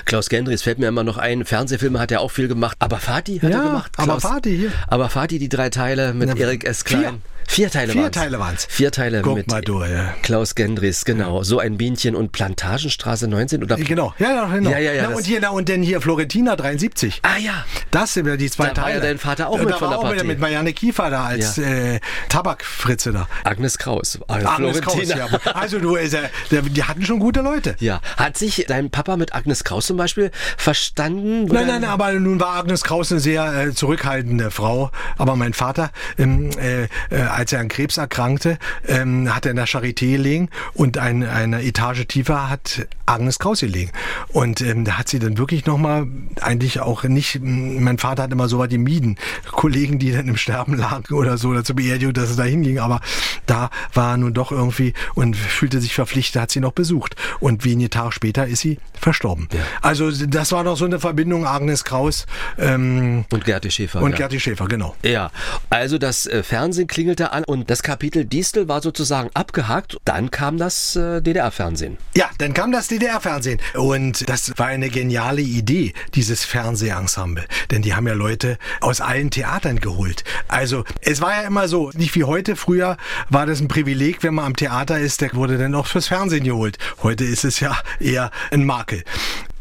Klaus 0.05 0.29
Gendries 0.29 0.63
fällt 0.63 0.79
mir 0.79 0.89
immer 0.89 1.05
noch 1.05 1.19
ein. 1.19 1.45
Fernsehfilme 1.45 1.99
hat 2.01 2.11
er 2.13 2.21
auch 2.21 2.31
viel 2.31 2.49
gemacht. 2.49 2.77
Aber 2.81 2.99
Fati 2.99 3.39
hat 3.41 3.51
Ja, 3.51 3.59
er 3.59 3.65
gemacht. 3.69 3.93
aber 3.97 4.21
Fati 4.21 4.57
hier. 4.57 4.73
Aber 4.89 5.09
Fati, 5.11 5.39
die 5.39 5.49
drei 5.49 5.71
Teile 5.71 6.15
mit 6.15 6.29
Na, 6.29 6.37
Erik 6.37 6.65
S. 6.65 6.83
vier. 6.85 6.99
Klein. 6.99 7.23
Vier 7.49 7.71
Teile 7.71 7.82
Vier 7.91 8.03
waren's. 8.03 8.17
Teile 8.17 8.39
waren's. 8.39 8.67
Vier 8.71 8.91
Teile 8.93 9.23
Guck 9.23 9.37
mit 9.37 9.51
mal 9.51 9.61
du, 9.63 9.83
ja. 9.85 10.15
Klaus 10.23 10.55
Gendries, 10.55 11.05
genau. 11.05 11.43
So 11.43 11.59
ein 11.59 11.77
Bienchen 11.77 12.15
und 12.15 12.33
Plantagenstraße 12.33 13.29
19 13.29 13.63
oder 13.63 13.77
Genau, 13.77 14.15
ja, 14.19 14.31
ja, 14.31 14.47
genau. 14.47 14.71
Ja, 14.71 14.79
ja, 14.79 14.93
ja, 14.93 15.09
Na, 15.11 15.17
und 15.17 15.25
hier, 15.27 15.41
na, 15.41 15.51
und 15.51 15.69
dann 15.69 15.83
hier 15.83 16.01
Florentina 16.01 16.57
73. 16.57 17.21
Ah 17.23 17.37
ja. 17.39 17.65
Das 17.91 18.15
sind 18.15 18.27
ja 18.27 18.37
die 18.37 18.49
zwei 18.51 18.69
Da 18.69 18.77
war 18.77 18.85
Teile. 18.85 18.95
ja 18.97 19.01
dein 19.01 19.19
Vater 19.19 19.49
auch 19.49 19.59
mit 19.59 19.71
da 19.71 19.75
von 19.79 19.83
war 19.83 19.91
der 19.91 19.99
auch 19.99 20.05
wieder 20.05 20.15
Partie. 20.17 20.27
mit 20.29 20.41
Marianne 20.41 20.73
Kiefer 20.73 21.11
da 21.11 21.25
als 21.25 21.59
äh, 21.59 22.01
Tabakfritze 22.29 23.13
da. 23.13 23.29
Agnes 23.45 23.79
Kraus. 23.79 24.19
Also 24.29 24.49
Agnes 24.49 24.81
Kraus, 24.81 24.95
Florentina. 24.95 25.17
ja. 25.45 25.53
Also 25.55 25.79
du, 25.79 25.97
ist, 25.97 26.15
äh, 26.15 26.29
die 26.51 26.83
hatten 26.85 27.05
schon 27.05 27.19
gute 27.19 27.41
Leute. 27.41 27.77
Ja, 27.81 28.01
hat 28.17 28.37
sich 28.39 28.65
dein 28.69 28.91
Papa 28.91 29.17
mit 29.17 29.35
Agnes 29.35 29.65
Kraus 29.65 29.87
zum 29.87 29.97
Beispiel 29.97 30.31
verstanden? 30.57 31.45
Nein, 31.47 31.67
nein, 31.67 31.85
aber 31.85 32.13
nun 32.15 32.41
war 32.41 32.57
Agnes 32.57 32.83
Kraus 32.83 33.11
eine 33.13 33.21
sehr 33.21 33.53
äh, 33.69 33.73
zurückhaltende 33.73 34.51
Frau. 34.51 34.91
Aber 35.19 35.37
mein 35.37 35.53
Vater, 35.53 35.91
ähm, 36.19 36.51
äh, 36.59 36.85
äh, 37.15 37.23
als 37.29 37.53
er 37.53 37.61
an 37.61 37.69
Krebs 37.73 37.97
erkrankte, 37.97 38.59
ähm, 38.87 39.35
hat 39.35 39.47
er 39.47 39.51
in 39.51 39.57
der 39.57 39.67
Charité 39.67 40.13
gelegen 40.13 40.51
und 40.75 40.99
ein, 40.99 41.25
eine 41.25 41.63
Etage 41.63 42.07
tiefer 42.07 42.51
hat 42.51 42.87
Agnes 43.07 43.39
Kraus 43.39 43.61
gelegen. 43.61 43.91
Und 44.29 44.61
ähm, 44.61 44.85
da 44.85 44.99
hat 44.99 45.09
sie 45.09 45.19
dann 45.19 45.39
wirklich 45.39 45.65
nochmal, 45.67 46.07
eigentlich 46.41 46.81
auch 46.81 47.03
nicht, 47.05 47.41
mein 47.43 47.99
Vater 47.99 48.25
hat 48.25 48.33
immer 48.33 48.49
so 48.49 48.59
was 48.59 48.69
gemieden, 48.69 49.17
Kollegen, 49.51 49.99
die 49.99 50.13
dann 50.13 50.29
im 50.29 50.37
Sterben 50.37 50.77
lagen 50.77 51.15
oder 51.15 51.39
so, 51.39 51.49
oder 51.49 51.65
zur 51.65 51.77
Beerdigung, 51.77 52.13
dass 52.13 52.31
es 52.31 52.37
da 52.37 52.45
hinging. 52.45 52.79
Aber 52.79 53.01
da 53.47 53.71
war 53.95 54.13
er 54.13 54.17
nun 54.19 54.35
doch 54.35 54.53
irgendwie 54.53 54.93
und 55.15 55.35
fühlte 55.37 55.81
sich 55.81 55.95
verpflichtet, 55.95 56.43
hat 56.43 56.51
sie 56.51 56.61
noch 56.61 56.73
besucht. 56.73 57.17
Und 57.41 57.65
wenige 57.65 57.91
Tage 57.91 58.13
später 58.13 58.47
ist 58.47 58.61
sie 58.61 58.79
verstorben. 58.93 59.49
Also 59.81 60.11
das 60.11 60.53
war 60.53 60.63
noch 60.63 60.77
so 60.77 60.85
eine 60.85 61.01
Verbindung 61.01 61.47
Agnes 61.47 61.85
Kraus 61.85 62.27
ähm, 62.59 63.25
Und 63.31 63.45
Gerti 63.45 63.71
Schäfer. 63.71 64.03
und 64.03 64.13
ja. 64.13 64.19
Gerti 64.19 64.41
Schäfer, 64.41 64.67
genau. 64.67 64.95
Ja, 65.03 65.31
also 65.71 65.99
das 65.99 66.27
äh, 66.27 66.43
Fernsehen 66.43 66.87
klingelte 66.87 67.33
an 67.33 67.45
und 67.45 67.62
das 67.67 67.83
Kapitel 67.83 68.25
Distel 68.25 68.69
war 68.69 68.83
sozusagen 68.83 69.31
abgehakt. 69.35 69.99
Dann 70.05 70.31
kam 70.31 70.59
das 70.59 70.97
äh, 70.97 71.21
DDR-Fernsehen. 71.21 71.99
Ja, 72.15 72.31
dann 72.39 72.55
kam 72.55 72.73
das 72.73 72.89
DDR-Fernsehen 72.89 73.61
und 73.75 74.29
das 74.29 74.53
war 74.59 74.67
eine 74.67 74.91
geniale 74.91 75.43
Idee, 75.43 75.93
dieses 76.15 76.45
Fernsehensemble. 76.45 77.45
Denn 77.71 77.83
die 77.83 77.95
haben 77.95 78.07
ja 78.07 78.15
Leute 78.15 78.59
aus 78.81 79.01
allen 79.01 79.31
Theatern 79.31 79.81
geholt. 79.81 80.25
Also 80.49 80.85
es 81.01 81.21
war 81.21 81.43
ja 81.43 81.47
immer 81.47 81.69
so, 81.69 81.91
nicht 81.95 82.15
wie 82.15 82.25
heute, 82.25 82.57
früher 82.57 82.97
war 83.29 83.47
das 83.47 83.61
ein 83.61 83.69
Privileg, 83.69 84.23
wenn 84.23 84.35
man 84.35 84.47
am 84.47 84.57
Theater 84.57 84.99
ist, 84.99 85.21
der 85.21 85.35
wurde 85.35 85.59
dann 85.59 85.75
auch 85.75 85.87
fürs 85.87 86.09
Fernsehen 86.09 86.45
geholt. 86.45 86.79
Heute 87.03 87.25
ist 87.25 87.45
es 87.45 87.61
ja 87.61 87.77
eher 88.01 88.31
ein 88.51 88.65
Makel. 88.65 89.05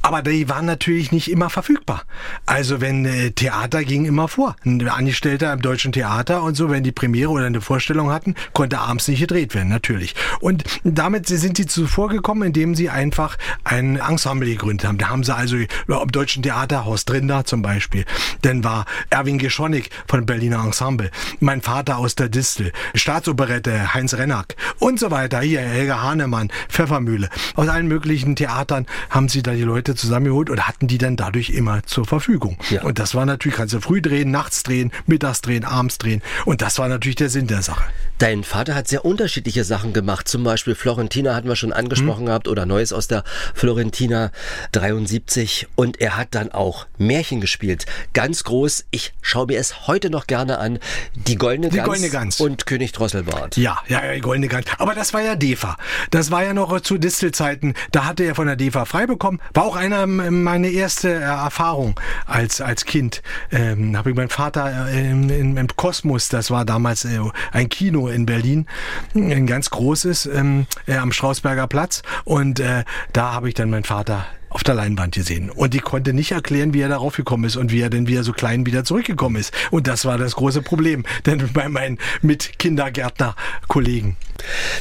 Aber 0.01 0.21
die 0.23 0.49
waren 0.49 0.65
natürlich 0.65 1.11
nicht 1.11 1.29
immer 1.29 1.49
verfügbar. 1.49 2.03
Also 2.45 2.81
wenn 2.81 3.05
äh, 3.05 3.31
Theater 3.31 3.83
ging 3.83 4.05
immer 4.05 4.27
vor. 4.27 4.55
Ein 4.65 4.87
Angestellter 4.87 5.53
im 5.53 5.61
deutschen 5.61 5.91
Theater 5.91 6.43
und 6.43 6.55
so, 6.55 6.69
wenn 6.69 6.83
die 6.83 6.91
Premiere 6.91 7.29
oder 7.29 7.45
eine 7.45 7.61
Vorstellung 7.61 8.11
hatten, 8.11 8.35
konnte 8.53 8.79
abends 8.79 9.07
nicht 9.07 9.19
gedreht 9.19 9.53
werden, 9.53 9.69
natürlich. 9.69 10.15
Und 10.39 10.63
damit 10.83 11.27
sind 11.27 11.57
sie 11.57 11.67
zuvor 11.67 12.09
gekommen, 12.09 12.43
indem 12.43 12.73
sie 12.73 12.89
einfach 12.89 13.37
ein 13.63 13.97
Ensemble 13.97 14.49
gegründet 14.49 14.87
haben. 14.87 14.97
Da 14.97 15.09
haben 15.09 15.23
sie 15.23 15.35
also 15.35 15.57
am 15.87 16.11
deutschen 16.11 16.41
Theater 16.41 16.85
Horst 16.85 17.09
Drinder 17.09 17.45
zum 17.45 17.61
Beispiel. 17.61 18.05
Dann 18.41 18.63
war 18.63 18.85
Erwin 19.09 19.37
Geschonik 19.37 19.89
von 20.07 20.25
Berliner 20.25 20.63
Ensemble. 20.63 21.11
Mein 21.39 21.61
Vater 21.61 21.97
aus 21.97 22.15
der 22.15 22.29
Distel. 22.29 22.71
Staatsoperette 22.95 23.93
Heinz 23.93 24.15
Rennack 24.15 24.55
und 24.79 24.99
so 24.99 25.11
weiter. 25.11 25.41
Hier 25.41 25.61
Helga 25.61 26.01
Hahnemann, 26.01 26.51
Pfeffermühle. 26.69 27.29
Aus 27.55 27.67
allen 27.67 27.87
möglichen 27.87 28.35
Theatern 28.35 28.87
haben 29.09 29.29
sie 29.29 29.43
da 29.43 29.53
die 29.53 29.61
Leute 29.61 29.90
zusammengeholt 29.95 30.49
und 30.49 30.67
hatten 30.67 30.87
die 30.87 30.97
dann 30.97 31.15
dadurch 31.15 31.49
immer 31.49 31.83
zur 31.83 32.05
Verfügung. 32.05 32.57
Ja. 32.69 32.83
Und 32.83 32.99
das 32.99 33.15
war 33.15 33.25
natürlich, 33.25 33.57
kannst 33.57 33.73
du 33.73 33.81
früh 33.81 34.01
drehen, 34.01 34.31
nachts 34.31 34.63
drehen, 34.63 34.91
mittags 35.05 35.41
drehen, 35.41 35.65
abends 35.65 35.97
drehen. 35.97 36.21
Und 36.45 36.61
das 36.61 36.79
war 36.79 36.87
natürlich 36.87 37.15
der 37.15 37.29
Sinn 37.29 37.47
der 37.47 37.61
Sache. 37.61 37.83
Dein 38.21 38.43
Vater 38.43 38.75
hat 38.75 38.87
sehr 38.87 39.03
unterschiedliche 39.03 39.63
Sachen 39.63 39.93
gemacht. 39.93 40.27
Zum 40.27 40.43
Beispiel 40.43 40.75
Florentina 40.75 41.33
hatten 41.33 41.47
wir 41.47 41.55
schon 41.55 41.73
angesprochen 41.73 42.27
gehabt 42.27 42.47
oder 42.47 42.67
Neues 42.67 42.93
aus 42.93 43.07
der 43.07 43.23
Florentina 43.55 44.29
73. 44.73 45.67
Und 45.75 45.99
er 45.99 46.17
hat 46.17 46.35
dann 46.35 46.51
auch 46.51 46.85
Märchen 46.99 47.41
gespielt. 47.41 47.87
Ganz 48.13 48.43
groß. 48.43 48.85
Ich 48.91 49.13
schaue 49.23 49.47
mir 49.47 49.57
es 49.57 49.87
heute 49.87 50.11
noch 50.11 50.27
gerne 50.27 50.59
an. 50.59 50.77
Die 51.15 51.35
Goldene 51.35 51.69
Die 51.69 51.77
Gans, 51.77 51.87
Goldene 51.87 52.09
Gans. 52.11 52.39
und 52.39 52.67
König 52.67 52.91
Drosselbart. 52.91 53.57
Ja, 53.57 53.79
ja, 53.87 54.05
ja, 54.05 54.13
die 54.13 54.21
goldene 54.21 54.49
Gans. 54.49 54.67
Aber 54.77 54.93
das 54.93 55.15
war 55.15 55.23
ja 55.23 55.35
DEFA. 55.35 55.75
Das 56.11 56.29
war 56.29 56.43
ja 56.43 56.53
noch 56.53 56.79
zu 56.81 56.99
Distelzeiten. 56.99 57.73
Da 57.91 58.05
hatte 58.05 58.23
er 58.23 58.35
von 58.35 58.45
der 58.45 58.55
DEFA 58.55 58.85
frei 58.85 59.07
bekommen. 59.07 59.41
War 59.55 59.63
auch 59.63 59.75
einer 59.75 60.03
ähm, 60.03 60.43
meine 60.43 60.69
erste 60.69 61.09
äh, 61.09 61.21
Erfahrung 61.21 61.99
als 62.27 62.61
als 62.61 62.85
Kind. 62.85 63.23
Ähm, 63.51 63.97
habe 63.97 64.11
ich 64.11 64.15
meinen 64.15 64.29
Vater 64.29 64.89
äh, 64.89 65.09
im, 65.09 65.27
im, 65.31 65.57
im 65.57 65.67
Kosmos, 65.75 66.29
das 66.29 66.51
war 66.51 66.65
damals 66.65 67.03
äh, 67.05 67.19
ein 67.51 67.67
Kino 67.67 68.10
in 68.11 68.25
Berlin, 68.25 68.67
ein 69.13 69.47
ganz 69.47 69.69
großes 69.69 70.27
ähm, 70.27 70.65
äh, 70.87 70.97
am 70.97 71.11
Strausberger 71.11 71.67
Platz. 71.67 72.01
Und 72.23 72.59
äh, 72.59 72.83
da 73.13 73.33
habe 73.33 73.49
ich 73.49 73.55
dann 73.55 73.69
meinen 73.69 73.83
Vater 73.83 74.25
auf 74.51 74.63
der 74.63 74.75
Leinwand 74.75 75.15
gesehen. 75.15 75.49
Und 75.49 75.73
die 75.73 75.79
konnte 75.79 76.13
nicht 76.13 76.31
erklären, 76.31 76.73
wie 76.73 76.81
er 76.81 76.89
darauf 76.89 77.15
gekommen 77.15 77.45
ist 77.45 77.55
und 77.55 77.71
wie 77.71 77.81
er 77.81 77.89
denn 77.89 78.07
wieder 78.07 78.23
so 78.23 78.33
klein 78.33 78.65
wieder 78.65 78.83
zurückgekommen 78.83 79.37
ist. 79.37 79.53
Und 79.71 79.87
das 79.87 80.05
war 80.05 80.17
das 80.17 80.35
große 80.35 80.61
Problem, 80.61 81.03
denn 81.25 81.49
bei 81.53 81.69
meinen 81.69 81.97
Mitkindergärtner-Kollegen. 82.21 84.17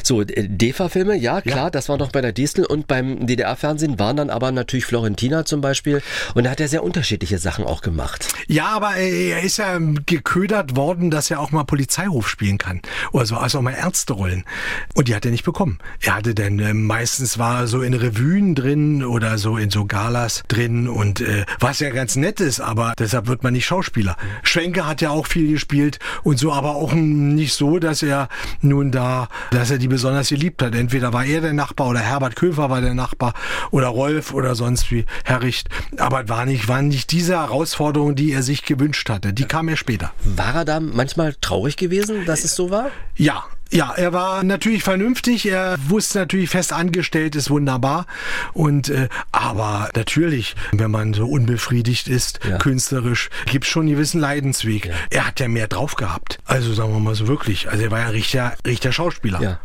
So, 0.03 0.21
äh, 0.21 0.47
DEFA-Filme, 0.47 1.15
ja 1.15 1.41
klar, 1.41 1.65
ja. 1.65 1.69
das 1.69 1.87
war 1.87 1.97
noch 1.97 2.11
bei 2.11 2.21
der 2.21 2.33
Distel 2.33 2.65
und 2.65 2.87
beim 2.87 3.25
DDR-Fernsehen 3.27 3.99
waren 3.99 4.17
dann 4.17 4.29
aber 4.29 4.51
natürlich 4.51 4.85
Florentina 4.85 5.45
zum 5.45 5.61
Beispiel 5.61 6.01
und 6.33 6.45
da 6.45 6.51
hat 6.51 6.59
er 6.59 6.67
sehr 6.67 6.83
unterschiedliche 6.83 7.37
Sachen 7.37 7.65
auch 7.65 7.81
gemacht. 7.81 8.27
Ja, 8.47 8.69
aber 8.69 8.95
er 8.95 9.41
ist 9.41 9.57
ja 9.57 9.77
geködert 10.05 10.75
worden, 10.75 11.11
dass 11.11 11.31
er 11.31 11.39
auch 11.39 11.51
mal 11.51 11.63
Polizeiruf 11.63 12.27
spielen 12.27 12.57
kann 12.57 12.81
oder 13.11 13.25
so, 13.25 13.37
also 13.37 13.59
auch 13.59 13.61
mal 13.61 13.73
Ärzterollen 13.73 14.45
und 14.95 15.07
die 15.07 15.15
hat 15.15 15.25
er 15.25 15.31
nicht 15.31 15.45
bekommen. 15.45 15.77
Er 16.01 16.15
hatte 16.15 16.33
dann 16.33 16.59
äh, 16.59 16.73
meistens 16.73 17.37
war 17.37 17.67
so 17.67 17.81
in 17.81 17.93
Revuen 17.93 18.55
drin 18.55 19.03
oder 19.03 19.37
so 19.37 19.57
in 19.61 19.69
so 19.69 19.85
Galas 19.85 20.43
drin 20.47 20.87
und 20.87 21.21
äh, 21.21 21.45
was 21.59 21.79
ja 21.79 21.89
ganz 21.89 22.15
nett 22.15 22.39
ist, 22.39 22.59
aber 22.59 22.93
deshalb 22.97 23.27
wird 23.27 23.43
man 23.43 23.53
nicht 23.53 23.65
Schauspieler. 23.65 24.17
Schwenke 24.43 24.85
hat 24.85 25.01
ja 25.01 25.11
auch 25.11 25.27
viel 25.27 25.51
gespielt 25.51 25.99
und 26.23 26.39
so, 26.39 26.51
aber 26.51 26.75
auch 26.75 26.93
nicht 26.93 27.53
so, 27.53 27.79
dass 27.79 28.03
er 28.03 28.27
nun 28.61 28.91
da 28.91 29.27
dass 29.51 29.71
er 29.71 29.77
die 29.77 29.87
besonders 29.87 30.29
geliebt 30.29 30.61
hat. 30.61 30.75
Entweder 30.75 31.13
war 31.13 31.25
er 31.25 31.41
der 31.41 31.53
Nachbar 31.53 31.87
oder 31.89 31.99
Herbert 31.99 32.35
Köfer 32.35 32.69
war 32.69 32.81
der 32.81 32.93
Nachbar 32.93 33.33
oder 33.71 33.87
Rolf 33.87 34.33
oder 34.33 34.55
sonst 34.55 34.91
wie 34.91 35.05
Herricht. 35.23 35.69
Aber 35.97 36.27
war 36.29 36.45
nicht, 36.45 36.67
waren 36.67 36.87
nicht 36.87 37.11
diese 37.11 37.33
Herausforderungen, 37.33 38.15
die 38.15 38.31
er 38.31 38.43
sich 38.43 38.63
gewünscht 38.63 39.09
hatte. 39.09 39.33
Die 39.33 39.45
kam 39.45 39.67
er 39.67 39.77
später. 39.77 40.11
War 40.23 40.55
er 40.55 40.65
da 40.65 40.79
manchmal 40.79 41.35
traurig 41.41 41.77
gewesen, 41.77 42.25
dass 42.25 42.43
es 42.43 42.55
so 42.55 42.71
war? 42.71 42.91
Ja, 43.15 43.43
ja, 43.71 43.93
er 43.95 44.11
war 44.11 44.43
natürlich 44.43 44.83
vernünftig, 44.83 45.45
er 45.45 45.77
wusste 45.87 46.19
natürlich 46.19 46.49
fest 46.49 46.73
angestellt 46.73 47.35
ist 47.35 47.49
wunderbar 47.49 48.05
und 48.53 48.89
äh, 48.89 49.07
aber 49.31 49.89
natürlich, 49.95 50.55
wenn 50.73 50.91
man 50.91 51.13
so 51.13 51.25
unbefriedigt 51.25 52.09
ist, 52.09 52.41
ja. 52.47 52.57
künstlerisch, 52.57 53.29
gibt's 53.45 53.69
schon 53.69 53.83
einen 53.83 53.91
gewissen 53.95 54.19
Leidensweg. 54.19 54.87
Ja. 54.87 54.93
Er 55.09 55.27
hat 55.27 55.39
ja 55.39 55.47
mehr 55.47 55.67
drauf 55.67 55.95
gehabt. 55.95 56.39
Also 56.45 56.73
sagen 56.73 56.91
wir 56.91 56.99
mal 56.99 57.15
so 57.15 57.27
wirklich, 57.27 57.69
also 57.69 57.83
er 57.83 57.91
war 57.91 57.99
ja 57.99 58.07
richtiger, 58.07 58.53
richtiger 58.65 58.91
Schauspieler. 58.91 59.41
Ja. 59.41 59.59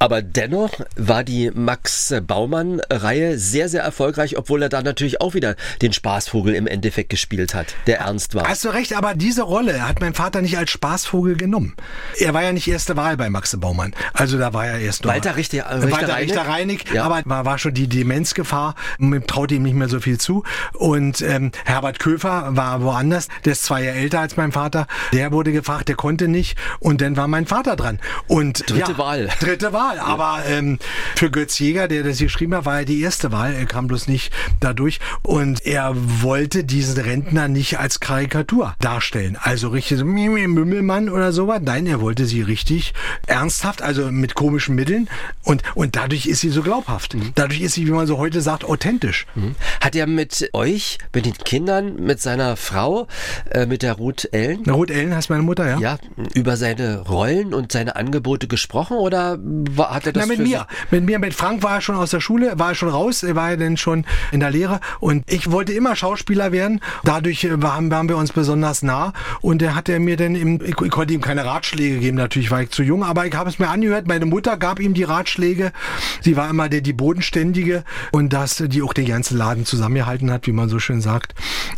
Aber 0.00 0.22
dennoch 0.22 0.80
war 0.96 1.22
die 1.22 1.52
Max 1.54 2.12
Baumann 2.26 2.80
Reihe 2.90 3.38
sehr 3.38 3.68
sehr 3.68 3.82
erfolgreich, 3.82 4.36
obwohl 4.36 4.62
er 4.62 4.68
da 4.70 4.82
natürlich 4.82 5.20
auch 5.20 5.34
wieder 5.34 5.54
den 5.82 5.92
Spaßvogel 5.92 6.54
im 6.54 6.66
Endeffekt 6.66 7.10
gespielt 7.10 7.54
hat, 7.54 7.76
der 7.86 8.00
ernst 8.00 8.34
war. 8.34 8.48
Hast 8.48 8.64
du 8.64 8.70
recht, 8.70 8.96
aber 8.96 9.14
diese 9.14 9.42
Rolle 9.42 9.86
hat 9.86 10.00
mein 10.00 10.14
Vater 10.14 10.42
nicht 10.42 10.58
als 10.58 10.70
Spaßvogel 10.72 11.36
genommen. 11.36 11.74
Er 12.18 12.34
war 12.34 12.42
ja 12.42 12.52
nicht 12.52 12.66
erste 12.66 12.96
Wahl 12.96 13.16
bei 13.16 13.30
Max 13.30 13.51
Baumann. 13.58 13.94
Also 14.12 14.38
da 14.38 14.52
war 14.52 14.66
ja 14.66 14.78
erst 14.78 15.04
noch 15.04 15.12
Walter 15.12 15.36
Richter, 15.36 15.58
äh, 15.58 15.74
Richter 15.74 15.90
Walter 15.90 16.16
Richter 16.18 16.46
Reinig, 16.46 16.84
ja. 16.92 17.04
aber 17.04 17.22
war, 17.24 17.44
war 17.44 17.58
schon 17.58 17.74
die 17.74 17.88
Demenzgefahr, 17.88 18.74
man 18.98 19.26
traute 19.26 19.54
ihm 19.54 19.62
nicht 19.62 19.74
mehr 19.74 19.88
so 19.88 20.00
viel 20.00 20.18
zu. 20.18 20.44
Und 20.74 21.20
ähm, 21.22 21.52
Herbert 21.64 21.98
Köfer 21.98 22.56
war 22.56 22.82
woanders, 22.82 23.28
der 23.44 23.52
ist 23.52 23.64
zwei 23.64 23.84
Jahre 23.84 23.98
älter 23.98 24.20
als 24.20 24.36
mein 24.36 24.52
Vater. 24.52 24.86
Der 25.12 25.32
wurde 25.32 25.52
gefragt, 25.52 25.88
der 25.88 25.96
konnte 25.96 26.28
nicht. 26.28 26.56
Und 26.80 27.00
dann 27.00 27.16
war 27.16 27.28
mein 27.28 27.46
Vater 27.46 27.76
dran. 27.76 28.00
Und 28.26 28.68
dritte 28.68 28.92
ja, 28.92 28.98
Wahl. 28.98 29.28
Dritte 29.40 29.72
Wahl. 29.72 29.98
Aber 29.98 30.40
ähm, 30.48 30.78
für 31.16 31.30
Götz 31.30 31.58
Jäger, 31.58 31.88
der 31.88 32.02
das 32.02 32.18
geschrieben 32.18 32.54
hat, 32.54 32.64
war 32.64 32.80
er 32.80 32.84
die 32.84 33.00
erste 33.00 33.32
Wahl. 33.32 33.54
Er 33.54 33.66
kam 33.66 33.86
bloß 33.86 34.08
nicht 34.08 34.32
dadurch. 34.60 35.00
Und 35.22 35.64
er 35.66 35.94
wollte 35.94 36.64
diesen 36.64 37.00
Rentner 37.00 37.48
nicht 37.48 37.78
als 37.78 38.00
Karikatur 38.00 38.74
darstellen. 38.80 39.38
Also 39.40 39.68
richtig 39.68 39.98
so 39.98 40.04
Mümmelmann 40.04 41.08
oder 41.08 41.32
sowas. 41.32 41.60
Nein, 41.62 41.86
er 41.86 42.00
wollte 42.00 42.26
sie 42.26 42.42
richtig 42.42 42.94
ernsthaft, 43.42 43.82
also 43.82 44.12
mit 44.12 44.34
komischen 44.34 44.76
Mitteln. 44.76 45.08
Und, 45.42 45.62
und 45.74 45.96
dadurch 45.96 46.26
ist 46.26 46.40
sie 46.40 46.50
so 46.50 46.62
glaubhaft. 46.62 47.14
Mhm. 47.14 47.32
Dadurch 47.34 47.60
ist 47.60 47.74
sie, 47.74 47.86
wie 47.86 47.90
man 47.90 48.06
so 48.06 48.18
heute 48.18 48.40
sagt, 48.40 48.64
authentisch. 48.64 49.26
Mhm. 49.34 49.56
Hat 49.80 49.96
er 49.96 50.06
mit 50.06 50.50
euch, 50.52 50.98
mit 51.12 51.26
den 51.26 51.34
Kindern, 51.34 51.96
mit 51.96 52.20
seiner 52.20 52.56
Frau, 52.56 53.08
äh, 53.50 53.66
mit 53.66 53.82
der 53.82 53.94
Ruth 53.94 54.28
Ellen? 54.32 54.64
Ruth 54.70 54.90
Ellen 54.90 55.14
heißt 55.14 55.28
meine 55.28 55.42
Mutter, 55.42 55.68
ja. 55.68 55.78
Ja, 55.78 55.98
über 56.34 56.56
seine 56.56 57.00
Rollen 57.00 57.52
und 57.52 57.72
seine 57.72 57.96
Angebote 57.96 58.46
gesprochen 58.46 58.96
oder 58.96 59.38
war, 59.40 59.92
hat 59.92 60.06
er 60.06 60.12
das 60.12 60.26
Na, 60.26 60.34
mit 60.34 60.46
mir. 60.46 60.66
Mit 60.92 61.04
mir, 61.04 61.18
mit 61.18 61.34
Frank 61.34 61.64
war 61.64 61.76
er 61.76 61.80
schon 61.80 61.96
aus 61.96 62.10
der 62.10 62.20
Schule, 62.20 62.58
war 62.58 62.70
er 62.70 62.74
schon 62.76 62.90
raus, 62.90 63.24
er 63.24 63.34
war 63.34 63.50
ja 63.50 63.56
dann 63.56 63.76
schon 63.76 64.04
in 64.30 64.38
der 64.38 64.50
Lehre 64.50 64.80
und 65.00 65.24
ich 65.30 65.50
wollte 65.50 65.72
immer 65.72 65.96
Schauspieler 65.96 66.52
werden. 66.52 66.80
Dadurch 67.02 67.42
äh, 67.44 67.60
waren, 67.60 67.90
waren 67.90 68.08
wir 68.08 68.16
uns 68.16 68.32
besonders 68.32 68.82
nah 68.82 69.12
und 69.40 69.62
er 69.62 69.74
hat 69.74 69.88
er 69.88 69.98
mir 69.98 70.16
dann, 70.16 70.36
im, 70.36 70.60
ich, 70.62 70.80
ich 70.80 70.90
konnte 70.90 71.12
ihm 71.12 71.20
keine 71.20 71.44
Ratschläge 71.44 71.98
geben, 71.98 72.16
natürlich 72.16 72.52
war 72.52 72.62
ich 72.62 72.70
zu 72.70 72.84
jung, 72.84 73.02
aber 73.02 73.26
ich 73.26 73.31
habe 73.34 73.50
es 73.50 73.58
mir 73.58 73.68
angehört. 73.68 74.06
Meine 74.06 74.26
Mutter 74.26 74.56
gab 74.56 74.80
ihm 74.80 74.94
die 74.94 75.04
Ratschläge. 75.04 75.72
Sie 76.20 76.36
war 76.36 76.48
immer 76.50 76.68
der, 76.68 76.80
die 76.80 76.92
Bodenständige 76.92 77.84
und 78.12 78.32
dass 78.32 78.56
die 78.66 78.82
auch 78.82 78.92
den 78.92 79.06
ganzen 79.06 79.36
Laden 79.36 79.66
zusammengehalten 79.66 80.30
hat, 80.30 80.46
wie 80.46 80.52
man 80.52 80.68
so 80.68 80.78
schön 80.78 81.00
sagt. 81.00 81.34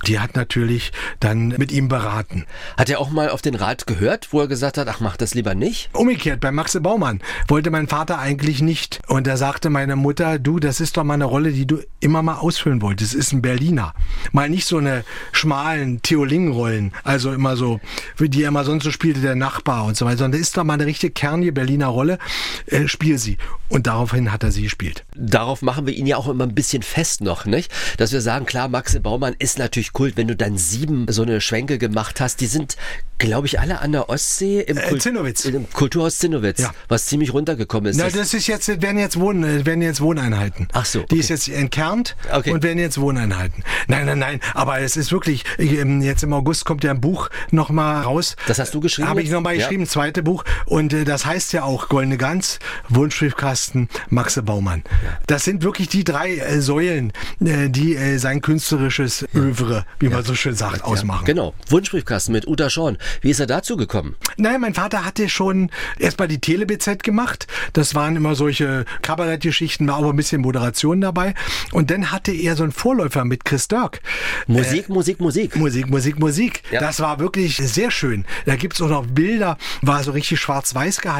Die 0.06 0.20
hat 0.20 0.36
natürlich 0.36 0.92
dann 1.20 1.48
mit 1.48 1.72
ihm 1.72 1.88
beraten. 1.88 2.44
Hat 2.76 2.90
er 2.90 3.00
auch 3.00 3.10
mal 3.10 3.30
auf 3.30 3.42
den 3.42 3.54
Rat 3.54 3.86
gehört, 3.86 4.32
wo 4.32 4.40
er 4.40 4.48
gesagt 4.48 4.78
hat, 4.78 4.88
ach 4.88 5.00
mach 5.00 5.16
das 5.16 5.34
lieber 5.34 5.54
nicht? 5.54 5.90
Umgekehrt, 5.92 6.40
bei 6.40 6.50
Maxe 6.50 6.80
Baumann 6.80 7.20
wollte 7.48 7.70
mein 7.70 7.88
Vater 7.88 8.18
eigentlich 8.18 8.60
nicht. 8.62 9.00
Und 9.08 9.26
da 9.26 9.36
sagte 9.36 9.70
meine 9.70 9.96
Mutter, 9.96 10.38
du, 10.38 10.58
das 10.58 10.80
ist 10.80 10.96
doch 10.96 11.04
mal 11.04 11.14
eine 11.14 11.24
Rolle, 11.24 11.52
die 11.52 11.66
du 11.66 11.78
immer 12.00 12.22
mal 12.22 12.36
ausfüllen 12.36 12.82
wolltest. 12.82 13.14
Das 13.14 13.20
ist 13.20 13.32
ein 13.32 13.42
Berliner. 13.42 13.94
Mal 14.32 14.50
nicht 14.50 14.66
so 14.66 14.78
eine 14.78 15.04
schmalen 15.32 16.02
Theolingen-Rollen, 16.02 16.92
also 17.02 17.32
immer 17.32 17.56
so, 17.56 17.80
wie 18.16 18.28
die 18.28 18.42
er 18.42 18.48
immer 18.48 18.64
sonst 18.64 18.84
so 18.84 18.90
spielte, 18.90 19.20
der 19.20 19.34
Nachbar 19.34 19.84
und 19.84 19.96
so 19.96 20.04
weiter, 20.04 20.18
sondern 20.18 20.32
das 20.32 20.48
ist 20.48 20.56
doch 20.56 20.64
mal 20.64 20.74
eine 20.74 20.86
richtige 20.86 21.12
kernige 21.34 21.52
Berliner 21.52 21.88
Rolle. 21.88 22.18
Äh, 22.66 22.86
spiel 22.86 23.18
sie. 23.18 23.38
Und 23.68 23.86
daraufhin 23.86 24.30
hat 24.30 24.42
er 24.42 24.52
sie 24.52 24.62
gespielt. 24.62 25.04
Darauf 25.16 25.62
machen 25.62 25.86
wir 25.86 25.94
ihn 25.94 26.06
ja 26.06 26.16
auch 26.16 26.28
immer 26.28 26.44
ein 26.44 26.54
bisschen 26.54 26.82
fest 26.82 27.20
noch, 27.20 27.44
nicht? 27.44 27.72
Dass 27.96 28.12
wir 28.12 28.20
sagen, 28.20 28.46
klar, 28.46 28.68
Maxe 28.68 29.00
Baumann 29.00 29.34
ist 29.38 29.58
natürlich 29.58 29.92
Kult, 29.92 30.16
wenn 30.16 30.28
du 30.28 30.36
dann 30.36 30.56
sieben 30.56 31.06
so 31.08 31.22
eine 31.22 31.40
Schwenke 31.40 31.78
gemacht 31.78 32.20
hast, 32.20 32.40
die 32.40 32.46
sind 32.46 32.76
glaube 33.18 33.46
ich, 33.46 33.60
alle 33.60 33.80
an 33.80 33.92
der 33.92 34.08
Ostsee 34.08 34.60
im, 34.60 34.76
äh, 34.76 34.98
Zinnowitz. 34.98 35.44
im 35.44 35.70
Kulturhaus 35.70 36.18
Zinnowitz, 36.18 36.60
ja. 36.60 36.72
was 36.88 37.06
ziemlich 37.06 37.32
runtergekommen 37.32 37.90
ist. 37.90 37.96
Na, 37.96 38.08
das 38.08 38.34
ist 38.34 38.46
jetzt, 38.46 38.68
werden 38.82 38.98
jetzt, 38.98 39.18
Wohn, 39.18 39.64
werden 39.64 39.82
jetzt 39.82 40.00
Wohneinheiten. 40.00 40.68
Ach 40.72 40.84
so. 40.84 41.00
Okay. 41.00 41.14
Die 41.14 41.20
ist 41.20 41.28
jetzt 41.28 41.48
entkernt 41.48 42.16
okay. 42.32 42.52
und 42.52 42.62
werden 42.62 42.78
jetzt 42.78 43.00
Wohneinheiten. 43.00 43.62
Nein, 43.86 44.06
nein, 44.06 44.18
nein, 44.18 44.40
aber 44.54 44.80
es 44.80 44.96
ist 44.96 45.12
wirklich, 45.12 45.44
ähm, 45.58 46.02
jetzt 46.02 46.22
im 46.22 46.32
August 46.32 46.64
kommt 46.64 46.84
ja 46.84 46.90
ein 46.90 47.00
Buch 47.00 47.30
nochmal 47.50 48.02
raus. 48.02 48.36
Das 48.46 48.58
hast 48.58 48.74
du 48.74 48.80
geschrieben? 48.80 49.08
Habe 49.08 49.22
ich 49.22 49.30
nochmal 49.30 49.54
ja. 49.54 49.60
geschrieben, 49.60 49.86
zweite 49.86 50.22
Buch. 50.22 50.44
Und 50.66 50.92
äh, 50.92 51.04
das 51.24 51.30
heißt 51.30 51.52
ja 51.54 51.62
auch 51.62 51.88
Goldene 51.88 52.18
Gans, 52.18 52.58
Wunschbriefkasten, 52.90 53.88
Maxe 54.10 54.42
Baumann. 54.42 54.82
Ja. 55.02 55.18
Das 55.26 55.44
sind 55.44 55.62
wirklich 55.62 55.88
die 55.88 56.04
drei 56.04 56.36
äh, 56.36 56.60
Säulen, 56.60 57.14
äh, 57.42 57.70
die 57.70 57.96
äh, 57.96 58.18
sein 58.18 58.42
künstlerisches 58.42 59.26
Övre, 59.34 59.86
wie 59.98 60.10
man 60.10 60.22
so 60.22 60.34
schön 60.34 60.54
sagt, 60.54 60.84
ausmachen. 60.84 61.24
Genau. 61.24 61.54
Wunschbriefkasten 61.70 62.30
mit 62.34 62.46
Uta 62.46 62.68
Schorn. 62.68 62.98
Wie 63.22 63.30
ist 63.30 63.40
er 63.40 63.46
dazu 63.46 63.78
gekommen? 63.78 64.16
Naja, 64.36 64.58
mein 64.58 64.74
Vater 64.74 65.06
hatte 65.06 65.30
schon 65.30 65.70
erstmal 65.98 66.28
die 66.28 66.42
Tele-BZ 66.42 67.02
gemacht. 67.02 67.46
Das 67.72 67.94
waren 67.94 68.16
immer 68.16 68.34
solche 68.34 68.84
Kabarettgeschichten, 69.00 69.88
war 69.88 69.96
aber 69.96 70.10
ein 70.10 70.16
bisschen 70.16 70.42
Moderation 70.42 71.00
dabei. 71.00 71.32
Und 71.72 71.90
dann 71.90 72.12
hatte 72.12 72.32
er 72.32 72.54
so 72.54 72.64
einen 72.64 72.72
Vorläufer 72.72 73.24
mit 73.24 73.46
Chris 73.46 73.66
Dirk. 73.66 74.02
Musik, 74.46 74.90
äh, 74.90 74.92
Musik, 74.92 75.20
Musik. 75.20 75.56
Musik, 75.56 75.88
Musik, 75.88 76.18
Musik. 76.18 76.62
Ja. 76.70 76.80
Das 76.80 77.00
war 77.00 77.18
wirklich 77.18 77.56
sehr 77.56 77.90
schön. 77.90 78.26
Da 78.44 78.56
gibt's 78.56 78.82
auch 78.82 78.90
noch 78.90 79.06
Bilder, 79.06 79.56
war 79.80 80.04
so 80.04 80.10
richtig 80.10 80.38
schwarz-weiß 80.38 81.00
gehalten 81.00 81.13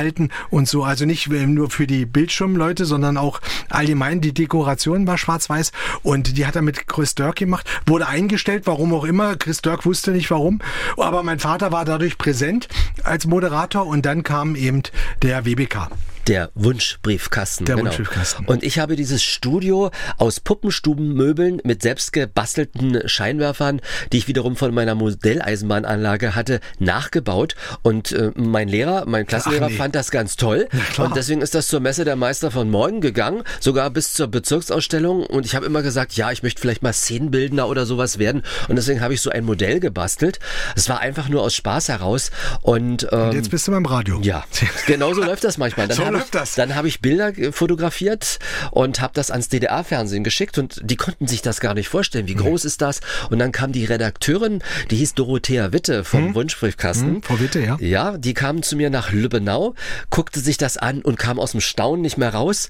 und 0.51 0.69
so. 0.69 0.85
Also 0.85 1.05
nicht 1.05 1.29
nur 1.29 1.71
für 1.71 1.87
die 1.87 2.07
Bildschirmleute, 2.07 2.85
sondern 2.85 3.17
auch 3.17 3.41
allgemein 3.69 4.21
die 4.21 4.35
Dekoration 4.35 5.07
war 5.07 5.19
schwarz-weiß. 5.19 5.73
Und 6.03 6.37
die 6.37 6.47
hat 6.47 6.57
er 6.57 6.63
mit 6.63 6.87
Chris 6.87 7.15
Dirk 7.15 7.37
gemacht. 7.37 7.69
Wurde 7.87 8.07
eingestellt, 8.07 8.63
warum 8.67 8.93
auch 8.95 9.05
immer. 9.05 9.37
Chris 9.37 9.63
Dirk 9.63 9.87
wusste 9.87 10.11
nicht 10.11 10.31
warum. 10.31 10.61
Aber 10.97 11.23
mein 11.23 11.39
Vater 11.39 11.73
war 11.73 11.85
dadurch 11.85 12.19
präsent 12.19 12.69
als 13.03 13.27
Moderator 13.27 13.87
und 13.87 14.07
dann 14.07 14.23
kam 14.23 14.57
eben 14.57 14.83
der 15.23 15.45
WBK. 15.45 15.91
Der 16.27 16.51
Wunschbriefkasten. 16.55 17.67
Der 17.67 17.77
genau. 17.77 17.87
Wunschbriefkasten. 17.87 18.47
Und 18.47 18.63
ich 18.63 18.79
habe 18.79 18.97
dieses 18.97 19.23
Studio 19.23 19.91
aus 20.17 20.41
Puppenstubenmöbeln 20.41 21.61
mit 21.65 21.83
selbst 21.83 22.15
gebastelten 22.15 23.07
Scheinwerfern, 23.07 23.83
die 24.11 24.19
ich 24.19 24.29
wiederum 24.29 24.57
von 24.57 24.73
meiner 24.73 24.95
Modelleisenbahnanlage 24.95 26.35
hatte, 26.35 26.61
nachgebaut. 26.79 27.57
Und 27.83 28.13
äh, 28.13 28.31
mein 28.37 28.69
Lehrer, 28.69 29.05
mein 29.07 29.27
Klassenlehrer 29.27 29.69
nee. 29.69 29.77
fand 29.77 29.95
das 29.95 30.11
ganz 30.11 30.37
toll. 30.37 30.69
Und 30.97 31.15
deswegen 31.15 31.43
ist 31.43 31.55
das 31.55 31.69
zur 31.69 31.81
Messe 31.81 32.07
der 32.07 32.17
Meister 32.17 32.51
von 32.51 32.71
morgen 32.71 33.03
gegangen, 33.03 33.43
sogar 33.61 33.91
bis 33.91 34.15
zur 34.15 34.29
Bezirksausstellung. 34.29 35.27
Und 35.27 35.45
ich 35.45 35.55
habe 35.55 35.67
immer 35.67 35.83
gesagt, 35.83 36.15
ja, 36.15 36.33
ich 36.33 36.43
möchte 36.43 36.61
vielleicht 36.61 36.83
mal 36.83 36.95
Szenenbildner 36.95 37.69
oder 37.69 37.85
sowas 37.85 38.19
werden. 38.19 38.43
Und 38.69 38.77
deswegen 38.77 39.03
habe 39.03 39.13
ich 39.13 39.21
so 39.21 39.29
ein 39.29 39.45
Modell 39.45 39.79
gebastelt. 39.79 40.39
Es 40.75 40.89
war 40.89 41.01
einfach 41.01 41.29
nur 41.29 41.43
aus 41.43 41.55
Spaß 41.55 41.91
heraus. 41.91 42.31
Und, 42.63 43.09
ähm, 43.13 43.29
und 43.29 43.35
jetzt 43.35 43.51
bist 43.51 43.69
du 43.69 43.73
beim 43.73 43.85
Radio. 43.85 44.21
Ja, 44.23 44.45
genauso 44.87 45.23
läuft 45.23 45.45
das 45.45 45.59
manchmal. 45.59 45.89
Dann 45.89 45.97
so 45.97 46.14
habe 46.15 46.45
ich, 46.45 46.55
dann 46.55 46.75
habe 46.75 46.89
ich 46.89 47.01
Bilder 47.01 47.37
äh, 47.37 47.53
fotografiert 47.53 48.39
und 48.71 49.01
habe 49.01 49.13
das 49.15 49.31
ans 49.31 49.49
DDR-Fernsehen 49.49 50.25
geschickt 50.25 50.59
und 50.59 50.81
die 50.83 50.97
konnten 50.97 51.27
sich 51.27 51.43
das 51.43 51.61
gar 51.61 51.75
nicht 51.75 51.89
vorstellen. 51.89 52.27
Wie 52.27 52.35
groß 52.35 52.65
ist 52.65 52.81
das? 52.81 53.01
Und 53.31 53.39
dann 53.39 53.53
kam 53.53 53.73
die 53.73 53.85
Redakteurin, 53.85 54.63
die 54.91 54.97
hieß 54.97 55.15
Dorothea 55.15 55.73
Witte 55.73 56.05
vom 56.05 56.35
Wunschbriefkasten. 56.35 57.17
Hm, 57.17 57.23
Frau 57.23 57.41
Witte, 57.41 57.61
ja. 57.61 57.77
Ja, 57.81 58.19
die 58.19 58.35
kam 58.35 58.63
zu 58.63 58.77
mir 58.77 58.91
nach 58.91 59.13
Lübbenau, 59.13 59.75
guckte 60.11 60.41
sich 60.41 60.57
das 60.57 60.77
an 60.77 61.03
und 61.03 61.19
kam 61.19 61.39
aus 61.39 61.53
dem 61.53 61.61
Staunen 61.61 62.03
nicht 62.03 62.19
mehr 62.19 62.35
raus. 62.35 62.69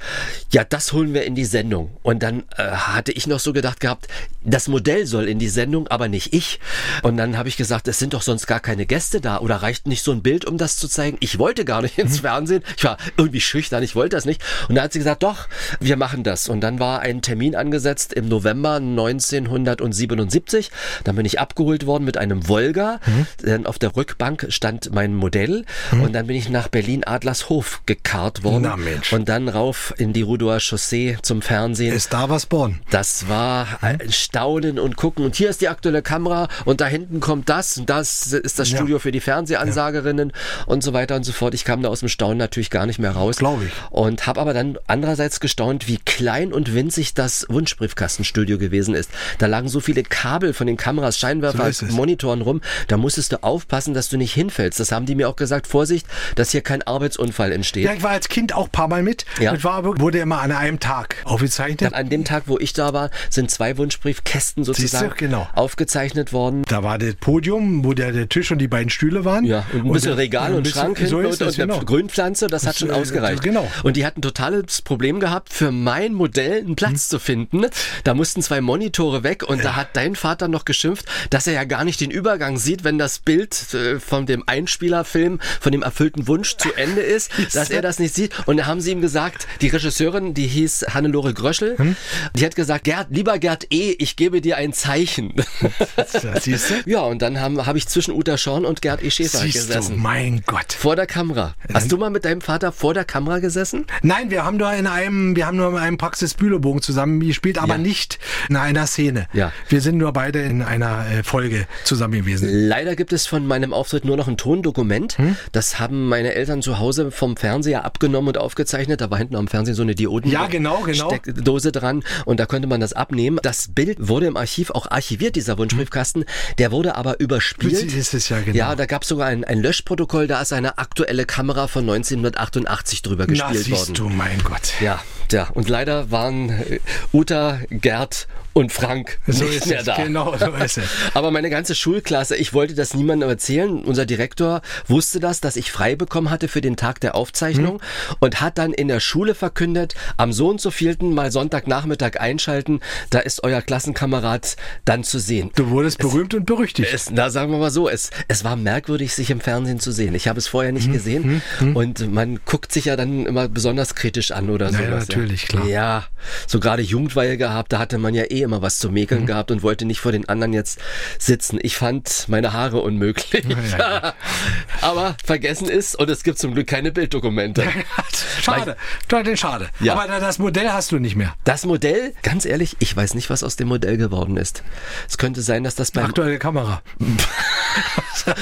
Ja, 0.51 0.65
das 0.65 0.93
holen 0.93 1.15
wir 1.15 1.25
in 1.25 1.35
die 1.35 1.45
Sendung. 1.45 1.97
Und 2.03 2.23
dann 2.23 2.45
äh, 2.57 2.63
hatte 2.65 3.13
ich 3.13 3.27
noch 3.27 3.41
so 3.41 3.53
gedacht 3.53 3.81
gehabt, 3.81 4.09
das 4.43 4.69
Modell 4.69 5.07
soll 5.07 5.29
in 5.29 5.39
die 5.39 5.49
Sendung, 5.49 5.89
aber 5.89 6.09
nicht 6.09 6.33
ich. 6.35 6.61
Und 7.03 7.17
dann 7.17 7.37
habe 7.39 7.49
ich 7.49 7.57
gesagt, 7.57 7.89
es 7.89 7.99
sind 7.99 8.15
doch 8.15 8.23
sonst 8.23 8.47
gar 8.47 8.61
keine 8.61 8.87
Gäste 8.87 9.21
da 9.21 9.39
oder 9.39 9.57
reicht 9.57 9.87
nicht 9.87 10.03
so 10.03 10.13
ein 10.13 10.23
Bild, 10.23 10.45
um 10.45 10.59
das 10.59 10.77
zu 10.77 10.89
zeigen. 10.89 11.17
Ich 11.21 11.39
wollte 11.39 11.65
gar 11.65 11.83
nicht 11.83 11.99
ins 11.99 12.21
Fernsehen. 12.21 12.63
Ich 12.77 12.85
war 12.85 12.99
irgendwie 13.17 13.34
schüchtern, 13.41 13.83
ich 13.83 13.95
wollte 13.95 14.17
das 14.17 14.25
nicht. 14.25 14.43
Und 14.69 14.75
dann 14.77 14.85
hat 14.85 14.93
sie 14.93 14.99
gesagt, 14.99 15.23
doch, 15.23 15.47
wir 15.81 15.97
machen 15.97 16.23
das. 16.25 16.49
Und 16.49 16.61
dann 16.61 16.79
war 16.79 17.01
ein 17.01 17.23
Termin 17.23 17.55
angesetzt 17.57 18.13
im 18.13 18.29
November 18.29 18.75
1977. 18.77 20.71
Dann 21.05 21.17
bin 21.17 21.27
ich 21.27 21.41
abgeholt 21.41 21.87
worden 21.87 22.05
mit 22.05 22.17
einem 22.17 22.49
Volga. 22.49 23.01
Dann 23.43 23.67
auf 23.67 23.79
der 23.79 23.97
Rückbank 23.97 24.47
stand 24.49 24.93
mein 24.93 25.15
Modell. 25.15 25.65
Und 25.93 26.13
dann 26.15 26.27
bin 26.27 26.37
ich 26.37 26.49
nach 26.49 26.69
Berlin-Adlershof 26.69 27.83
gekarrt 27.87 28.43
worden. 28.43 28.63
Na. 28.63 28.77
Und 29.17 29.29
dann 29.29 29.49
rauf 29.49 29.95
in 29.97 30.13
die 30.13 30.23
Rudower 30.23 30.59
Chaussee 30.61 31.17
zum 31.23 31.43
Fernsehen. 31.43 31.95
Ist 31.95 32.13
da 32.13 32.29
was 32.29 32.47
born? 32.47 32.81
Das 32.91 33.29
war 33.29 33.67
ein 33.81 34.11
Staunen 34.11 34.79
und 34.79 34.97
gucken. 34.97 35.25
Und 35.25 35.37
hier 35.37 35.51
ist 35.51 35.61
die 35.61 35.69
aktuelle 35.69 36.03
Kamera 36.03 36.49
und 36.65 36.81
da 36.81 36.87
hinten 36.87 37.21
kommt 37.21 37.49
das 37.49 37.79
und 37.79 37.89
das 37.91 38.33
ist 38.33 38.59
das 38.59 38.71
Ja. 38.71 38.77
Studio 38.77 38.99
für 38.99 39.13
die 39.13 39.21
Fernsehansagerinnen 39.21 40.33
und 40.67 40.83
so 40.83 40.93
weiter 40.93 41.17
und 41.17 41.25
so 41.25 41.33
fort. 41.33 41.55
Ich 41.55 41.65
kam 41.65 41.83
da 41.83 41.89
aus 41.89 42.01
dem 42.01 42.09
Staunen 42.09 42.39
natürlich 42.39 42.71
gar 42.71 42.87
nicht 42.87 42.99
mehr 42.99 43.13
raus. 43.13 43.24
Glaub 43.33 43.63
ich. 43.63 43.73
Und 43.91 44.27
habe 44.27 44.41
aber 44.41 44.55
dann 44.55 44.79
andererseits 44.87 45.41
gestaunt, 45.41 45.89
wie 45.89 45.99
klein 46.05 46.53
und 46.53 46.75
winzig 46.75 47.15
das 47.15 47.47
Wunschbriefkastenstudio 47.49 48.59
gewesen 48.59 48.95
ist. 48.95 49.11
Da 49.39 49.47
lagen 49.47 49.69
so 49.69 49.81
viele 49.81 50.03
Kabel 50.03 50.53
von 50.53 50.67
den 50.67 50.77
Kameras, 50.77 51.19
Scheinwerfer, 51.19 51.73
So. 51.73 51.87
Monitoren 51.87 52.43
rum. 52.43 52.61
Da 52.89 52.97
musstest 52.97 53.33
du 53.33 53.43
aufpassen, 53.43 53.95
dass 53.95 54.09
du 54.09 54.17
nicht 54.17 54.33
hinfällst. 54.35 54.81
Das 54.81 54.93
haben 54.93 55.07
die 55.07 55.15
mir 55.15 55.29
auch 55.29 55.37
gesagt. 55.37 55.67
Vorsicht, 55.67 56.07
dass 56.37 56.51
hier 56.51 56.61
kein 56.63 56.83
Arbeitsunfall 56.83 57.53
entsteht. 57.53 57.85
Ja, 57.85 57.93
ich 57.95 58.03
war 58.03 58.11
als 58.11 58.29
Kind 58.29 58.55
auch 58.55 58.67
ein 58.67 58.71
paar 58.71 58.89
Mal 58.89 59.03
mit. 59.03 59.25
Ja. 59.41 59.53
Das 59.53 59.65
war, 59.65 59.85
wurde 59.85 60.19
immer 60.19 60.41
an 60.41 60.53
einem 60.53 60.81
Tag 60.81 61.17
aufgezeichnet. 61.25 61.83
Dann 61.83 61.95
an 61.95 62.09
dem 62.09 62.25
Tag, 62.25 62.45
wo 62.47 62.59
ich 62.59 62.73
da 62.73 62.93
war, 62.93 63.11
sind 63.31 63.51
zwei 63.51 63.77
Wunschbriefkästen 63.79 64.65
sozusagen 64.65 65.11
du, 65.11 65.15
genau. 65.17 65.49
aufgezeichnet 65.55 66.33
worden. 66.33 66.63
Da 66.69 66.83
war 66.83 66.99
das 66.99 67.15
Podium, 67.17 67.85
wo 67.85 67.93
der, 67.95 68.13
der 68.13 68.29
Tisch 68.29 68.51
und 68.51 68.59
die 68.59 68.69
beiden 68.69 68.91
Stühle 68.91 69.25
waren. 69.25 69.45
Ja, 69.45 69.65
und 69.73 69.87
ein 69.87 69.93
bisschen 69.93 70.11
der- 70.11 70.19
Regal 70.19 70.55
und 70.55 70.65
bisschen- 70.65 70.81
Schrank 70.95 70.99
so 71.07 71.19
und, 71.19 71.41
und 71.41 71.57
genau. 71.57 71.81
Grünpflanze, 71.81 72.47
das, 72.47 72.67
hat 72.67 72.77
schon 72.77 72.91
äh, 72.91 72.95
ausgereicht. 73.23 73.43
genau. 73.43 73.71
Und 73.83 73.97
die 73.97 74.05
hatten 74.07 74.19
ein 74.19 74.23
totales 74.23 74.83
Problem 74.83 75.21
gehabt, 75.21 75.53
für 75.53 75.71
mein 75.71 76.13
Modell 76.15 76.59
einen 76.61 76.77
Platz 76.77 77.09
zu 77.09 77.19
finden. 77.19 77.67
Da 78.05 78.15
mussten 78.15 78.43
zwei 78.43 78.61
Monitore 78.61 79.23
weg 79.23 79.43
und 79.43 79.65
da 79.65 79.77
hat 79.77 79.89
dein 79.95 80.17
Vater 80.17 80.49
noch 80.49 80.65
geschimpft, 80.65 81.07
dass 81.31 81.47
er 81.47 81.53
ja 81.55 81.65
gar 81.65 81.85
nicht 81.85 82.01
den 82.01 82.11
Übergang 82.11 82.59
sieht, 82.59 82.85
wenn 82.85 82.99
das 82.99 83.19
Bild 83.19 83.75
äh, 83.75 83.99
von 84.01 84.27
dem 84.27 84.45
Einspielerfilm, 84.47 85.41
von 85.61 85.73
dem 85.73 85.83
erfüllten 85.83 86.27
Wunsch 86.29 86.57
zu 86.57 86.73
Ende 86.75 87.01
ist, 87.01 87.31
dass 87.55 87.71
er 87.71 87.83
das 87.83 87.99
nicht 87.99 88.15
sieht. 88.15 88.33
Und 88.47 88.57
da 88.59 88.67
haben 88.67 88.81
sie 88.81 88.93
ihm 88.93 89.01
gesagt, 89.01 89.47
die 89.61 89.69
Regisseurin, 89.69 90.35
die 90.35 90.47
hieß 90.47 90.87
Hannelore 90.95 91.35
Gröschel, 91.35 91.77
Hm? 91.79 91.97
die 92.37 92.45
hat 92.45 92.57
gesagt, 92.57 92.85
Gerd, 92.85 93.09
lieber 93.11 93.39
Gerd 93.39 93.67
E., 93.73 93.93
ich 93.99 94.17
gebe 94.17 94.41
dir 94.41 94.57
ein 94.57 94.73
Zeichen. 94.73 95.35
Siehst 96.41 96.71
du? 96.71 96.75
ja, 96.87 97.01
und 97.01 97.23
dann 97.23 97.41
habe 97.41 97.67
hab 97.67 97.77
ich 97.77 97.87
zwischen 97.89 98.13
Uta 98.15 98.37
Schorn 98.39 98.65
und 98.65 98.83
Gerd 98.83 99.03
E. 99.03 99.11
Schäfer 99.11 99.39
Siehst 99.39 99.57
du, 99.57 99.67
gesessen. 99.69 99.99
mein 100.01 100.43
Gott. 100.47 100.73
Vor 100.73 100.97
der 100.97 101.07
Kamera. 101.07 101.55
Hast 101.73 101.91
du 101.91 101.97
mal 101.97 102.11
mit 102.11 102.25
deinem 102.25 102.41
Vater 102.41 102.73
vor 102.73 102.95
der 102.95 103.04
Kamera 103.05 103.39
gesessen? 103.39 103.87
Nein, 104.03 104.31
wir 104.31 104.45
haben 104.45 104.57
nur 104.57 104.73
in 104.73 104.87
einem, 104.87 105.37
wir 105.37 105.47
haben 105.47 105.57
nur 105.57 105.71
in 105.71 105.77
einem 105.79 105.99
Praxisbühlerbogen 105.99 106.83
zusammen 106.83 107.21
gespielt, 107.21 107.59
aber 107.59 107.75
Ja. 107.75 107.79
nicht 107.79 108.19
in 108.49 108.57
einer 108.57 108.87
Szene. 108.87 109.27
Ja. 109.33 109.53
Wir 109.69 109.81
sind 109.81 109.99
nur 109.99 110.13
beide 110.13 110.41
in 110.43 110.63
einer 110.63 111.07
äh, 111.11 111.23
Folge 111.23 111.67
zusammen 111.85 112.15
gewesen. 112.15 112.49
Leider 112.51 112.97
gibt 112.97 113.13
es 113.13 113.27
von 113.27 113.47
meinem 113.47 113.73
Auftritt 113.73 114.05
nur 114.05 114.17
noch 114.17 114.29
ein 114.29 114.37
Tondokument. 114.37 115.19
Hm? 115.19 115.37
Das 115.53 115.79
haben 115.79 116.09
meine 116.09 116.35
Eltern 116.35 116.63
zu 116.63 116.79
Hause 116.79 117.11
vom 117.11 117.37
Fernseher 117.37 117.85
abgenommen 117.85 118.29
und 118.29 118.39
aufgezeichnet. 118.39 119.01
Da 119.01 119.11
war 119.11 119.19
hinten 119.19 119.37
am 119.37 119.49
Fernsehen 119.49 119.75
so 119.75 119.83
eine 119.83 119.95
Dioden 119.95 120.31
Ja, 120.31 120.47
genau, 120.47 120.81
genau. 120.83 121.09
Steckdose 121.09 121.73
dran 121.73 122.03
und 122.25 122.41
da 122.41 122.47
konnte 122.47 122.69
man 122.69 122.81
das 122.81 122.93
abnehmen. 122.93 123.39
Das 123.43 123.69
Bild 123.75 123.99
wurde 124.09 124.27
im 124.27 124.37
Archiv 124.37 124.71
auch 124.71 124.91
archiviert, 124.91 125.37
dieser 125.37 125.59
Wunschbriefkasten. 125.59 126.25
Der 126.59 126.73
wurde 126.73 126.95
aber 126.97 127.21
überspielt. 127.21 127.93
Ist 127.95 128.15
es 128.15 128.29
ja, 128.29 128.41
genau. 128.41 128.57
Ja, 128.57 128.75
da 128.77 128.87
gab 128.87 129.03
es 129.03 129.09
sogar 129.09 129.27
ein, 129.29 129.45
ein 129.45 129.61
Löschprotokoll, 129.61 130.27
da 130.27 130.41
ist 130.43 130.53
eine 130.53 130.79
aktuelle 130.79 131.25
Kamera 131.27 131.67
von 131.69 131.83
1988 131.83 132.65
drüber 133.03 133.25
Na, 133.27 133.33
gespielt 133.33 133.65
siehst 133.65 133.89
worden. 133.89 133.95
du, 133.95 134.09
mein 134.09 134.43
Gott. 134.43 134.75
Ja, 134.81 135.03
ja. 135.33 135.49
Und 135.55 135.69
leider 135.69 136.11
waren 136.11 136.51
äh, 136.51 136.79
Uta, 137.13 137.61
Gerd 137.71 138.27
und 138.53 138.71
Frank 138.73 139.19
So 139.27 139.43
nicht 139.45 139.57
ist 139.57 139.67
mehr 139.67 139.81
es, 139.81 139.85
da. 139.85 139.97
genau, 139.97 140.37
so 140.39 140.53
ist 140.53 140.79
es. 140.79 140.85
Aber 141.15 141.33
meine 141.33 141.51
ganze 141.51 141.75
Schulklasse, 141.75 142.37
ich 142.37 142.53
wollte 142.55 142.75
das 142.75 142.95
niemandem 142.95 143.29
erzählen. 143.29 143.83
Unser 143.83 144.07
Direktor 144.07 144.63
wusste 144.87 145.19
das, 145.19 145.41
dass 145.41 145.57
ich 145.57 145.73
frei 145.73 145.97
bekommen 145.97 146.31
hatte 146.31 146.47
für 146.47 146.61
den 146.61 146.77
Tag 146.77 147.01
der 147.01 147.17
Aufzeichnung 147.17 147.81
Hm. 147.81 148.17
und 148.21 148.41
hat 148.41 148.59
dann 148.59 148.73
in 148.73 148.87
der 148.87 149.01
Schule 149.01 149.35
verkündet, 149.35 149.95
am 150.17 150.33
so 150.33 150.49
und 150.49 150.61
so 150.61 150.71
vielten 150.71 151.15
mal 151.15 151.33
Sonntagnachmittag 151.33 152.21
einschalten, 152.21 152.79
da 153.11 153.19
ist 153.19 153.43
euer 153.43 153.61
Klassenkamerad 153.61 154.55
dann 154.85 155.03
zu 155.03 155.19
sehen. 155.19 155.51
Du 155.57 155.71
wurdest 155.71 155.99
berühmt 155.99 156.33
und 156.35 156.47
berüchtigt. 156.47 156.93
Es, 156.95 157.11
na, 157.11 157.31
sagen 157.31 157.51
wir 157.51 157.59
mal 157.59 157.71
so, 157.73 157.89
es, 157.89 158.11
es 158.29 158.45
war 158.45 158.55
merkwürdig, 158.55 159.15
sich 159.15 159.31
im 159.31 159.41
Fernsehen 159.41 159.81
zu 159.81 159.91
sehen. 159.91 160.15
Ich 160.15 160.29
habe 160.29 160.39
es 160.39 160.47
vorher 160.47 160.69
Hm, 160.71 160.75
nicht 160.77 160.93
gesehen 160.93 161.43
und 161.75 162.13
man 162.13 162.39
guckt 162.47 162.73
sich 162.73 162.85
ja 162.87 162.95
dann 162.97 163.27
immer 163.27 163.49
besonders 163.49 163.95
kritisch 163.97 164.31
an 164.31 164.49
oder 164.51 164.73
so. 164.73 164.79
Ja, 164.79 164.91
ja, 164.91 165.01
natürlich, 165.17 165.47
klar. 165.49 165.67
Ja, 165.67 166.05
so 166.47 166.61
gerade 166.61 166.83
Jugendweihe 166.83 167.37
gehabt, 167.37 167.73
da 167.73 167.79
hatte 167.79 167.99
man 167.99 168.15
ja 168.15 168.25
eh 168.25 168.43
immer 168.43 168.63
was 168.63 168.79
zu 168.79 168.91
mäkeln 168.91 169.23
Mhm. 169.23 169.27
gehabt 169.27 169.51
und 169.51 169.63
wollte 169.63 169.85
nicht 169.85 170.01
vor 170.01 170.13
den 170.13 170.29
anderen 170.29 170.53
jetzt 170.53 170.79
sitzen. 171.19 171.59
Ich 171.63 171.77
fand 171.77 172.27
meine 172.29 172.53
Haare 172.53 172.81
unmöglich. 172.81 173.45
Ja, 173.79 174.15
Aber 174.81 175.17
vergessen 175.25 175.69
ist, 175.69 175.97
und 175.97 176.11
es 176.11 176.23
gibt 176.25 176.39
zum 176.39 176.55
Glück 176.55 176.67
keine 176.67 176.93
Bilddokumente. 176.93 177.65
schade, 178.43 178.77
schade, 179.11 179.37
schade. 179.37 179.69
Ja. 179.81 179.95
Aber 179.95 180.07
das 180.21 180.39
Modell 180.39 180.71
hast 180.71 180.93
du 180.93 180.99
nicht 180.99 181.17
mehr. 181.17 181.35
Das 181.45 181.65
Modell, 181.67 182.13
ganz 182.23 182.45
ehrlich, 182.45 182.77
ich 182.81 182.95
weiß 182.97 183.15
nicht, 183.15 183.31
was 183.31 183.43
aus 183.43 183.57
dem 183.57 183.69
Modell 183.69 183.97
geworden 183.97 184.37
ist. 184.37 184.63
Es 185.09 185.19
könnte 185.19 185.43
sein, 185.43 185.65
dass 185.65 185.75
das 185.75 185.91
beim 185.91 186.07
Aktuelle 186.07 186.39
Kamera. 186.39 186.83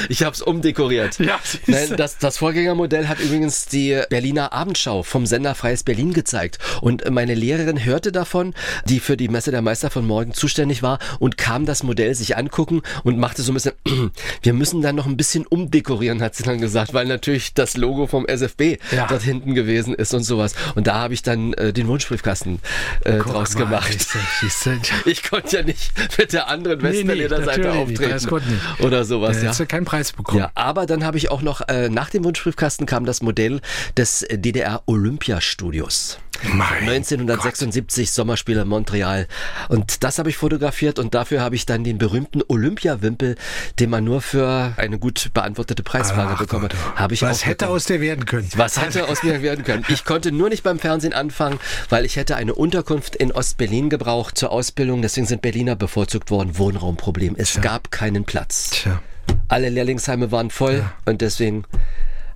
Ich 0.08 0.22
habe 0.22 0.34
es 0.34 0.42
umdekoriert. 0.42 1.18
Ja. 1.18 1.40
Nein, 1.66 1.94
das, 1.96 2.18
das 2.18 2.38
Vorgängermodell 2.38 3.08
hat 3.08 3.18
übrigens 3.18 3.66
die 3.66 4.00
Berliner 4.10 4.52
Abendschau 4.52 5.02
vom 5.02 5.26
Sender 5.26 5.54
Freies 5.54 5.82
Berlin 5.82 6.12
gezeigt. 6.12 6.58
Und 6.80 7.08
meine 7.10 7.34
Lehrerin 7.34 7.84
hörte 7.84 8.12
davon, 8.12 8.54
die 8.86 9.00
für 9.00 9.16
die 9.16 9.28
Messe 9.28 9.50
der 9.50 9.62
Meister 9.62 9.90
von 9.90 10.06
morgen 10.06 10.32
zuständig 10.34 10.82
war 10.82 10.98
und 11.18 11.38
kam 11.38 11.66
das 11.66 11.82
Modell 11.82 12.14
sich 12.14 12.36
angucken 12.36 12.82
und 13.04 13.18
machte 13.18 13.42
so 13.42 13.52
ein 13.52 13.54
bisschen, 13.54 13.72
wir 14.42 14.52
müssen 14.52 14.82
dann 14.82 14.96
noch 14.96 15.06
ein 15.06 15.16
bisschen 15.16 15.46
umdekorieren, 15.46 16.22
hat 16.22 16.34
sie 16.34 16.42
dann 16.42 16.60
gesagt, 16.60 16.94
weil 16.94 17.06
natürlich 17.06 17.54
das 17.54 17.76
Logo 17.76 18.06
vom 18.06 18.26
SFB 18.26 18.78
Ja. 18.90 19.06
dort 19.08 19.22
hinten 19.22 19.54
gewesen 19.54 19.94
ist 19.94 20.14
und 20.14 20.22
sowas. 20.24 20.54
Und 20.74 20.86
da 20.86 20.94
habe 20.94 21.14
ich 21.14 21.22
dann 21.22 21.52
äh, 21.54 21.72
den 21.72 21.86
Wunschbriefkasten 21.88 22.58
äh, 23.04 23.18
draus 23.18 23.54
mal, 23.54 23.64
gemacht. 23.64 24.06
siehste. 24.40 24.78
Ich 25.04 25.22
konnte 25.28 25.56
ja 25.58 25.62
nicht 25.62 25.92
mit 26.18 26.32
der 26.32 26.48
anderen 26.48 26.78
Nee, 26.82 27.02
nee. 27.04 27.28
Das 27.28 27.46
auftreten. 27.48 28.26
konnte 28.28 28.48
nicht. 28.50 28.62
Oder 28.80 29.04
sowas, 29.04 29.32
Da 29.32 29.36
ja. 29.38 29.42
hättest 29.44 29.60
du 29.60 29.66
keinen 29.66 29.84
Preis 29.84 30.12
bekommen. 30.12 30.38
Ja, 30.40 30.50
aber 30.54 30.86
dann 30.86 31.04
habe 31.04 31.18
ich 31.18 31.30
auch 31.30 31.42
noch, 31.42 31.60
äh, 31.68 31.88
nach 31.88 32.10
dem 32.10 32.24
Wunschbriefkasten 32.24 32.86
kam 32.86 33.04
das 33.04 33.22
Modell 33.22 33.60
des 33.96 34.24
DDR 34.30 34.82
Olympiastudios. 34.86 36.18
Mein 36.44 36.88
1976 36.88 38.10
Sommerspiele 38.10 38.64
Montreal. 38.64 39.26
Und 39.68 40.02
das 40.02 40.18
habe 40.18 40.30
ich 40.30 40.36
fotografiert 40.36 40.98
und 40.98 41.14
dafür 41.14 41.40
habe 41.40 41.54
ich 41.54 41.66
dann 41.66 41.84
den 41.84 41.98
berühmten 41.98 42.42
Olympiawimpel, 42.46 43.36
den 43.78 43.90
man 43.90 44.04
nur 44.04 44.20
für 44.20 44.74
eine 44.76 44.98
gut 44.98 45.30
beantwortete 45.34 45.82
Preisfrage 45.82 46.32
Ach 46.34 46.38
bekommen 46.38 46.62
Gott, 46.62 46.74
hat. 46.74 46.96
Habe 46.96 47.14
ich 47.14 47.22
Was 47.22 47.46
hätte 47.46 47.68
aus 47.68 47.84
der 47.84 48.00
werden 48.00 48.26
können? 48.26 48.48
Was 48.56 48.80
hätte 48.80 49.08
aus 49.08 49.22
mir 49.22 49.42
werden 49.42 49.64
können? 49.64 49.84
Ich 49.88 50.04
konnte 50.04 50.32
nur 50.32 50.48
nicht 50.48 50.62
beim 50.62 50.78
Fernsehen 50.78 51.12
anfangen, 51.12 51.60
weil 51.88 52.04
ich 52.04 52.16
hätte 52.16 52.36
eine 52.36 52.54
Unterkunft 52.54 53.14
in 53.14 53.32
Ostberlin 53.32 53.90
gebraucht 53.90 54.36
zur 54.36 54.50
Ausbildung. 54.50 55.02
Deswegen 55.02 55.26
sind 55.26 55.42
Berliner 55.42 55.76
bevorzugt 55.76 56.30
worden. 56.30 56.58
Wohnraumproblem. 56.58 57.36
Es 57.36 57.60
gab 57.60 57.90
keinen 57.90 58.24
Platz. 58.24 58.70
Tja. 58.70 59.00
Alle 59.48 59.68
Lehrlingsheime 59.68 60.32
waren 60.32 60.50
voll 60.50 60.84
und 61.04 61.20
deswegen 61.20 61.64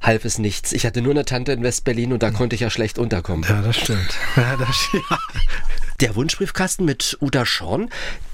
half 0.00 0.24
es 0.24 0.38
nichts. 0.38 0.72
Ich 0.72 0.86
hatte 0.86 1.02
nur 1.02 1.12
eine 1.12 1.24
Tante 1.24 1.52
in 1.52 1.62
Westberlin 1.62 2.12
und 2.12 2.22
da 2.22 2.30
konnte 2.30 2.54
ich 2.54 2.60
ja 2.60 2.70
schlecht 2.70 2.98
unterkommen. 2.98 3.44
Ja, 3.48 3.62
das 3.62 3.76
stimmt. 3.76 4.14
Ja, 4.36 4.56
das, 4.56 4.88
ja. 4.92 5.18
Der 6.00 6.14
Wunschbriefkasten 6.14 6.84
mit 6.84 7.16
Uta 7.20 7.46
Schorn, 7.46 7.90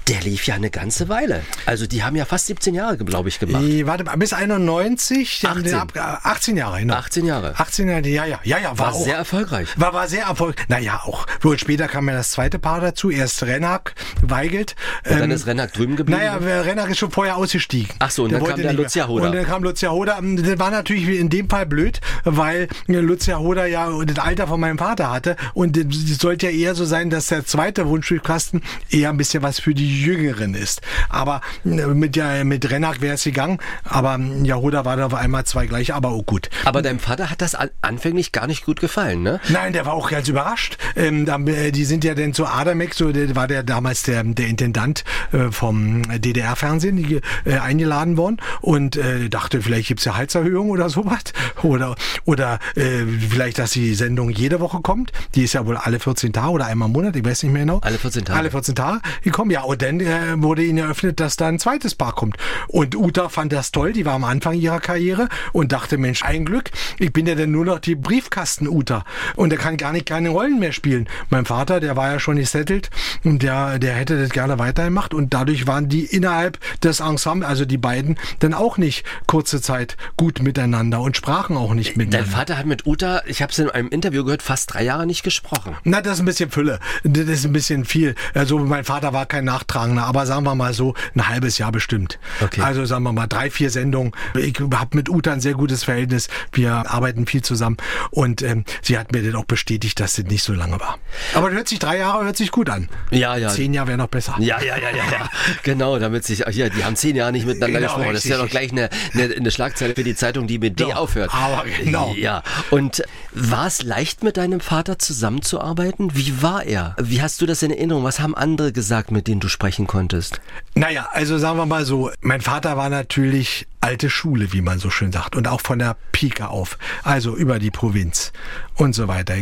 Der 0.09 0.19
lief 0.21 0.45
ja 0.47 0.55
eine 0.55 0.69
ganze 0.69 1.07
Weile. 1.07 1.43
Also 1.65 1.87
die 1.87 2.03
haben 2.03 2.15
ja 2.17 2.25
fast 2.25 2.47
17 2.47 2.75
Jahre, 2.75 2.97
glaube 2.97 3.29
ich, 3.29 3.39
gemacht. 3.39 3.63
Die, 3.63 3.87
warte, 3.87 4.03
mal, 4.03 4.17
bis 4.17 4.33
91, 4.33 5.39
die 5.39 5.47
haben 5.47 5.59
18. 5.59 5.63
den 5.71 5.75
ab, 5.79 5.91
äh, 5.95 5.99
18 6.27 6.57
Jahre, 6.57 6.79
genau. 6.79 6.95
18 6.95 7.25
Jahre. 7.25 7.53
18 7.57 7.87
Jahre, 7.87 8.07
ja, 8.09 8.25
ja, 8.25 8.39
ja, 8.43 8.57
ja, 8.57 8.69
war, 8.71 8.87
War 8.87 8.93
auch, 8.95 9.03
sehr 9.03 9.15
erfolgreich. 9.15 9.69
War, 9.77 9.93
war 9.93 10.07
sehr 10.09 10.25
erfolgreich. 10.25 10.67
Naja, 10.67 11.01
auch. 11.05 11.25
Und 11.43 11.57
später 11.59 11.87
kam 11.87 12.09
ja 12.09 12.15
das 12.15 12.31
zweite 12.31 12.59
Paar 12.59 12.81
dazu. 12.81 13.09
Erst 13.11 13.43
Rennack, 13.43 13.95
Weigelt. 14.21 14.75
Und 15.05 15.11
dann 15.19 15.23
Ähm, 15.23 15.31
ist 15.31 15.47
Rennack 15.47 15.71
drüben 15.73 15.95
geblieben. 15.95 16.19
Naja, 16.19 16.35
Rennack 16.61 16.89
ist 16.89 16.97
schon 16.97 17.11
vorher 17.11 17.37
ausgestiegen. 17.37 17.89
Ach 17.99 18.11
so, 18.11 18.23
und 18.25 18.33
dann 18.33 18.41
wollte 18.41 18.55
kam 18.55 18.61
der. 18.63 18.73
Lucia 18.73 19.07
Hoda. 19.07 19.27
Und 19.27 19.35
dann 19.35 19.45
kam 19.45 19.63
Lucia 19.63 19.89
Hoda. 19.89 20.19
Das 20.21 20.59
war 20.59 20.71
natürlich 20.71 21.17
in 21.17 21.29
dem 21.29 21.49
Fall 21.49 21.65
blöd, 21.65 22.01
weil 22.25 22.67
Lucia 22.87 23.39
Hoda 23.39 23.65
ja 23.65 23.89
das 24.05 24.19
Alter 24.19 24.47
von 24.47 24.59
meinem 24.59 24.77
Vater 24.77 25.09
hatte. 25.11 25.37
Und 25.53 25.77
es 25.77 26.17
sollte 26.17 26.47
ja 26.47 26.51
eher 26.51 26.75
so 26.75 26.83
sein, 26.83 27.09
dass 27.09 27.27
der 27.27 27.45
zweite 27.45 27.87
Wunschbriefkasten 27.87 28.61
eher 28.89 29.09
ein 29.09 29.17
bisschen 29.17 29.43
was 29.43 29.59
für 29.59 29.73
die 29.73 29.92
Jüngeren 30.01 30.55
ist. 30.55 30.81
Aber 31.09 31.41
äh, 31.65 31.69
mit, 31.87 32.15
ja, 32.15 32.43
mit 32.43 32.69
Rennack 32.69 33.01
wäre 33.01 33.15
es 33.15 33.23
gegangen. 33.23 33.59
Aber 33.83 34.19
ja, 34.43 34.55
Hoda 34.55 34.85
war 34.85 34.97
da 34.97 35.05
auf 35.07 35.13
einmal 35.13 35.45
zwei 35.45 35.65
gleich, 35.67 35.93
aber 35.93 36.09
auch 36.09 36.25
gut. 36.25 36.49
Aber 36.65 36.81
deinem 36.81 36.99
Vater 36.99 37.29
hat 37.29 37.41
das 37.41 37.55
an- 37.55 37.69
anfänglich 37.81 38.31
gar 38.31 38.47
nicht 38.47 38.65
gut 38.65 38.79
gefallen, 38.79 39.23
ne? 39.23 39.39
Nein, 39.49 39.73
der 39.73 39.85
war 39.85 39.93
auch 39.93 40.09
ganz 40.09 40.27
überrascht. 40.27 40.77
Ähm, 40.95 41.27
äh, 41.47 41.71
die 41.71 41.85
sind 41.85 42.03
ja 42.03 42.15
dann 42.15 42.33
zu 42.33 42.45
Adamek, 42.45 42.93
so 42.93 43.11
der 43.11 43.35
war 43.35 43.47
der 43.47 43.63
damals 43.63 44.03
der, 44.03 44.23
der 44.23 44.47
Intendant 44.47 45.03
äh, 45.31 45.51
vom 45.51 46.03
DDR-Fernsehen, 46.19 47.21
äh, 47.45 47.57
eingeladen 47.57 48.17
worden 48.17 48.37
und 48.61 48.95
äh, 48.95 49.29
dachte, 49.29 49.61
vielleicht 49.61 49.87
gibt's 49.87 50.05
ja 50.05 50.15
Halserhöhung 50.15 50.69
oder 50.69 50.89
sowas. 50.89 51.21
Oder, 51.63 51.95
oder 52.25 52.59
äh, 52.75 53.05
vielleicht, 53.29 53.57
dass 53.57 53.71
die 53.71 53.93
Sendung 53.95 54.29
jede 54.29 54.59
Woche 54.59 54.81
kommt. 54.81 55.11
Die 55.35 55.43
ist 55.43 55.53
ja 55.53 55.65
wohl 55.65 55.77
alle 55.77 55.99
14 55.99 56.33
Tage 56.33 56.49
oder 56.49 56.65
einmal 56.65 56.87
im 56.87 56.93
Monat, 56.93 57.15
ich 57.15 57.23
weiß 57.23 57.43
nicht 57.43 57.53
mehr 57.53 57.61
genau. 57.61 57.79
Alle 57.81 57.97
14 57.97 58.25
Tage. 58.25 58.37
Alle 58.39 58.51
14 58.51 58.75
Tage 58.75 58.99
gekommen, 59.21 59.51
ja. 59.51 59.61
Und 59.61 59.81
dann 59.83 59.99
äh, 59.99 60.41
wurde 60.41 60.63
ihnen 60.63 60.79
eröffnet, 60.79 61.19
dass 61.19 61.35
da 61.35 61.47
ein 61.47 61.59
zweites 61.59 61.95
Paar 61.95 62.13
kommt. 62.13 62.37
Und 62.67 62.95
Uta 62.95 63.29
fand 63.29 63.51
das 63.51 63.71
toll, 63.71 63.93
die 63.93 64.05
war 64.05 64.13
am 64.13 64.23
Anfang 64.23 64.53
ihrer 64.53 64.79
Karriere 64.79 65.27
und 65.51 65.71
dachte, 65.71 65.97
Mensch, 65.97 66.23
ein 66.23 66.45
Glück, 66.45 66.71
ich 66.99 67.11
bin 67.11 67.27
ja 67.27 67.35
dann 67.35 67.51
nur 67.51 67.65
noch 67.65 67.79
die 67.79 67.95
Briefkasten-Uta. 67.95 69.03
Und 69.35 69.49
der 69.49 69.59
kann 69.59 69.77
gar 69.77 69.91
nicht 69.91 70.05
keine 70.05 70.29
Rollen 70.29 70.59
mehr 70.59 70.71
spielen. 70.71 71.07
Mein 71.29 71.45
Vater, 71.45 71.79
der 71.79 71.95
war 71.95 72.11
ja 72.11 72.19
schon 72.19 72.37
gesettelt 72.37 72.89
und 73.23 73.43
der, 73.43 73.79
der 73.79 73.93
hätte 73.93 74.19
das 74.19 74.29
gerne 74.29 74.57
weitergemacht. 74.57 75.13
Und 75.13 75.33
dadurch 75.33 75.67
waren 75.67 75.89
die 75.89 76.05
innerhalb 76.05 76.59
des 76.81 76.99
Ensembles, 77.01 77.49
also 77.49 77.65
die 77.65 77.77
beiden, 77.77 78.17
dann 78.39 78.53
auch 78.53 78.77
nicht 78.77 79.05
kurze 79.27 79.61
Zeit 79.61 79.97
gut 80.17 80.41
miteinander 80.41 81.01
und 81.01 81.17
sprachen 81.17 81.57
auch 81.57 81.73
nicht 81.73 81.91
Dein 81.91 81.97
miteinander. 81.97 82.31
Vater 82.31 82.57
hat 82.57 82.65
mit 82.65 82.85
Uta, 82.85 83.21
ich 83.25 83.41
habe 83.41 83.51
es 83.51 83.59
in 83.59 83.69
einem 83.69 83.89
Interview 83.89 84.23
gehört, 84.23 84.41
fast 84.41 84.73
drei 84.73 84.83
Jahre 84.83 85.05
nicht 85.05 85.23
gesprochen. 85.23 85.75
Na, 85.83 86.01
das 86.01 86.15
ist 86.15 86.19
ein 86.21 86.25
bisschen 86.25 86.51
Fülle. 86.51 86.79
Das 87.03 87.27
ist 87.27 87.45
ein 87.45 87.53
bisschen 87.53 87.85
viel. 87.85 88.15
Also 88.33 88.59
mein 88.59 88.85
Vater 88.85 89.13
war 89.13 89.25
kein 89.25 89.45
Nachtragender, 89.73 90.05
aber 90.05 90.25
sagen 90.25 90.43
wir 90.43 90.55
mal 90.55 90.73
so, 90.73 90.93
ein 91.15 91.27
halbes 91.27 91.57
Jahr 91.57 91.71
bestimmt. 91.71 92.19
Okay. 92.41 92.61
Also 92.61 92.85
sagen 92.85 93.03
wir 93.03 93.11
mal 93.11 93.27
drei, 93.27 93.49
vier 93.49 93.69
Sendungen. 93.69 94.13
Ich 94.35 94.59
habe 94.59 94.95
mit 94.95 95.09
Uta 95.09 95.33
ein 95.33 95.41
sehr 95.41 95.53
gutes 95.53 95.83
Verhältnis. 95.83 96.29
Wir 96.51 96.91
arbeiten 96.91 97.25
viel 97.25 97.41
zusammen 97.41 97.77
und 98.11 98.41
ähm, 98.41 98.65
sie 98.81 98.97
hat 98.97 99.11
mir 99.11 99.23
dann 99.23 99.35
auch 99.35 99.45
bestätigt, 99.45 99.99
dass 99.99 100.15
das 100.15 100.25
nicht 100.25 100.43
so 100.43 100.53
lange 100.53 100.79
war. 100.79 100.97
Aber 101.33 101.51
hört 101.51 101.67
sich 101.67 101.79
drei 101.79 101.97
Jahre 101.97 102.25
hört 102.25 102.37
sich 102.37 102.51
gut 102.51 102.69
an. 102.69 102.89
Ja, 103.09 103.35
ja. 103.35 103.49
Zehn 103.49 103.73
Jahre 103.73 103.89
wäre 103.89 103.97
noch 103.97 104.07
besser. 104.07 104.35
Ja, 104.39 104.61
ja, 104.61 104.77
ja, 104.77 104.89
ja, 104.89 105.03
ja. 105.11 105.29
Genau, 105.63 105.97
damit 105.99 106.23
sich, 106.23 106.39
ja, 106.39 106.69
die 106.69 106.83
haben 106.83 106.95
zehn 106.95 107.15
Jahre 107.15 107.31
nicht 107.31 107.45
miteinander 107.45 107.79
Genau, 107.79 107.93
gesprochen. 107.95 108.13
Das 108.13 108.23
ist 108.23 108.29
ja 108.29 108.37
doch 108.37 108.45
richtig. 108.45 108.69
gleich 108.69 108.71
eine, 108.71 108.89
eine, 109.13 109.35
eine 109.35 109.51
Schlagzeile 109.51 109.95
für 109.95 110.03
die 110.03 110.15
Zeitung, 110.15 110.47
die 110.47 110.59
mit 110.59 110.79
D 110.79 110.83
Doch, 110.83 110.95
aufhört. 110.95 111.33
aber 111.33 111.63
genau. 111.83 112.13
Ja. 112.15 112.43
Und 112.69 113.03
war 113.35 113.67
es 113.67 113.83
leicht 113.83 114.23
mit 114.23 114.37
deinem 114.37 114.59
Vater 114.59 114.99
zusammenzuarbeiten? 114.99 116.15
Wie 116.15 116.41
war 116.41 116.63
er? 116.63 116.95
Wie 117.01 117.21
hast 117.21 117.41
du 117.41 117.45
das 117.45 117.63
in 117.63 117.71
Erinnerung? 117.71 118.03
Was 118.03 118.19
haben 118.19 118.35
andere 118.35 118.71
gesagt, 118.71 119.11
mit 119.11 119.27
denen 119.27 119.39
du 119.39 119.47
sprechen 119.47 119.87
konntest? 119.87 120.39
Naja, 120.75 121.09
also 121.11 121.37
sagen 121.37 121.57
wir 121.57 121.65
mal 121.65 121.85
so, 121.85 122.11
mein 122.21 122.41
Vater 122.41 122.77
war 122.77 122.89
natürlich 122.89 123.67
alte 123.81 124.09
Schule, 124.09 124.53
wie 124.53 124.61
man 124.61 124.79
so 124.79 124.89
schön 124.89 125.11
sagt, 125.11 125.35
und 125.35 125.47
auch 125.47 125.61
von 125.61 125.79
der 125.79 125.97
Pike 126.11 126.49
auf, 126.49 126.77
also 127.03 127.35
über 127.35 127.59
die 127.59 127.71
Provinz 127.71 128.31
und 128.75 128.93
so 128.93 129.07
weiter. 129.07 129.33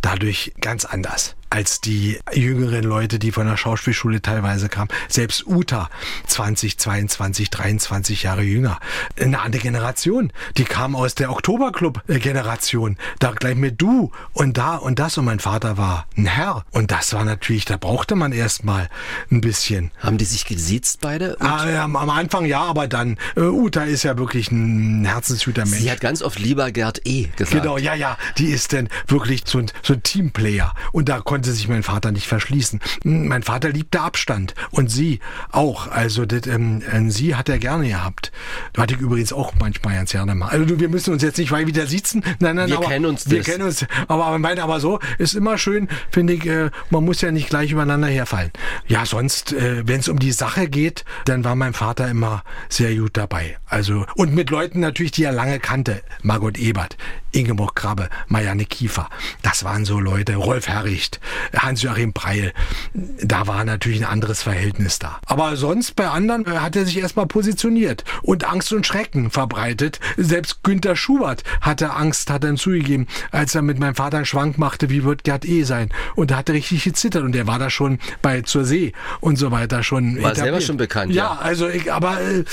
Dadurch 0.00 0.52
ganz 0.60 0.84
anders 0.84 1.34
als 1.52 1.82
die 1.82 2.18
jüngeren 2.32 2.82
Leute, 2.82 3.18
die 3.18 3.30
von 3.30 3.46
der 3.46 3.58
Schauspielschule 3.58 4.22
teilweise 4.22 4.70
kamen. 4.70 4.88
Selbst 5.08 5.46
Uta, 5.46 5.90
20, 6.26 6.78
22, 6.78 7.50
23 7.50 8.22
Jahre 8.22 8.42
jünger. 8.42 8.80
Eine 9.20 9.40
andere 9.40 9.60
Generation. 9.60 10.32
Die 10.56 10.64
kam 10.64 10.96
aus 10.96 11.14
der 11.14 11.30
Oktoberclub-Generation. 11.30 12.96
Da 13.18 13.32
gleich 13.32 13.56
mit 13.56 13.82
du 13.82 14.10
und 14.32 14.56
da 14.56 14.76
und 14.76 14.98
das. 14.98 15.18
Und 15.18 15.26
mein 15.26 15.40
Vater 15.40 15.76
war 15.76 16.06
ein 16.16 16.24
Herr. 16.24 16.64
Und 16.70 16.90
das 16.90 17.12
war 17.12 17.26
natürlich, 17.26 17.66
da 17.66 17.76
brauchte 17.76 18.16
man 18.16 18.32
erstmal 18.32 18.88
ein 19.30 19.42
bisschen. 19.42 19.90
Haben 19.98 20.16
die 20.16 20.24
sich 20.24 20.46
gesiezt 20.46 21.00
beide? 21.02 21.36
Ah, 21.38 21.68
ja, 21.68 21.84
am 21.84 21.96
Anfang 21.96 22.46
ja, 22.46 22.62
aber 22.62 22.88
dann, 22.88 23.18
äh, 23.36 23.40
Uta 23.42 23.84
ist 23.84 24.04
ja 24.04 24.16
wirklich 24.16 24.50
ein 24.50 25.04
herzensguter 25.04 25.66
Mensch. 25.66 25.82
sie 25.82 25.90
hat 25.90 26.00
ganz 26.00 26.22
oft 26.22 26.38
lieber 26.38 26.70
Gerd 26.72 27.02
E. 27.04 27.28
gesagt. 27.36 27.62
Genau, 27.62 27.76
ja, 27.76 27.94
ja, 27.94 28.16
die 28.38 28.46
ist 28.46 28.72
dann 28.72 28.88
wirklich 29.06 29.42
so 29.44 29.58
ein, 29.58 29.70
so 29.82 29.92
ein 29.92 30.02
Teamplayer. 30.02 30.72
Und 30.92 31.10
da 31.10 31.20
konnte 31.20 31.41
sich 31.50 31.68
mein 31.68 31.82
Vater 31.82 32.12
nicht 32.12 32.26
verschließen. 32.26 32.80
Mein 33.04 33.42
Vater 33.42 33.70
liebte 33.70 34.00
Abstand. 34.00 34.54
Und 34.70 34.90
sie 34.90 35.20
auch. 35.50 35.88
Also, 35.90 36.26
das, 36.26 36.46
ähm, 36.46 36.82
äh, 36.82 37.10
sie 37.10 37.34
hat 37.34 37.48
er 37.48 37.58
gerne 37.58 37.88
gehabt. 37.88 38.30
Da 38.72 38.82
hatte 38.82 38.94
ich 38.94 39.00
übrigens 39.00 39.32
auch 39.32 39.52
manchmal 39.58 39.96
ganz 39.96 40.12
gerne 40.12 40.34
mal. 40.34 40.48
Also, 40.48 40.64
du, 40.64 40.80
wir 40.80 40.88
müssen 40.88 41.12
uns 41.12 41.22
jetzt 41.22 41.38
nicht 41.38 41.50
weit 41.50 41.66
wieder 41.66 41.86
sitzen. 41.86 42.22
Nein, 42.38 42.56
nein, 42.56 42.68
Wir 42.68 42.76
aber 42.78 42.86
kennen 42.88 43.06
uns 43.06 43.28
Wir 43.28 43.38
das. 43.38 43.46
kennen 43.46 43.64
uns. 43.64 43.86
Aber, 44.08 44.26
aber, 44.26 44.38
mein, 44.38 44.58
aber 44.58 44.80
so 44.80 44.98
ist 45.18 45.34
immer 45.34 45.58
schön, 45.58 45.88
finde 46.10 46.34
ich, 46.34 46.46
äh, 46.46 46.70
man 46.90 47.04
muss 47.04 47.20
ja 47.20 47.32
nicht 47.32 47.48
gleich 47.48 47.72
übereinander 47.72 48.08
herfallen. 48.08 48.50
Ja, 48.86 49.06
sonst, 49.06 49.52
äh, 49.52 49.82
wenn 49.86 50.00
es 50.00 50.08
um 50.08 50.18
die 50.18 50.32
Sache 50.32 50.68
geht, 50.68 51.04
dann 51.24 51.44
war 51.44 51.56
mein 51.56 51.72
Vater 51.72 52.08
immer 52.08 52.44
sehr 52.68 52.94
gut 52.94 53.16
dabei. 53.16 53.58
Also, 53.66 54.06
und 54.14 54.34
mit 54.34 54.50
Leuten 54.50 54.80
natürlich, 54.80 55.12
die 55.12 55.24
er 55.24 55.32
lange 55.32 55.58
kannte. 55.58 56.02
Margot 56.22 56.58
Ebert, 56.58 56.96
Ingeborg 57.32 57.74
Krabbe, 57.74 58.08
Marianne 58.28 58.64
Kiefer. 58.64 59.08
Das 59.42 59.64
waren 59.64 59.84
so 59.84 59.98
Leute, 59.98 60.36
Rolf 60.36 60.68
Herricht, 60.68 61.20
Hans-Joachim 61.56 62.12
Preil. 62.12 62.52
Da 63.22 63.46
war 63.46 63.64
natürlich 63.64 64.00
ein 64.00 64.10
anderes 64.10 64.42
Verhältnis 64.42 64.98
da. 64.98 65.18
Aber 65.26 65.56
sonst 65.56 65.96
bei 65.96 66.08
anderen 66.08 66.46
äh, 66.46 66.58
hat 66.58 66.76
er 66.76 66.84
sich 66.86 66.98
erstmal 66.98 67.26
positioniert 67.26 68.04
und 68.22 68.44
Angst 68.44 68.72
und 68.72 68.86
Schrecken 68.86 69.30
verbreitet. 69.30 70.00
Selbst 70.16 70.62
Günter 70.62 70.96
Schubert 70.96 71.42
hatte 71.60 71.92
Angst, 71.94 72.30
hat 72.30 72.44
dann 72.44 72.56
zugegeben, 72.56 73.06
als 73.30 73.54
er 73.54 73.62
mit 73.62 73.78
meinem 73.78 73.94
Vater 73.94 74.18
einen 74.18 74.26
Schwank 74.26 74.58
machte, 74.58 74.90
wie 74.90 75.04
wird 75.04 75.24
Gerd 75.24 75.44
E 75.44 75.62
sein? 75.64 75.90
Und 76.14 76.30
er 76.30 76.36
hatte 76.38 76.52
richtig 76.52 76.84
gezittert 76.84 77.22
und 77.22 77.34
er 77.34 77.46
war 77.46 77.58
da 77.58 77.70
schon 77.70 77.98
bei 78.20 78.42
Zur 78.42 78.64
See 78.64 78.92
und 79.20 79.36
so 79.36 79.50
weiter 79.50 79.82
schon. 79.82 80.16
War 80.16 80.32
etabliert. 80.32 80.36
selber 80.36 80.60
schon 80.60 80.76
bekannt, 80.76 81.12
Ja, 81.12 81.24
ja. 81.24 81.38
also 81.40 81.68
ich, 81.68 81.92
aber 81.92 82.20
äh, 82.20 82.44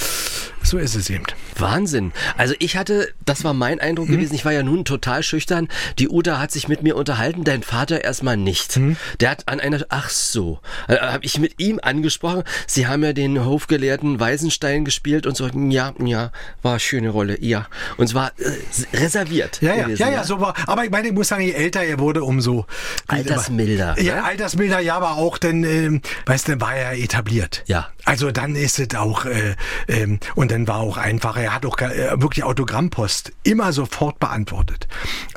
so 0.63 0.77
ist 0.77 0.95
es 0.95 1.09
eben. 1.09 1.23
Wahnsinn. 1.57 2.11
Also 2.37 2.53
ich 2.59 2.77
hatte, 2.77 3.13
das 3.25 3.43
war 3.43 3.53
mein 3.53 3.79
Eindruck 3.79 4.07
Mhm. 4.09 4.13
gewesen, 4.13 4.35
ich 4.35 4.45
war 4.45 4.53
ja 4.53 4.63
nun 4.69 4.85
total 4.85 5.23
schüchtern. 5.23 5.67
Die 5.97 6.09
Uta 6.09 6.39
hat 6.39 6.51
sich 6.51 6.67
mit 6.67 6.83
mir 6.83 6.95
unterhalten, 6.95 7.43
dein 7.43 7.63
Vater 7.63 8.03
erstmal 8.03 8.37
nicht. 8.37 8.77
Mhm. 8.77 8.97
Der 9.19 9.31
hat 9.31 9.47
an 9.47 9.59
einer, 9.59 9.85
ach 9.89 10.09
so, 10.09 10.59
äh, 10.87 10.97
habe 10.97 11.25
ich 11.25 11.39
mit 11.39 11.59
ihm 11.59 11.79
angesprochen. 11.81 12.43
Sie 12.67 12.87
haben 12.87 13.03
ja 13.03 13.13
den 13.13 13.43
Hofgelehrten 13.43 14.19
Weisenstein 14.19 14.85
gespielt 14.85 15.25
und 15.25 15.35
so, 15.35 15.47
ja, 15.47 15.93
ja, 15.99 16.31
war 16.61 16.73
eine 16.73 16.79
schöne 16.79 17.09
Rolle, 17.09 17.41
ja. 17.41 17.67
Und 17.97 18.05
es 18.05 18.13
war 18.13 18.31
äh, 18.37 18.97
reserviert. 18.97 19.61
Ja, 19.61 19.73
ja, 19.73 19.83
gewesen, 19.83 20.01
ja, 20.01 20.09
ja, 20.09 20.23
so 20.23 20.39
war. 20.39 20.53
Aber 20.67 20.83
ich 20.83 20.91
meine, 20.91 21.07
ich 21.07 21.13
muss 21.13 21.27
sagen, 21.27 21.43
je 21.43 21.51
älter 21.51 21.81
er 21.83 21.99
wurde, 21.99 22.23
umso 22.23 22.65
Altersmilder. 23.07 23.99
Ja, 23.99 24.15
ne? 24.15 24.23
altersmilder, 24.23 24.79
ja, 24.79 24.95
aber 24.95 25.17
auch, 25.17 25.37
denn, 25.37 25.63
ähm, 25.63 26.01
weißt 26.25 26.49
du, 26.49 26.61
war 26.61 26.75
er 26.75 26.97
etabliert. 26.97 27.63
Ja. 27.65 27.89
Also 28.05 28.31
dann 28.31 28.55
ist 28.55 28.79
es 28.79 28.95
auch, 28.95 29.25
äh, 29.25 29.55
ähm, 29.87 30.19
und 30.35 30.51
dann 30.51 30.67
war 30.67 30.77
auch 30.77 30.97
einfacher, 30.97 31.41
er 31.41 31.55
hat 31.55 31.65
auch 31.65 31.77
äh, 31.79 32.21
wirklich 32.21 32.43
Autogrammpost 32.43 33.31
immer 33.43 33.73
sofort 33.73 34.19
beantwortet. 34.19 34.58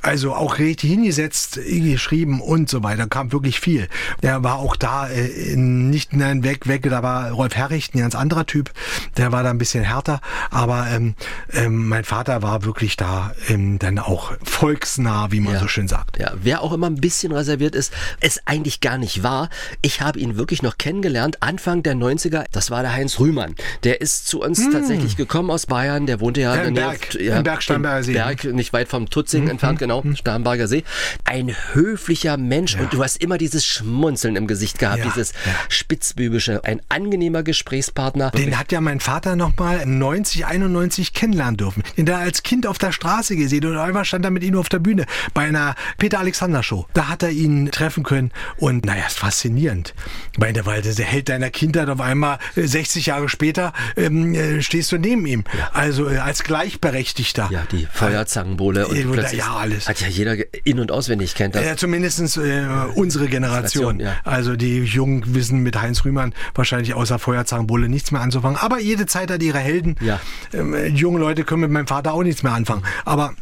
Also 0.03 0.35
auch 0.35 0.59
richtig 0.59 0.91
hingesetzt, 0.91 1.61
geschrieben 1.65 2.41
und 2.41 2.69
so 2.69 2.83
weiter, 2.83 3.07
kam 3.07 3.31
wirklich 3.33 3.61
viel. 3.61 3.89
Er 4.21 4.43
war 4.43 4.57
auch 4.57 4.75
da, 4.75 5.09
äh, 5.09 5.55
nicht 5.57 6.13
nein, 6.13 6.43
weg, 6.43 6.67
weg, 6.67 6.83
da 6.89 7.03
war 7.03 7.31
Rolf 7.31 7.55
Herricht, 7.55 7.95
ein 7.95 7.99
ganz 8.01 8.15
anderer 8.15 8.47
Typ, 8.47 8.71
der 9.17 9.31
war 9.31 9.43
da 9.43 9.51
ein 9.51 9.59
bisschen 9.59 9.85
härter, 9.85 10.21
aber 10.51 10.87
ähm, 10.91 11.15
ähm, 11.53 11.89
mein 11.89 12.05
Vater 12.05 12.43
war 12.43 12.65
wirklich 12.65 12.97
da 12.97 13.33
ähm, 13.49 13.79
dann 13.79 13.99
auch 13.99 14.33
volksnah, 14.43 15.31
wie 15.31 15.41
man 15.41 15.55
Ja. 15.55 15.61
so 15.61 15.69
schön 15.69 15.87
sagt. 15.89 16.19
Ja, 16.19 16.33
wer 16.35 16.63
auch 16.63 16.73
immer 16.73 16.89
ein 16.89 16.97
bisschen 16.97 17.33
reserviert 17.33 17.75
ist, 17.75 17.93
es 18.21 18.41
eigentlich 18.47 18.81
gar 18.81 18.99
nicht 18.99 19.23
war. 19.23 19.51
Ich 19.83 20.01
habe 20.01 20.19
ihn 20.19 20.37
wirklich 20.37 20.63
noch 20.63 20.79
kennengelernt, 20.79 21.43
Anfang 21.43 21.83
der 21.83 21.95
90er. 21.95 22.45
Das 22.51 22.71
war 22.71 22.83
der 22.83 22.93
Heinz 22.93 23.21
Rühmann. 23.21 23.55
Der 23.85 24.01
ist 24.01 24.27
zu 24.27 24.41
uns 24.41 24.59
tatsächlich 24.71 25.03
eigentlich 25.03 25.17
gekommen 25.17 25.51
aus 25.51 25.67
Bayern? 25.67 26.07
Der 26.07 26.21
wohnte 26.21 26.41
ja, 26.41 26.55
Ja, 26.55 26.63
in 26.63 26.75
der 26.75 26.83
Berg, 26.83 27.15
ja, 27.15 27.37
im 27.39 27.43
Berg 27.45 27.63
See. 28.05 28.13
Berg, 28.13 28.45
nicht 28.45 28.73
weit 28.73 28.89
vom 28.89 29.11
Tutzing 29.13 29.49
entfernt, 29.49 29.79
genau, 29.79 30.03
Starnberger 30.15 30.67
See. 30.67 30.85
Ein 31.25 31.55
höflicher 31.73 32.37
Mensch 32.37 32.77
und 32.77 32.93
du 32.93 33.03
hast 33.03 33.23
immer 33.23 33.39
dieses 33.39 33.65
Schmunzeln 33.65 34.37
im 34.37 34.47
Gesicht 34.47 34.79
gehabt, 34.79 34.99
Ja, 34.99 35.05
dieses 35.05 35.33
ja. 35.33 35.53
spitzbübische, 35.69 36.65
ein 36.65 36.81
angenehmer 36.89 37.43
Gesprächspartner. 37.43 38.31
Den 38.31 38.59
hat 38.59 38.73
ja 38.73 38.81
mein 38.81 39.01
Vater 39.01 39.37
noch 39.37 39.57
mal 39.57 39.85
90, 39.87 40.47
91 40.47 41.13
kennenlernen 41.13 41.57
dürfen. 41.57 41.83
Den 41.97 42.07
da 42.07 42.19
als 42.19 42.43
Kind 42.43 42.67
auf 42.67 42.79
der 42.79 42.93
Straße 42.93 43.37
gesehen 43.37 43.67
und 43.67 43.77
einmal 43.77 44.05
stand 44.05 44.25
er 44.25 44.31
mit 44.31 44.43
ihm 44.43 44.57
auf 44.57 44.69
der 44.69 44.79
Bühne 44.79 45.05
bei 45.35 45.43
einer 45.43 45.75
Peter 45.99 46.19
Alexander 46.19 46.63
Show. 46.63 46.87
Da 46.95 47.09
hat 47.09 47.23
er 47.23 47.31
ihn 47.31 47.71
treffen 47.71 48.03
können 48.03 48.33
und 48.57 48.87
naja, 48.87 49.07
ist 49.07 49.19
faszinierend. 49.19 49.95
Ich 50.33 50.39
meine, 50.39 50.65
weil 50.67 50.83
der 50.83 51.05
Held 51.05 51.29
deiner 51.29 51.51
Kindheit 51.51 51.89
auf 51.89 52.01
einmal 52.01 52.39
äh, 52.57 52.67
60 52.67 53.07
Jahre 53.07 53.29
später 53.29 53.73
ähm, 53.97 54.35
äh, 54.35 54.63
stehst 54.63 54.91
du 54.93 54.99
neben 54.99 55.27
ihm. 55.27 55.45
Also 55.73 56.09
äh, 56.09 56.19
als 56.19 56.43
Gleichberechtigter. 56.45 57.49
ja, 57.53 57.65
die 57.71 57.87
Feuerzangenbowle 57.93 58.89
und 58.89 58.97
Ja, 59.09 59.13
plötzlich 59.13 59.41
ja, 59.41 59.55
alles. 59.55 59.89
hat 59.89 60.01
ja 60.01 60.09
jeder 60.09 60.37
in- 60.65 60.81
und 60.81 60.91
auswendig 60.91 61.35
kennt 61.35 61.55
das. 61.55 61.65
Ja, 61.65 61.77
zumindest 61.77 62.37
äh, 62.37 62.67
unsere 62.95 63.29
Generation. 63.29 63.99
Generation, 63.99 64.01
ja. 64.01 64.17
Also 64.25 64.57
die 64.57 64.81
Jungen 64.85 65.35
wissen 65.35 65.63
mit 65.63 65.81
Heinz 65.81 66.05
Rühmann 66.05 66.35
wahrscheinlich 66.55 66.95
außer 66.95 67.19
Feuerzangenbowle 67.19 67.89
nichts 67.89 68.11
mehr 68.11 68.21
anzufangen. 68.21 68.59
Aber 68.59 68.81
jede 68.81 69.07
Zeit 69.07 69.31
hat 69.31 69.43
ihre 69.43 69.59
Helden. 69.59 69.97
Ja. 70.01 70.21
Ähm, 70.53 70.75
äh, 70.75 70.87
junge 70.87 71.19
Leute 71.19 71.45
können 71.45 71.63
mit 71.63 71.71
meinem 71.71 71.87
Vater 71.87 72.13
auch 72.13 72.23
nichts 72.23 72.43
mehr 72.43 72.53
anfangen. 72.53 72.83
Aber 73.05 73.35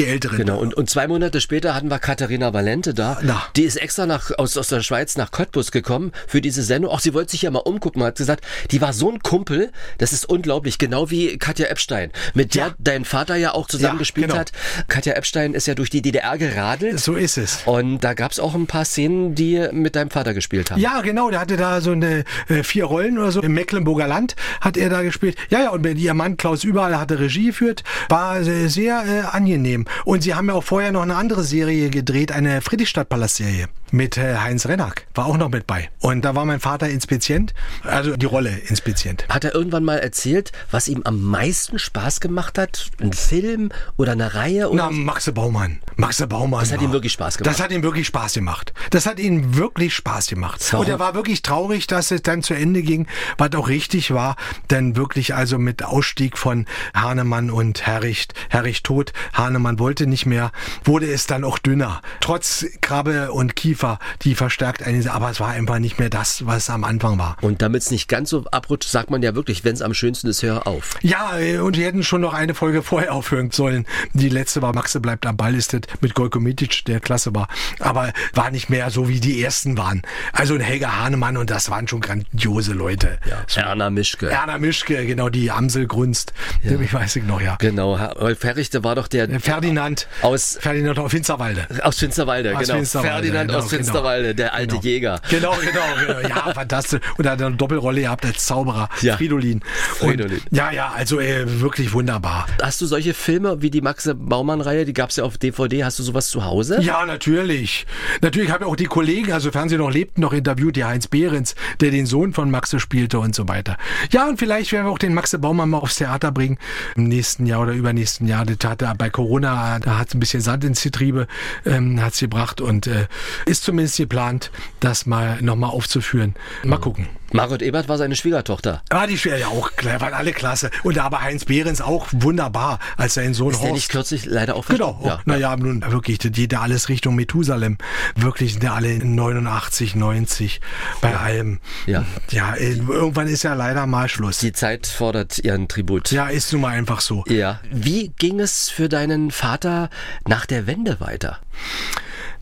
die 0.00 0.06
Älteren. 0.06 0.36
Genau, 0.38 0.58
und, 0.58 0.74
und 0.74 0.88
zwei 0.88 1.06
Monate 1.06 1.40
später 1.40 1.74
hatten 1.74 1.88
wir 1.90 1.98
Katharina 1.98 2.52
Valente 2.52 2.94
da. 2.94 3.18
Na. 3.22 3.42
Die 3.56 3.62
ist 3.62 3.76
extra 3.76 4.06
nach, 4.06 4.30
aus, 4.38 4.56
aus 4.56 4.68
der 4.68 4.80
Schweiz 4.82 5.16
nach 5.16 5.30
Cottbus 5.30 5.70
gekommen 5.70 6.12
für 6.26 6.40
diese 6.40 6.62
Sendung. 6.62 6.90
Auch 6.90 7.00
sie 7.00 7.14
wollte 7.14 7.32
sich 7.32 7.42
ja 7.42 7.50
mal 7.50 7.60
umgucken, 7.60 8.02
hat 8.02 8.16
gesagt, 8.16 8.44
die 8.70 8.80
war 8.80 8.92
so 8.92 9.10
ein 9.10 9.20
Kumpel, 9.20 9.70
das 9.98 10.12
ist 10.12 10.28
unglaublich, 10.28 10.78
genau 10.78 11.10
wie 11.10 11.38
Katja 11.38 11.66
Epstein, 11.66 12.10
mit 12.34 12.54
der 12.54 12.68
Ja. 12.68 12.74
dein 12.78 13.04
Vater 13.04 13.36
ja 13.36 13.52
auch 13.54 13.66
zusammen 13.66 14.00
Ja, 14.00 14.06
genau. 14.14 14.36
hat. 14.36 14.52
Katja 14.88 15.14
Epstein 15.14 15.54
ist 15.54 15.66
ja 15.66 15.74
durch 15.74 15.90
die 15.90 16.02
DDR 16.02 16.38
geradelt. 16.38 16.98
So 17.00 17.14
ist 17.14 17.36
es. 17.38 17.60
Und 17.66 18.00
da 18.00 18.14
gab 18.14 18.32
es 18.32 18.40
auch 18.40 18.54
ein 18.54 18.66
paar 18.66 18.84
Szenen, 18.84 19.34
die 19.34 19.68
mit 19.72 19.96
deinem 19.96 20.10
Vater 20.10 20.34
gespielt 20.34 20.70
haben. 20.70 20.80
Ja, 20.80 21.00
genau, 21.02 21.30
der 21.30 21.40
hatte 21.40 21.56
da 21.56 21.80
so 21.80 21.92
eine 21.92 22.24
äh, 22.48 22.62
vier 22.62 22.84
Rollen 22.84 23.18
oder 23.18 23.32
so. 23.32 23.42
Im 23.42 23.52
Mecklenburger 23.52 24.06
Land 24.06 24.36
hat 24.60 24.76
er 24.76 24.88
da 24.88 25.02
gespielt. 25.02 25.36
Ja, 25.50 25.60
ja, 25.60 25.70
und 25.70 25.84
ihr 25.86 26.14
Mann 26.14 26.36
Klaus 26.36 26.64
Überall 26.64 26.98
hatte 26.98 27.18
Regie 27.18 27.46
geführt. 27.46 27.84
War 28.08 28.42
sehr, 28.44 28.68
sehr 28.68 29.04
äh, 29.06 29.36
angenehm. 29.36 29.84
Und 30.04 30.22
sie 30.22 30.34
haben 30.34 30.48
ja 30.48 30.54
auch 30.54 30.64
vorher 30.64 30.92
noch 30.92 31.02
eine 31.02 31.16
andere 31.16 31.42
Serie 31.44 31.90
gedreht, 31.90 32.32
eine 32.32 32.60
Friedrichstadt-Palast-Serie 32.60 33.68
mit 33.92 34.16
äh, 34.16 34.36
Heinz 34.36 34.66
Rennack. 34.66 35.06
War 35.14 35.26
auch 35.26 35.36
noch 35.36 35.48
mit 35.48 35.66
bei. 35.66 35.90
Und 36.00 36.24
da 36.24 36.34
war 36.36 36.44
mein 36.44 36.60
Vater 36.60 36.88
Inspizient, 36.88 37.54
also 37.82 38.16
die 38.16 38.26
Rolle 38.26 38.50
Inspizient. 38.50 39.26
Hat 39.28 39.44
er 39.44 39.52
irgendwann 39.54 39.82
mal 39.84 39.98
erzählt, 39.98 40.52
was 40.70 40.86
ihm 40.86 41.02
am 41.04 41.20
meisten 41.22 41.78
Spaß 41.80 42.20
gemacht 42.20 42.56
hat? 42.56 42.88
Ein 43.00 43.12
Film 43.12 43.70
oder 43.96 44.12
eine 44.12 44.34
Reihe? 44.34 44.70
Oder 44.70 44.84
Na, 44.84 44.90
Maxe 44.90 45.32
Baumann. 45.32 45.80
Maxe 45.96 46.28
Baumann. 46.28 46.60
Das 46.60 46.70
hat 46.72 46.78
war- 46.78 46.84
ihm 46.84 46.92
wirklich 46.92 47.12
Spaß 47.12 47.38
gemacht. 47.38 47.52
Das 47.52 47.60
hat 47.60 47.72
ihm 47.72 47.82
wirklich 47.82 48.06
Spaß 48.06 48.34
gemacht. 48.34 48.72
Das 48.90 49.06
hat 49.06 49.18
ihm 49.18 49.56
wirklich 49.56 49.92
Spaß 49.94 50.28
gemacht. 50.28 50.64
Warum? 50.70 50.86
Und 50.86 50.90
er 50.92 51.00
war 51.00 51.14
wirklich 51.14 51.42
traurig, 51.42 51.88
dass 51.88 52.12
es 52.12 52.22
dann 52.22 52.42
zu 52.44 52.54
Ende 52.54 52.82
ging, 52.82 53.08
was 53.38 53.52
auch 53.54 53.68
richtig 53.68 54.12
war. 54.12 54.36
Denn 54.70 54.94
wirklich 54.94 55.34
also 55.34 55.58
mit 55.58 55.82
Ausstieg 55.82 56.38
von 56.38 56.66
Hahnemann 56.94 57.50
und 57.50 57.86
Herricht, 57.88 58.34
Herricht 58.50 58.84
tot, 58.84 59.12
Hahnemann 59.32 59.79
wollte 59.80 60.06
nicht 60.06 60.26
mehr, 60.26 60.52
wurde 60.84 61.10
es 61.10 61.26
dann 61.26 61.42
auch 61.42 61.58
dünner. 61.58 62.00
Trotz 62.20 62.64
Krabbe 62.80 63.32
und 63.32 63.56
Kiefer, 63.56 63.98
die 64.22 64.36
verstärkt 64.36 64.82
einen, 64.82 65.08
aber 65.08 65.30
es 65.30 65.40
war 65.40 65.48
einfach 65.48 65.78
nicht 65.80 65.98
mehr 65.98 66.10
das, 66.10 66.46
was 66.46 66.70
am 66.70 66.84
Anfang 66.84 67.18
war. 67.18 67.36
Und 67.40 67.62
damit 67.62 67.82
es 67.82 67.90
nicht 67.90 68.08
ganz 68.08 68.30
so 68.30 68.44
abrutscht, 68.44 68.88
sagt 68.88 69.10
man 69.10 69.22
ja 69.22 69.34
wirklich, 69.34 69.64
wenn 69.64 69.74
es 69.74 69.82
am 69.82 69.94
schönsten 69.94 70.28
ist, 70.28 70.42
hör 70.42 70.66
auf. 70.66 70.96
Ja, 71.02 71.38
äh, 71.38 71.58
und 71.58 71.76
die 71.76 71.84
hätten 71.84 72.04
schon 72.04 72.20
noch 72.20 72.34
eine 72.34 72.54
Folge 72.54 72.82
vorher 72.90 73.14
aufhören 73.14 73.50
sollen. 73.50 73.86
Die 74.12 74.28
letzte 74.28 74.62
war 74.62 74.74
Maxe 74.74 75.00
bleibt 75.00 75.26
am 75.26 75.36
Ball, 75.36 75.54
ist 75.54 75.72
das 75.72 75.80
mit 76.00 76.14
Gojko 76.14 76.38
Mitic, 76.38 76.84
der 76.84 77.00
klasse 77.00 77.34
war. 77.34 77.48
Aber 77.78 78.12
war 78.34 78.50
nicht 78.50 78.70
mehr 78.70 78.90
so, 78.90 79.08
wie 79.08 79.20
die 79.20 79.42
ersten 79.42 79.76
waren. 79.78 80.02
Also 80.32 80.54
ein 80.54 80.60
Helga 80.60 80.98
Hahnemann 80.98 81.36
und 81.36 81.50
das 81.50 81.70
waren 81.70 81.88
schon 81.88 82.00
grandiose 82.00 82.72
Leute. 82.74 83.18
So, 83.46 83.60
Erna 83.60 83.90
Mischke. 83.90 84.30
Erna 84.30 84.58
Mischke, 84.58 85.06
genau, 85.06 85.28
die 85.30 85.50
Amsel 85.50 85.86
Grunst. 85.86 86.32
Ich 86.62 86.92
weiß 86.92 87.16
ich 87.16 87.24
noch, 87.24 87.40
ja. 87.40 87.56
Genau, 87.56 87.98
Herr 87.98 88.16
Rolf 88.18 88.44
Herrichte 88.44 88.84
war 88.84 88.94
doch 88.94 89.08
der 89.08 89.28
Äh, 89.30 89.40
Ferdinand. 89.60 90.08
aus, 90.22 90.58
Ferdinand 90.60 90.98
auf 90.98 91.10
Finsterwalde. 91.10 91.66
aus 91.82 91.98
Finsterwalde, 91.98 92.56
Aus 92.56 92.62
genau. 92.66 92.74
Finsterwalde, 92.78 93.12
Ferdinand 93.12 93.48
genau, 93.48 93.58
aus 93.62 93.70
Finsterwalde, 93.70 94.34
der 94.34 94.54
alte 94.54 94.70
Genau. 94.76 94.82
Jäger. 94.82 95.20
Genau, 95.30 95.54
genau, 95.60 96.14
genau. 96.14 96.28
Ja, 96.28 96.52
fantastisch. 96.54 97.00
Und 97.18 97.24
er 97.26 97.32
hat 97.32 97.42
eine 97.42 97.56
Doppelrolle 97.56 98.02
gehabt 98.02 98.24
als 98.24 98.46
Zauberer. 98.46 98.88
Ja. 99.02 99.16
Fridolin. 99.16 99.60
Fridolin. 99.98 100.40
Ja, 100.50 100.70
ja, 100.72 100.92
also 100.94 101.20
äh, 101.20 101.60
wirklich 101.60 101.92
wunderbar. 101.92 102.46
Hast 102.62 102.80
du 102.80 102.86
solche 102.86 103.14
Filme 103.14 103.62
wie 103.62 103.70
die 103.70 103.80
Maxe 103.80 104.14
Baumann-Reihe, 104.14 104.84
die 104.84 104.92
gab's 104.92 105.16
ja 105.16 105.24
auf 105.24 105.38
DVD, 105.38 105.84
hast 105.84 105.98
du 105.98 106.02
sowas 106.02 106.28
zu 106.28 106.44
Hause? 106.44 106.80
Ja, 106.80 107.04
natürlich. 107.06 107.86
Natürlich 108.22 108.50
habe 108.50 108.64
ich 108.64 108.70
auch 108.70 108.76
die 108.76 108.86
Kollegen, 108.86 109.32
also 109.32 109.50
Fernsehen 109.50 109.78
noch 109.78 109.90
lebten, 109.90 110.20
noch 110.20 110.32
interviewt, 110.32 110.76
die 110.76 110.84
Heinz 110.84 111.06
Behrens, 111.08 111.54
der 111.80 111.90
den 111.90 112.06
Sohn 112.06 112.32
von 112.32 112.50
Maxe 112.50 112.80
spielte 112.80 113.18
und 113.18 113.34
so 113.34 113.48
weiter. 113.48 113.76
Ja, 114.10 114.28
und 114.28 114.38
vielleicht 114.38 114.72
werden 114.72 114.86
wir 114.86 114.92
auch 114.92 114.98
den 114.98 115.14
Maxe 115.14 115.38
Baumann 115.38 115.70
mal 115.70 115.78
aufs 115.78 115.96
Theater 115.96 116.32
bringen 116.32 116.58
im 116.96 117.04
nächsten 117.04 117.46
Jahr 117.46 117.60
oder 117.60 117.72
übernächsten 117.72 118.26
Jahr. 118.26 118.44
Das 118.46 118.56
hat 118.68 118.82
er 118.82 118.94
bei 118.94 119.10
Corona, 119.10 119.49
da 119.80 119.98
hat 119.98 120.08
es 120.08 120.14
ein 120.14 120.20
bisschen 120.20 120.40
Sand 120.40 120.64
ins 120.64 120.82
Getriebe, 120.82 121.26
ähm, 121.64 122.00
hat's 122.02 122.20
gebracht 122.20 122.60
und 122.60 122.86
äh, 122.86 123.06
ist 123.46 123.64
zumindest 123.64 123.96
geplant, 123.96 124.50
das 124.80 125.06
mal 125.06 125.40
nochmal 125.42 125.70
aufzuführen. 125.70 126.34
Mal 126.64 126.78
gucken. 126.78 127.08
Margot 127.32 127.62
Ebert 127.62 127.88
war 127.88 127.96
seine 127.98 128.16
Schwiegertochter. 128.16 128.82
War 128.90 129.06
die 129.06 129.16
schwer, 129.18 129.38
ja 129.38 129.48
auch, 129.48 129.70
waren 130.00 130.14
alle 130.14 130.32
klasse. 130.32 130.70
Und 130.82 130.96
da 130.96 131.04
aber 131.04 131.22
Heinz 131.22 131.44
Behrens 131.44 131.80
auch 131.80 132.08
wunderbar, 132.12 132.78
als 132.96 133.14
sein 133.14 133.34
Sohn 133.34 133.52
Ist 133.52 133.60
Horst. 133.60 133.72
nicht 133.74 133.88
kürzlich 133.90 134.24
leider 134.26 134.56
auch 134.56 134.66
Genau, 134.66 134.94
verstorben? 134.94 135.06
ja. 135.08 135.20
naja, 135.24 135.56
nun 135.56 135.84
wirklich, 135.92 136.18
die 136.18 136.48
ja 136.50 136.60
alles 136.60 136.88
Richtung 136.88 137.14
Methusalem. 137.14 137.78
Wirklich 138.16 138.52
sind 138.54 138.64
ja 138.64 138.74
alle 138.74 138.98
89, 139.04 139.94
90 139.94 140.60
bei 141.00 141.16
allem. 141.16 141.60
Ja. 141.86 142.04
Ja, 142.30 142.54
äh, 142.54 142.74
irgendwann 142.74 143.28
ist 143.28 143.42
ja 143.44 143.54
leider 143.54 143.86
mal 143.86 144.08
Schluss. 144.08 144.38
Die 144.38 144.52
Zeit 144.52 144.86
fordert 144.86 145.38
ihren 145.38 145.68
Tribut. 145.68 146.10
Ja, 146.10 146.28
ist 146.28 146.52
nun 146.52 146.62
mal 146.62 146.68
einfach 146.76 147.00
so. 147.00 147.24
Ja. 147.28 147.60
Wie 147.70 148.08
ging 148.18 148.40
es 148.40 148.70
für 148.70 148.88
deinen 148.88 149.30
Vater 149.30 149.88
nach 150.26 150.46
der 150.46 150.66
Wende 150.66 151.00
weiter? 151.00 151.38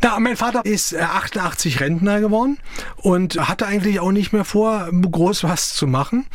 Na, 0.01 0.21
mein 0.21 0.37
Vater 0.37 0.65
ist 0.65 0.93
äh, 0.93 1.01
88 1.01 1.81
Rentner 1.81 2.21
geworden 2.21 2.59
und 2.97 3.49
hatte 3.49 3.67
eigentlich 3.67 3.99
auch 3.99 4.13
nicht 4.13 4.33
mehr 4.33 4.45
vor, 4.45 4.89
groß 4.93 5.43
was 5.43 5.75
zu 5.75 5.89
machen. 5.89 6.27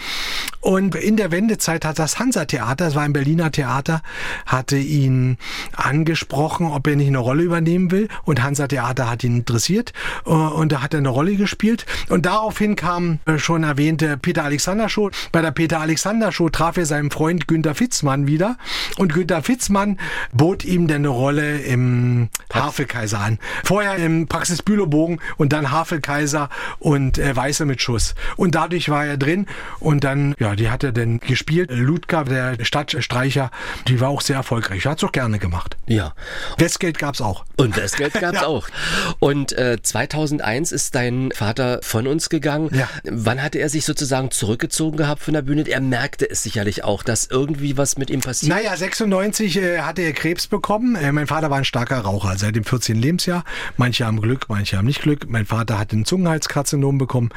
Und 0.59 0.95
in 0.95 1.15
der 1.15 1.31
Wendezeit 1.31 1.85
hat 1.85 1.97
das 1.97 2.19
Hansa-Theater, 2.19 2.85
das 2.85 2.95
war 2.95 3.03
ein 3.03 3.13
Berliner 3.13 3.51
Theater, 3.51 4.01
hatte 4.45 4.77
ihn 4.77 5.37
angesprochen, 5.75 6.67
ob 6.67 6.87
er 6.87 6.97
nicht 6.97 7.07
eine 7.07 7.19
Rolle 7.19 7.43
übernehmen 7.43 7.91
will. 7.91 8.09
Und 8.25 8.43
Hansa-Theater 8.43 9.09
hat 9.09 9.23
ihn 9.23 9.37
interessiert 9.37 9.93
äh, 10.25 10.29
und 10.29 10.73
da 10.73 10.81
hat 10.81 10.93
er 10.93 10.97
eine 10.97 11.09
Rolle 11.09 11.35
gespielt. 11.35 11.85
Und 12.09 12.25
daraufhin 12.25 12.75
kam 12.75 13.19
äh, 13.25 13.37
schon 13.37 13.63
erwähnte 13.63 14.17
Peter 14.17 14.43
Alexander 14.43 14.89
Show. 14.89 15.09
Bei 15.31 15.41
der 15.41 15.51
Peter 15.51 15.79
Alexander 15.79 16.33
Show 16.33 16.49
traf 16.49 16.75
er 16.75 16.85
seinen 16.85 17.11
Freund 17.11 17.47
Günter 17.47 17.75
Fitzmann 17.75 18.27
wieder. 18.27 18.57
Und 18.97 19.13
Günter 19.13 19.41
Fitzmann 19.41 19.99
bot 20.33 20.65
ihm 20.65 20.87
dann 20.87 20.97
eine 20.97 21.09
Rolle 21.09 21.59
im 21.59 22.27
Havelkaiser 22.53 23.19
an. 23.19 23.39
Vorher 23.63 23.95
im 23.97 24.27
Praxis 24.27 24.61
Bülowbogen 24.61 25.19
und 25.37 25.53
dann 25.53 25.71
Havelkaiser 25.71 26.49
und 26.79 27.17
äh, 27.17 27.35
Weiße 27.35 27.65
mit 27.65 27.81
Schuss. 27.81 28.15
Und 28.35 28.55
dadurch 28.55 28.89
war 28.89 29.05
er 29.05 29.17
drin 29.17 29.45
und 29.79 30.03
dann, 30.03 30.35
ja, 30.39 30.55
die 30.55 30.69
hat 30.69 30.83
er 30.83 30.91
dann 30.91 31.19
gespielt. 31.19 31.69
Ludger, 31.71 32.23
der 32.25 32.63
Stadtstreicher, 32.63 33.51
die 33.87 33.99
war 33.99 34.09
auch 34.09 34.21
sehr 34.21 34.35
erfolgreich. 34.37 34.85
Hat's 34.85 35.03
auch 35.03 35.11
gerne 35.11 35.39
gemacht. 35.39 35.77
Ja. 35.87 36.13
Westgeld 36.57 36.97
gab's 36.99 37.21
auch. 37.21 37.45
Und 37.57 37.77
das 37.77 37.93
Geld 37.93 38.13
gab's 38.13 38.33
Ja. 38.41 38.47
auch. 38.47 38.67
Und 39.19 39.53
äh, 39.53 39.77
2001 39.81 40.71
ist 40.71 40.95
dein 40.95 41.31
Vater 41.33 41.79
von 41.83 42.07
uns 42.07 42.29
gegangen. 42.29 42.69
Ja. 42.73 42.89
Wann 43.03 43.41
hatte 43.43 43.59
er 43.59 43.69
sich 43.69 43.85
sozusagen 43.85 44.31
zurückgezogen 44.31 44.97
gehabt 44.97 45.21
von 45.21 45.33
der 45.33 45.43
Bühne? 45.43 45.63
Er 45.67 45.81
merkte 45.81 46.29
es 46.29 46.41
sicherlich 46.43 46.83
auch, 46.83 47.03
dass 47.03 47.27
irgendwie 47.27 47.77
was 47.77 47.97
mit 47.97 48.09
ihm 48.09 48.21
passiert. 48.21 48.49
Naja, 48.51 48.75
96 48.75 49.57
äh, 49.57 49.79
hatte 49.81 50.01
er 50.01 50.13
Krebs 50.13 50.47
bekommen. 50.47 50.95
Äh, 50.95 51.11
mein 51.11 51.27
Vater 51.27 51.49
war 51.51 51.57
ein 51.57 51.65
starker 51.65 51.99
Raucher 51.99 52.37
seit 52.37 52.55
dem 52.55 52.63
14. 52.63 52.95
Lebensjahr. 52.97 53.42
Manche 53.77 54.05
haben 54.05 54.21
Glück, 54.21 54.45
manche 54.49 54.77
haben 54.77 54.85
nicht 54.85 55.01
Glück. 55.01 55.29
Mein 55.29 55.45
Vater 55.45 55.79
hat 55.79 55.93
ein 55.93 56.05
Zungenhalskarzinom 56.05 56.97
bekommen, 56.97 57.29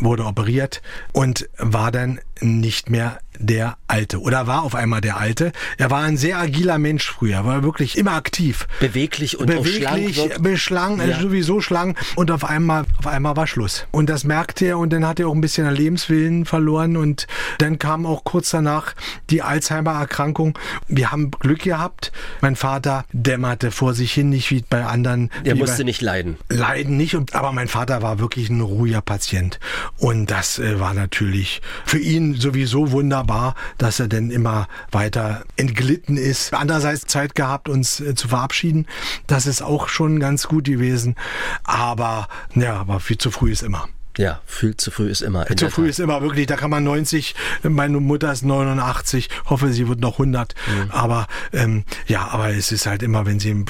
wurde 0.00 0.24
operiert 0.24 0.82
und 1.12 1.48
war 1.58 1.90
dann 1.90 2.20
nicht 2.40 2.90
mehr 2.90 3.18
der 3.38 3.76
Alte 3.88 4.20
oder 4.20 4.46
war 4.46 4.62
auf 4.62 4.74
einmal 4.74 5.00
der 5.00 5.16
Alte. 5.16 5.52
Er 5.76 5.90
war 5.90 6.02
ein 6.02 6.16
sehr 6.16 6.38
agiler 6.38 6.78
Mensch 6.78 7.10
früher, 7.10 7.44
war 7.44 7.62
wirklich 7.62 7.98
immer 7.98 8.12
aktiv. 8.12 8.66
Beweglich 8.80 9.38
und 9.38 9.50
auch 9.54 9.66
schlank 9.66 10.04
Beweglich, 10.06 10.38
beschlang, 10.38 11.00
Ja. 11.08 11.20
sowieso 11.20 11.60
schlank 11.60 11.98
und 12.16 12.30
auf 12.30 12.44
einmal, 12.44 12.84
auf 12.98 13.06
einmal 13.06 13.36
war 13.36 13.46
Schluss. 13.46 13.86
Und 13.90 14.08
das 14.08 14.24
merkte 14.24 14.66
er 14.66 14.78
und 14.78 14.92
dann 14.92 15.06
hat 15.06 15.20
er 15.20 15.28
auch 15.28 15.34
ein 15.34 15.40
bisschen 15.40 15.66
an 15.66 15.74
Lebenswillen 15.74 16.44
verloren 16.44 16.96
und 16.96 17.26
dann 17.58 17.78
kam 17.78 18.06
auch 18.06 18.24
kurz 18.24 18.50
danach 18.50 18.94
die 19.30 19.42
Alzheimer-Erkrankung. 19.42 20.58
Wir 20.88 21.12
haben 21.12 21.30
Glück 21.32 21.60
gehabt. 21.62 22.12
Mein 22.40 22.56
Vater 22.56 23.04
dämmerte 23.12 23.70
vor 23.70 23.94
sich 23.94 24.12
hin, 24.12 24.28
nicht 24.28 24.50
wie 24.50 24.64
bei 24.68 24.84
anderen. 24.84 25.30
Er 25.44 25.54
musste 25.56 25.84
nicht 25.84 26.00
leiden. 26.02 26.36
Leiden 26.48 26.96
nicht, 26.96 27.14
und, 27.14 27.34
aber 27.34 27.52
mein 27.52 27.68
Vater 27.68 28.02
war 28.02 28.18
wirklich 28.18 28.48
ein 28.50 28.60
ruhiger 28.60 29.00
Patient. 29.00 29.58
Und 29.98 30.30
das 30.30 30.58
äh, 30.58 30.78
war 30.80 30.94
natürlich 30.94 31.60
für 31.84 31.98
ihn 31.98 32.34
sowieso 32.34 32.92
wunderbar. 32.92 33.23
Wunderbar, 33.24 33.54
dass 33.78 34.00
er 34.00 34.08
denn 34.08 34.30
immer 34.30 34.68
weiter 34.90 35.44
entglitten 35.56 36.16
ist. 36.16 36.54
Andererseits 36.54 37.06
Zeit 37.06 37.34
gehabt, 37.34 37.68
uns 37.68 38.00
äh, 38.00 38.14
zu 38.14 38.28
verabschieden. 38.28 38.86
Das 39.26 39.46
ist 39.46 39.62
auch 39.62 39.88
schon 39.88 40.20
ganz 40.20 40.46
gut 40.46 40.64
gewesen. 40.64 41.16
Aber, 41.64 42.28
ja, 42.54 42.76
aber 42.76 43.00
viel 43.00 43.18
zu 43.18 43.30
früh 43.30 43.52
ist 43.52 43.62
immer. 43.62 43.88
Ja, 44.16 44.40
viel 44.46 44.76
zu 44.76 44.92
früh 44.92 45.10
ist 45.10 45.22
immer. 45.22 45.44
Zu 45.56 45.70
früh 45.70 45.88
ist 45.88 45.98
immer 45.98 46.22
wirklich, 46.22 46.46
da 46.46 46.54
kann 46.56 46.70
man 46.70 46.84
90, 46.84 47.34
meine 47.64 47.98
Mutter 47.98 48.30
ist 48.30 48.44
89, 48.44 49.28
hoffe, 49.46 49.72
sie 49.72 49.88
wird 49.88 49.98
noch 49.98 50.20
100. 50.20 50.54
Mhm. 50.68 50.90
Aber 50.92 51.26
ähm, 51.52 51.84
ja, 52.06 52.28
aber 52.28 52.50
es 52.50 52.70
ist 52.70 52.86
halt 52.86 53.02
immer, 53.02 53.26
wenn 53.26 53.40
sie, 53.40 53.64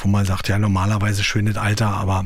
wo 0.00 0.08
man 0.08 0.24
sagt, 0.24 0.48
ja, 0.48 0.58
normalerweise 0.58 1.22
schönes 1.22 1.56
Alter, 1.56 1.90
aber 1.90 2.24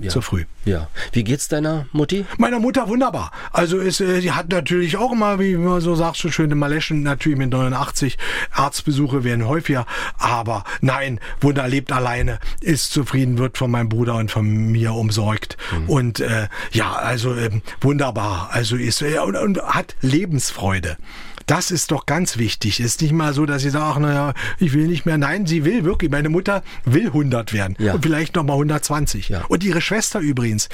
ja. 0.00 0.10
zu 0.10 0.20
früh. 0.20 0.44
Ja. 0.64 0.88
Wie 1.12 1.24
geht's 1.24 1.48
deiner 1.48 1.86
Mutti? 1.92 2.24
Meiner 2.38 2.58
Mutter 2.58 2.88
wunderbar. 2.88 3.30
Also 3.52 3.78
ist, 3.78 4.00
äh, 4.00 4.20
die 4.20 4.32
hat 4.32 4.48
natürlich 4.48 4.96
auch 4.96 5.12
immer, 5.12 5.38
wie 5.38 5.56
man 5.56 5.80
so 5.80 5.94
sagt, 5.94 6.16
so 6.16 6.30
schöne 6.30 6.54
Maleschen, 6.54 7.02
natürlich 7.02 7.38
mit 7.38 7.50
89. 7.50 8.18
Arztbesuche 8.52 9.24
werden 9.24 9.46
häufiger. 9.46 9.86
Aber 10.18 10.64
nein, 10.80 11.20
Wunder 11.40 11.68
lebt 11.68 11.92
alleine, 11.92 12.38
ist 12.60 12.92
zufrieden, 12.92 13.38
wird 13.38 13.58
von 13.58 13.70
meinem 13.70 13.88
Bruder 13.88 14.16
und 14.16 14.30
von 14.30 14.46
mir 14.46 14.94
umsorgt. 14.94 15.56
Mhm. 15.72 15.88
Und 15.88 16.20
äh, 16.20 16.48
ja, 16.72 16.92
also 16.92 17.34
äh, 17.34 17.50
wunderbar. 17.80 18.48
Also 18.52 18.76
ist 18.76 19.02
äh, 19.02 19.18
und, 19.18 19.36
und 19.36 19.62
hat 19.62 19.96
Lebensfreude. 20.00 20.96
Das 21.46 21.70
ist 21.70 21.90
doch 21.90 22.06
ganz 22.06 22.38
wichtig. 22.38 22.80
Ist 22.80 23.02
nicht 23.02 23.12
mal 23.12 23.34
so, 23.34 23.46
dass 23.46 23.62
sie 23.62 23.70
sagt, 23.70 23.84
ach, 23.84 23.98
naja, 23.98 24.34
ich 24.58 24.72
will 24.72 24.86
nicht 24.86 25.06
mehr. 25.06 25.18
Nein, 25.18 25.46
sie 25.46 25.64
will 25.64 25.84
wirklich. 25.84 26.10
Meine 26.10 26.28
Mutter 26.28 26.62
will 26.84 27.06
100 27.06 27.52
werden. 27.52 27.76
Ja. 27.78 27.94
Und 27.94 28.02
vielleicht 28.02 28.36
noch 28.36 28.44
mal 28.44 28.54
120. 28.54 29.28
Ja. 29.28 29.44
Und 29.48 29.64
ihre 29.64 29.80
Schwester 29.80 30.20
übrigens 30.20 30.68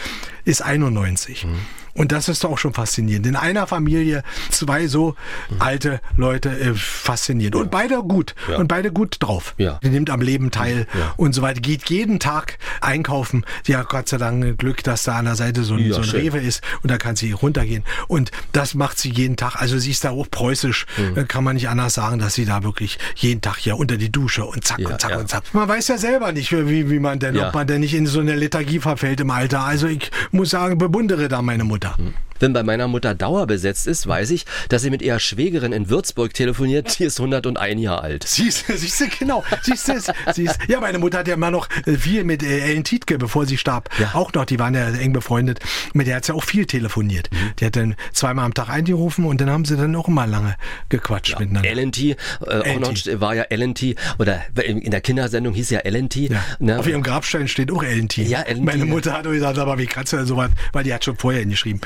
ist 0.44 0.62
91. 0.62 1.44
Mhm. 1.44 1.56
Und 2.00 2.12
das 2.12 2.30
ist 2.30 2.44
doch 2.44 2.52
auch 2.52 2.56
schon 2.56 2.72
faszinierend. 2.72 3.26
In 3.26 3.36
einer 3.36 3.66
Familie 3.66 4.22
zwei 4.48 4.86
so 4.86 5.16
mhm. 5.50 5.56
alte 5.60 6.00
Leute 6.16 6.48
äh, 6.48 6.72
faszinierend. 6.74 7.56
Ja. 7.56 7.60
Und 7.60 7.70
beide 7.70 7.96
gut. 7.96 8.34
Ja. 8.48 8.56
Und 8.56 8.68
beide 8.68 8.90
gut 8.90 9.18
drauf. 9.20 9.54
Ja. 9.58 9.78
Die 9.82 9.90
nimmt 9.90 10.08
am 10.08 10.22
Leben 10.22 10.50
teil 10.50 10.86
ja. 10.98 11.12
und 11.18 11.34
so 11.34 11.42
weiter. 11.42 11.60
Geht 11.60 11.90
jeden 11.90 12.18
Tag 12.18 12.56
einkaufen. 12.80 13.44
Die 13.66 13.76
hat 13.76 13.90
Gott 13.90 14.08
sei 14.08 14.16
Dank 14.16 14.56
Glück, 14.56 14.82
dass 14.82 15.02
da 15.02 15.18
an 15.18 15.26
der 15.26 15.34
Seite 15.36 15.62
so 15.62 15.74
ein, 15.74 15.92
so 15.92 16.00
ein 16.00 16.08
Rewe 16.08 16.38
ist 16.38 16.62
und 16.82 16.90
da 16.90 16.96
kann 16.96 17.16
sie 17.16 17.32
runtergehen. 17.32 17.84
Und 18.08 18.30
das 18.52 18.72
macht 18.72 18.98
sie 18.98 19.10
jeden 19.10 19.36
Tag. 19.36 19.56
Also 19.56 19.78
sie 19.78 19.90
ist 19.90 20.02
da 20.02 20.08
auch 20.12 20.30
preußisch. 20.30 20.86
Mhm. 20.96 21.28
Kann 21.28 21.44
man 21.44 21.56
nicht 21.56 21.68
anders 21.68 21.92
sagen, 21.92 22.18
dass 22.18 22.32
sie 22.32 22.46
da 22.46 22.62
wirklich 22.62 22.98
jeden 23.16 23.42
Tag 23.42 23.58
hier 23.58 23.76
unter 23.76 23.98
die 23.98 24.10
Dusche 24.10 24.46
und 24.46 24.64
zack 24.64 24.78
und 24.78 24.98
zack 24.98 25.18
und 25.18 25.28
zack. 25.28 25.42
Man 25.52 25.68
weiß 25.68 25.88
ja 25.88 25.98
selber 25.98 26.32
nicht, 26.32 26.50
wie, 26.50 26.88
wie 26.88 26.98
man 26.98 27.18
denn, 27.18 27.36
ob 27.36 27.52
man 27.52 27.66
denn 27.66 27.80
nicht 27.80 27.92
in 27.92 28.06
so 28.06 28.20
eine 28.20 28.36
Lethargie 28.36 28.78
verfällt 28.78 29.20
im 29.20 29.30
Alter. 29.30 29.60
Also 29.64 29.86
ich 29.86 30.10
muss 30.30 30.48
sagen, 30.48 30.78
bewundere 30.78 31.28
da 31.28 31.42
meine 31.42 31.64
Mutter. 31.64 31.89
Mutter. 31.98 32.29
Wenn 32.40 32.54
bei 32.54 32.62
meiner 32.62 32.88
Mutter 32.88 33.14
Dauer 33.14 33.46
besetzt 33.46 33.86
ist, 33.86 34.06
weiß 34.06 34.30
ich, 34.30 34.46
dass 34.70 34.82
sie 34.82 34.90
mit 34.90 35.02
ihrer 35.02 35.20
Schwägerin 35.20 35.72
in 35.72 35.90
Würzburg 35.90 36.34
telefoniert. 36.34 36.98
Die 36.98 37.04
ist 37.04 37.20
101 37.20 37.80
Jahre 37.80 38.02
alt. 38.02 38.24
Siehst 38.26 38.68
du, 38.68 38.76
siehst 38.76 39.00
du, 39.00 39.08
genau. 39.18 39.44
Siehst 39.62 39.88
du, 39.88 40.00
siehst, 40.32 40.58
ja, 40.66 40.80
meine 40.80 40.98
Mutter 40.98 41.18
hat 41.18 41.28
ja 41.28 41.34
immer 41.34 41.50
noch 41.50 41.68
äh, 41.86 41.96
viel 41.96 42.24
mit 42.24 42.42
äh, 42.42 42.60
Ellen 42.60 42.84
Tietke, 42.84 43.18
bevor 43.18 43.44
sie 43.44 43.58
starb. 43.58 43.90
Ja. 43.98 44.14
Auch 44.14 44.32
noch, 44.32 44.46
die 44.46 44.58
waren 44.58 44.74
ja 44.74 44.88
eng 44.88 45.12
befreundet. 45.12 45.60
Mit 45.92 46.06
der 46.06 46.16
hat 46.16 46.24
sie 46.24 46.34
auch 46.34 46.44
viel 46.44 46.64
telefoniert. 46.64 47.30
Mhm. 47.30 47.36
Die 47.58 47.66
hat 47.66 47.76
dann 47.76 47.94
zweimal 48.12 48.46
am 48.46 48.54
Tag 48.54 48.70
eingerufen 48.70 49.26
und 49.26 49.40
dann 49.40 49.50
haben 49.50 49.66
sie 49.66 49.76
dann 49.76 49.94
auch 49.94 50.08
immer 50.08 50.26
lange 50.26 50.56
gequatscht 50.88 51.34
ja. 51.34 51.40
miteinander. 51.40 51.68
Ellen 51.68 51.92
T, 51.92 52.10
äh, 52.10 52.16
auch 52.46 52.80
noch 52.80 52.94
war 53.20 53.34
ja 53.34 53.42
Ellen 53.44 53.74
T, 53.74 53.96
oder 54.18 54.40
in 54.64 54.90
der 54.90 55.02
Kindersendung 55.02 55.52
hieß 55.52 55.70
ja 55.70 55.80
Ellen 55.80 56.08
T. 56.08 56.28
Ja. 56.28 56.42
Ne? 56.58 56.78
Auf 56.78 56.86
ihrem 56.86 57.02
Grabstein 57.02 57.48
steht 57.48 57.70
auch 57.70 57.82
Ellen 57.82 58.08
T. 58.08 58.22
Ja, 58.22 58.40
Ellen 58.42 58.64
Meine 58.64 58.86
Mutter 58.86 59.12
hat 59.12 59.24
gesagt, 59.24 59.58
aber 59.58 59.78
wie 59.78 59.86
kannst 59.86 60.12
du 60.12 60.16
denn 60.16 60.26
sowas, 60.26 60.50
weil 60.72 60.84
die 60.84 60.94
hat 60.94 61.04
schon 61.04 61.16
vorher 61.16 61.40
hingeschrieben 61.40 61.80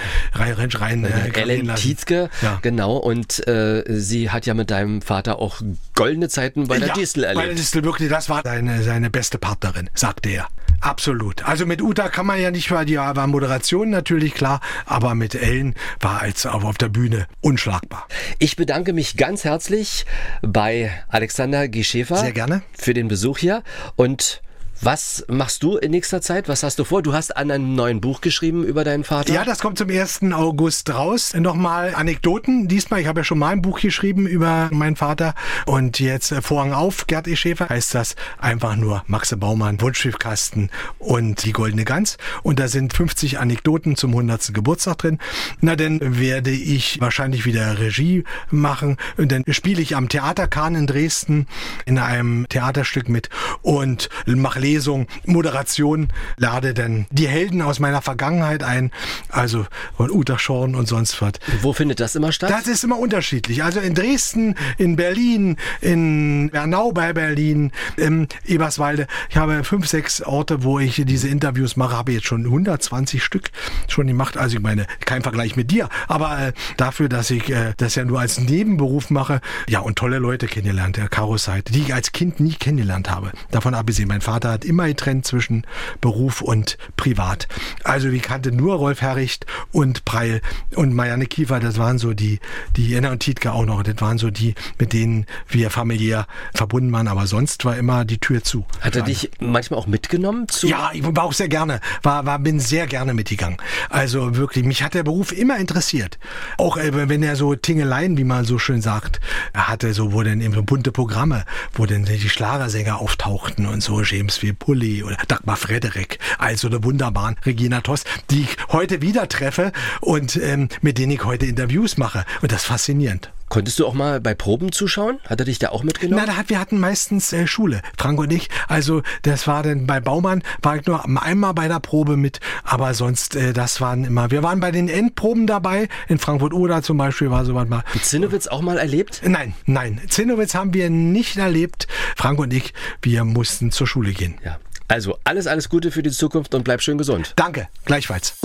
rein, 0.52 0.70
rein 0.70 1.04
äh, 1.04 1.40
Ellen 1.40 1.74
Tietke, 1.74 2.30
ja. 2.42 2.58
genau. 2.62 2.96
Und 2.96 3.46
äh, 3.46 3.84
sie 3.88 4.30
hat 4.30 4.46
ja 4.46 4.54
mit 4.54 4.70
deinem 4.70 5.02
Vater 5.02 5.38
auch 5.38 5.60
goldene 5.94 6.28
Zeiten 6.28 6.68
bei 6.68 6.78
der 6.78 6.88
ja, 6.88 6.94
Distel 6.94 7.24
erlebt. 7.24 7.42
Bei 7.42 7.46
der 7.46 7.56
Distel 7.56 7.84
wirklich, 7.84 8.08
das 8.08 8.28
war 8.28 8.42
seine, 8.44 8.82
seine 8.82 9.10
beste 9.10 9.38
Partnerin, 9.38 9.90
sagte 9.94 10.30
er. 10.30 10.48
Absolut. 10.80 11.44
Also 11.46 11.64
mit 11.64 11.80
Uta 11.80 12.08
kann 12.08 12.26
man 12.26 12.38
ja 12.38 12.50
nicht, 12.50 12.70
weil 12.70 12.84
die 12.84 12.96
war 12.96 13.26
Moderation 13.26 13.88
natürlich 13.88 14.34
klar, 14.34 14.60
aber 14.84 15.14
mit 15.14 15.34
Ellen 15.34 15.74
war 16.00 16.20
als 16.20 16.44
auf, 16.44 16.62
auf 16.62 16.76
der 16.76 16.90
Bühne 16.90 17.26
unschlagbar. 17.40 18.06
Ich 18.38 18.56
bedanke 18.56 18.92
mich 18.92 19.16
ganz 19.16 19.44
herzlich 19.44 20.04
bei 20.42 20.90
Alexander 21.08 21.68
Gischäfer. 21.68 22.16
Sehr 22.16 22.32
gerne. 22.32 22.62
Für 22.76 22.92
den 22.92 23.08
Besuch 23.08 23.38
hier 23.38 23.62
und 23.96 24.42
was 24.84 25.24
machst 25.28 25.62
du 25.62 25.76
in 25.76 25.92
nächster 25.92 26.20
Zeit? 26.20 26.48
Was 26.48 26.62
hast 26.62 26.78
du 26.78 26.84
vor? 26.84 27.02
Du 27.02 27.14
hast 27.14 27.36
an 27.36 27.50
einem 27.50 27.74
neuen 27.74 28.00
Buch 28.00 28.20
geschrieben 28.20 28.64
über 28.64 28.84
deinen 28.84 29.04
Vater. 29.04 29.32
Ja, 29.32 29.44
das 29.44 29.60
kommt 29.60 29.78
zum 29.78 29.88
1. 29.88 30.20
August 30.32 30.92
raus. 30.92 31.32
Nochmal 31.34 31.94
Anekdoten. 31.94 32.68
Diesmal, 32.68 33.00
ich 33.00 33.06
habe 33.06 33.20
ja 33.20 33.24
schon 33.24 33.38
mal 33.38 33.50
ein 33.50 33.62
Buch 33.62 33.80
geschrieben 33.80 34.26
über 34.26 34.68
meinen 34.72 34.96
Vater. 34.96 35.34
Und 35.64 36.00
jetzt 36.00 36.32
äh, 36.32 36.42
Vorhang 36.42 36.72
auf, 36.72 37.06
Gerd 37.06 37.28
E. 37.28 37.36
Schäfer, 37.36 37.68
heißt 37.68 37.94
das 37.94 38.14
einfach 38.38 38.76
nur 38.76 39.04
Maxe 39.06 39.36
Baumann, 39.36 39.80
Wunschschiffkasten 39.80 40.70
und 40.98 41.44
die 41.44 41.52
Goldene 41.52 41.84
Gans. 41.84 42.18
Und 42.42 42.58
da 42.58 42.68
sind 42.68 42.92
50 42.92 43.38
Anekdoten 43.38 43.96
zum 43.96 44.10
100. 44.10 44.52
Geburtstag 44.52 44.98
drin. 44.98 45.18
Na, 45.60 45.76
dann 45.76 46.18
werde 46.18 46.50
ich 46.50 47.00
wahrscheinlich 47.00 47.46
wieder 47.46 47.78
Regie 47.78 48.24
machen. 48.50 48.98
Und 49.16 49.32
dann 49.32 49.44
spiele 49.48 49.80
ich 49.80 49.96
am 49.96 50.08
Theaterkahn 50.08 50.74
in 50.74 50.86
Dresden 50.86 51.46
in 51.86 51.98
einem 51.98 52.48
Theaterstück 52.48 53.08
mit 53.08 53.30
und 53.62 54.08
mache 54.26 54.60
Lesung, 54.74 55.06
Moderation, 55.24 56.08
lade 56.36 56.74
dann 56.74 57.06
die 57.10 57.28
Helden 57.28 57.62
aus 57.62 57.78
meiner 57.78 58.02
Vergangenheit 58.02 58.64
ein, 58.64 58.90
also 59.28 59.66
von 59.96 60.10
Uta 60.10 60.36
Schorn 60.36 60.74
und 60.74 60.88
sonst 60.88 61.22
was. 61.22 61.34
Wo 61.62 61.72
findet 61.72 62.00
das 62.00 62.16
immer 62.16 62.32
statt? 62.32 62.50
Das 62.50 62.66
ist 62.66 62.82
immer 62.82 62.98
unterschiedlich. 62.98 63.62
Also 63.62 63.78
in 63.78 63.94
Dresden, 63.94 64.56
in 64.76 64.96
Berlin, 64.96 65.56
in 65.80 66.50
Bernau 66.50 66.90
bei 66.90 67.12
Berlin, 67.12 67.70
in 67.96 68.26
Eberswalde. 68.46 69.06
Ich 69.30 69.36
habe 69.36 69.62
fünf, 69.62 69.86
sechs 69.86 70.20
Orte, 70.22 70.64
wo 70.64 70.80
ich 70.80 71.00
diese 71.06 71.28
Interviews 71.28 71.76
mache, 71.76 71.96
habe 71.96 72.12
jetzt 72.12 72.26
schon 72.26 72.44
120 72.44 73.22
Stück 73.22 73.50
schon 73.86 74.08
gemacht. 74.08 74.36
Also 74.36 74.56
ich 74.56 74.62
meine, 74.62 74.86
kein 75.04 75.22
Vergleich 75.22 75.54
mit 75.54 75.70
dir, 75.70 75.88
aber 76.08 76.48
äh, 76.48 76.52
dafür, 76.76 77.08
dass 77.08 77.30
ich 77.30 77.48
äh, 77.50 77.74
das 77.76 77.94
ja 77.94 78.04
nur 78.04 78.18
als 78.18 78.40
Nebenberuf 78.40 79.10
mache, 79.10 79.40
ja, 79.68 79.80
und 79.80 79.96
tolle 79.96 80.18
Leute 80.18 80.48
kennengelernt, 80.48 80.96
der 80.96 81.08
Karo 81.08 81.36
Seite, 81.36 81.72
die 81.72 81.82
ich 81.82 81.94
als 81.94 82.10
Kind 82.10 82.40
nie 82.40 82.54
kennengelernt 82.54 83.08
habe. 83.08 83.30
Davon 83.52 83.74
abgesehen, 83.74 84.08
mein 84.08 84.20
Vater 84.20 84.53
hat 84.54 84.64
immer 84.64 84.86
getrennt 84.86 85.26
zwischen 85.26 85.66
Beruf 86.00 86.40
und 86.40 86.78
Privat. 86.96 87.48
Also 87.82 88.12
wie 88.12 88.20
kannte 88.20 88.52
nur 88.52 88.76
Rolf 88.76 89.00
Herricht 89.00 89.46
und 89.72 90.04
Preil 90.04 90.40
und 90.74 90.94
Marianne 90.94 91.26
Kiefer, 91.26 91.60
das 91.60 91.78
waren 91.78 91.98
so 91.98 92.14
die, 92.14 92.40
die 92.76 92.88
Jenna 92.88 93.12
und 93.12 93.20
Tietke 93.20 93.52
auch 93.52 93.66
noch, 93.66 93.82
das 93.82 94.00
waren 94.00 94.18
so 94.18 94.30
die, 94.30 94.54
mit 94.78 94.92
denen 94.92 95.26
wir 95.48 95.70
familiär 95.70 96.26
verbunden 96.54 96.92
waren, 96.92 97.08
aber 97.08 97.26
sonst 97.26 97.64
war 97.64 97.76
immer 97.76 98.04
die 98.04 98.18
Tür 98.18 98.42
zu. 98.42 98.64
Hat 98.80 98.96
er 98.96 99.02
dich 99.02 99.30
manchmal 99.40 99.78
auch 99.80 99.86
mitgenommen? 99.86 100.48
Zu 100.48 100.68
ja, 100.68 100.90
ich 100.92 101.04
war 101.04 101.24
auch 101.24 101.32
sehr 101.32 101.48
gerne, 101.48 101.80
war, 102.02 102.24
war, 102.26 102.38
bin 102.38 102.60
sehr 102.60 102.86
gerne 102.86 103.14
mitgegangen. 103.14 103.58
Also 103.90 104.36
wirklich, 104.36 104.64
mich 104.64 104.82
hat 104.82 104.94
der 104.94 105.02
Beruf 105.02 105.32
immer 105.32 105.58
interessiert. 105.58 106.18
Auch 106.58 106.76
äh, 106.76 107.08
wenn 107.08 107.22
er 107.22 107.36
so 107.36 107.54
Tingeleien, 107.54 108.16
wie 108.16 108.24
man 108.24 108.44
so 108.44 108.58
schön 108.58 108.80
sagt, 108.80 109.20
hatte 109.54 109.92
so, 109.94 110.12
wo 110.12 110.22
dann 110.22 110.40
eben 110.40 110.54
so 110.54 110.62
bunte 110.62 110.92
Programme, 110.92 111.44
wo 111.72 111.86
dann 111.86 112.04
die 112.04 112.28
Schlagersänger 112.28 113.00
auftauchten 113.00 113.66
und 113.66 113.82
so, 113.82 114.02
James 114.02 114.42
wie 114.44 114.52
Pulli 114.52 115.02
oder 115.02 115.16
Dagmar 115.28 115.56
Frederik, 115.56 116.18
also 116.38 116.68
eine 116.68 116.84
wunderbaren 116.84 117.36
Regina 117.44 117.80
Toss, 117.80 118.04
die 118.30 118.42
ich 118.42 118.56
heute 118.70 119.02
wieder 119.02 119.28
treffe 119.28 119.72
und 120.00 120.36
ähm, 120.36 120.68
mit 120.82 120.98
denen 120.98 121.12
ich 121.12 121.24
heute 121.24 121.46
Interviews 121.46 121.96
mache. 121.96 122.24
Und 122.42 122.52
das 122.52 122.62
ist 122.62 122.66
faszinierend. 122.68 123.33
Konntest 123.48 123.78
du 123.78 123.86
auch 123.86 123.94
mal 123.94 124.20
bei 124.20 124.34
Proben 124.34 124.72
zuschauen? 124.72 125.20
Hat 125.28 125.40
er 125.40 125.46
dich 125.46 125.58
da 125.58 125.68
auch 125.68 125.82
mitgenommen? 125.82 126.24
Na, 126.26 126.44
wir 126.48 126.58
hatten 126.58 126.78
meistens 126.78 127.32
äh, 127.32 127.46
Schule, 127.46 127.82
Frank 127.98 128.18
und 128.18 128.32
ich. 128.32 128.48
Also 128.68 129.02
das 129.22 129.46
war 129.46 129.62
dann 129.62 129.86
bei 129.86 130.00
Baumann, 130.00 130.42
war 130.62 130.76
ich 130.76 130.86
nur 130.86 131.04
einmal 131.04 131.54
bei 131.54 131.68
der 131.68 131.80
Probe 131.80 132.16
mit, 132.16 132.40
aber 132.64 132.94
sonst, 132.94 133.36
äh, 133.36 133.52
das 133.52 133.80
waren 133.80 134.04
immer, 134.04 134.30
wir 134.30 134.42
waren 134.42 134.60
bei 134.60 134.70
den 134.70 134.88
Endproben 134.88 135.46
dabei, 135.46 135.88
in 136.08 136.18
Frankfurt-Oder 136.18 136.82
zum 136.82 136.98
Beispiel 136.98 137.30
war 137.30 137.44
sowas 137.44 137.68
mal. 137.68 137.84
Zinnowitz 138.02 138.46
auch 138.46 138.60
mal 138.60 138.78
erlebt? 138.78 139.22
Nein, 139.24 139.54
nein, 139.66 140.00
Zinnowitz 140.08 140.54
haben 140.54 140.74
wir 140.74 140.90
nicht 140.90 141.36
erlebt. 141.36 141.86
Frank 142.16 142.38
und 142.38 142.52
ich, 142.52 142.72
wir 143.02 143.24
mussten 143.24 143.70
zur 143.70 143.86
Schule 143.86 144.12
gehen. 144.12 144.36
Ja. 144.44 144.58
Also 144.88 145.18
alles, 145.24 145.46
alles 145.46 145.68
Gute 145.68 145.90
für 145.90 146.02
die 146.02 146.10
Zukunft 146.10 146.54
und 146.54 146.64
bleib 146.64 146.82
schön 146.82 146.98
gesund. 146.98 147.32
Danke, 147.36 147.68
gleichfalls. 147.84 148.36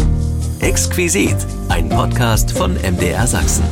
Exquisit, 0.62 1.38
ein 1.70 1.90
Podcast 1.90 2.52
von 2.52 2.76
MDR 2.76 3.28
Sachsen. 3.28 3.64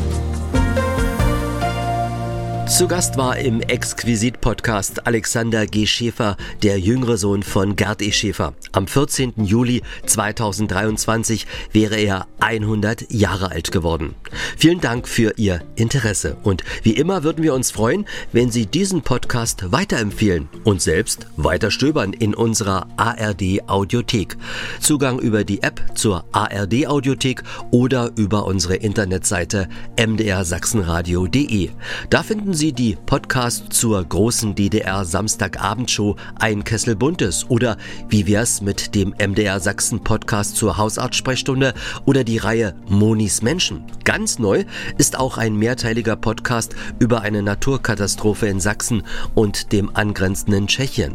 Zu 2.68 2.86
Gast 2.90 3.16
war 3.16 3.38
im 3.38 3.62
Exquisit-Podcast 3.62 5.08
Alexander 5.08 5.66
G. 5.66 5.86
Schäfer, 5.86 6.36
der 6.64 6.78
jüngere 6.78 7.18
Sohn 7.18 7.42
von 7.42 7.78
Gerd 7.78 8.02
E. 8.02 8.12
Schäfer. 8.12 8.54
Am 8.74 8.88
14. 8.88 9.46
Juli 9.46 9.84
2023 10.06 11.48
wäre 11.72 11.96
er 11.96 12.28
100 12.40 13.10
Jahre 13.10 13.52
alt 13.52 13.72
geworden. 13.72 14.16
Vielen 14.58 14.82
Dank 14.82 15.08
für 15.08 15.34
Ihr 15.38 15.62
Interesse 15.76 16.36
und 16.44 16.66
wie 16.84 16.92
immer 16.92 17.24
würden 17.24 17.42
wir 17.42 17.54
uns 17.54 17.72
freuen, 17.72 18.06
wenn 18.34 18.52
Sie 18.52 18.66
diesen 18.66 19.02
Podcast 19.02 19.72
weiterempfehlen 19.72 20.50
und 20.66 20.82
selbst 20.82 21.28
weiter 21.38 21.72
stöbern 21.72 22.12
in 22.12 22.36
unserer 22.36 22.88
ARD 22.98 23.68
Audiothek. 23.68 24.36
Zugang 24.82 25.20
über 25.20 25.46
die 25.46 25.64
App 25.64 25.82
zur 25.96 26.26
ARD 26.34 26.86
Audiothek 26.88 27.44
oder 27.72 28.12
über 28.18 28.46
unsere 28.46 28.76
Internetseite 28.76 29.70
mdrsachsenradio.de. 29.98 31.70
Da 32.10 32.24
finden 32.24 32.57
Sie 32.58 32.74
die 32.74 32.98
Podcast 33.06 33.72
zur 33.72 34.04
großen 34.04 34.56
DDR 34.56 35.06
Samstagabendshow 35.06 36.16
Ein 36.40 36.64
Kessel 36.64 36.96
Buntes 36.96 37.48
oder 37.50 37.78
wie 38.10 38.26
wär's 38.26 38.62
mit 38.62 38.96
dem 38.96 39.14
MDR 39.20 39.60
Sachsen 39.60 40.04
Podcast 40.04 40.56
zur 40.56 40.76
Hausarztsprechstunde 40.76 41.76
oder 42.06 42.24
die 42.24 42.40
Reihe 42.40 42.74
Monis 42.90 43.44
Menschen. 43.44 43.84
Ganz 44.06 44.40
neu 44.40 44.66
ist 44.98 45.20
auch 45.20 45.38
ein 45.38 45.56
mehrteiliger 45.56 46.16
Podcast 46.16 46.76
über 46.98 47.22
eine 47.22 47.44
Naturkatastrophe 47.44 48.48
in 48.48 48.60
Sachsen 48.60 49.04
und 49.36 49.72
dem 49.72 49.96
angrenzenden 49.96 50.66
Tschechien. 50.66 51.14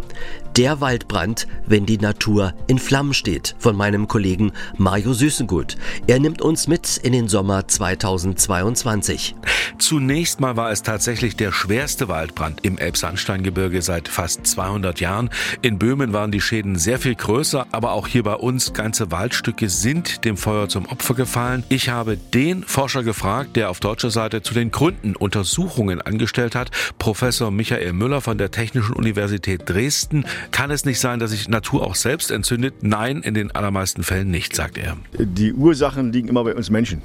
Der 0.56 0.82
Waldbrand, 0.82 1.46
wenn 1.64 1.86
die 1.86 1.96
Natur 1.96 2.52
in 2.66 2.78
Flammen 2.78 3.14
steht, 3.14 3.56
von 3.58 3.74
meinem 3.74 4.06
Kollegen 4.06 4.52
Mario 4.76 5.14
Süßengut. 5.14 5.78
Er 6.06 6.20
nimmt 6.20 6.42
uns 6.42 6.68
mit 6.68 6.98
in 6.98 7.14
den 7.14 7.26
Sommer 7.26 7.66
2022. 7.66 9.34
Zunächst 9.78 10.40
mal 10.40 10.54
war 10.56 10.70
es 10.70 10.82
tatsächlich 10.82 11.36
der 11.36 11.52
schwerste 11.52 12.08
Waldbrand 12.08 12.66
im 12.66 12.76
Elbsandsteingebirge 12.76 13.80
seit 13.80 14.08
fast 14.08 14.46
200 14.46 15.00
Jahren. 15.00 15.30
In 15.62 15.78
Böhmen 15.78 16.12
waren 16.12 16.30
die 16.30 16.42
Schäden 16.42 16.76
sehr 16.76 16.98
viel 16.98 17.14
größer, 17.14 17.66
aber 17.72 17.92
auch 17.92 18.06
hier 18.06 18.22
bei 18.22 18.34
uns 18.34 18.74
ganze 18.74 19.10
Waldstücke 19.10 19.70
sind 19.70 20.26
dem 20.26 20.36
Feuer 20.36 20.68
zum 20.68 20.84
Opfer 20.84 21.14
gefallen. 21.14 21.64
Ich 21.70 21.88
habe 21.88 22.18
den 22.18 22.62
Forscher 22.62 23.02
gefragt, 23.02 23.56
der 23.56 23.70
auf 23.70 23.80
deutscher 23.80 24.10
Seite 24.10 24.42
zu 24.42 24.52
den 24.52 24.70
Gründen 24.70 25.16
Untersuchungen 25.16 26.02
angestellt 26.02 26.54
hat, 26.54 26.70
Professor 26.98 27.50
Michael 27.50 27.94
Müller 27.94 28.20
von 28.20 28.36
der 28.36 28.50
Technischen 28.50 28.94
Universität 28.94 29.62
Dresden. 29.64 30.26
Kann 30.50 30.70
es 30.70 30.84
nicht 30.84 31.00
sein, 31.00 31.18
dass 31.18 31.30
sich 31.30 31.48
Natur 31.48 31.86
auch 31.86 31.94
selbst 31.94 32.30
entzündet? 32.30 32.74
Nein, 32.82 33.22
in 33.22 33.34
den 33.34 33.50
allermeisten 33.52 34.02
Fällen 34.02 34.30
nicht, 34.30 34.54
sagt 34.56 34.78
er. 34.78 34.96
Die 35.18 35.52
Ursachen 35.52 36.12
liegen 36.12 36.28
immer 36.28 36.44
bei 36.44 36.54
uns 36.54 36.70
Menschen. 36.70 37.02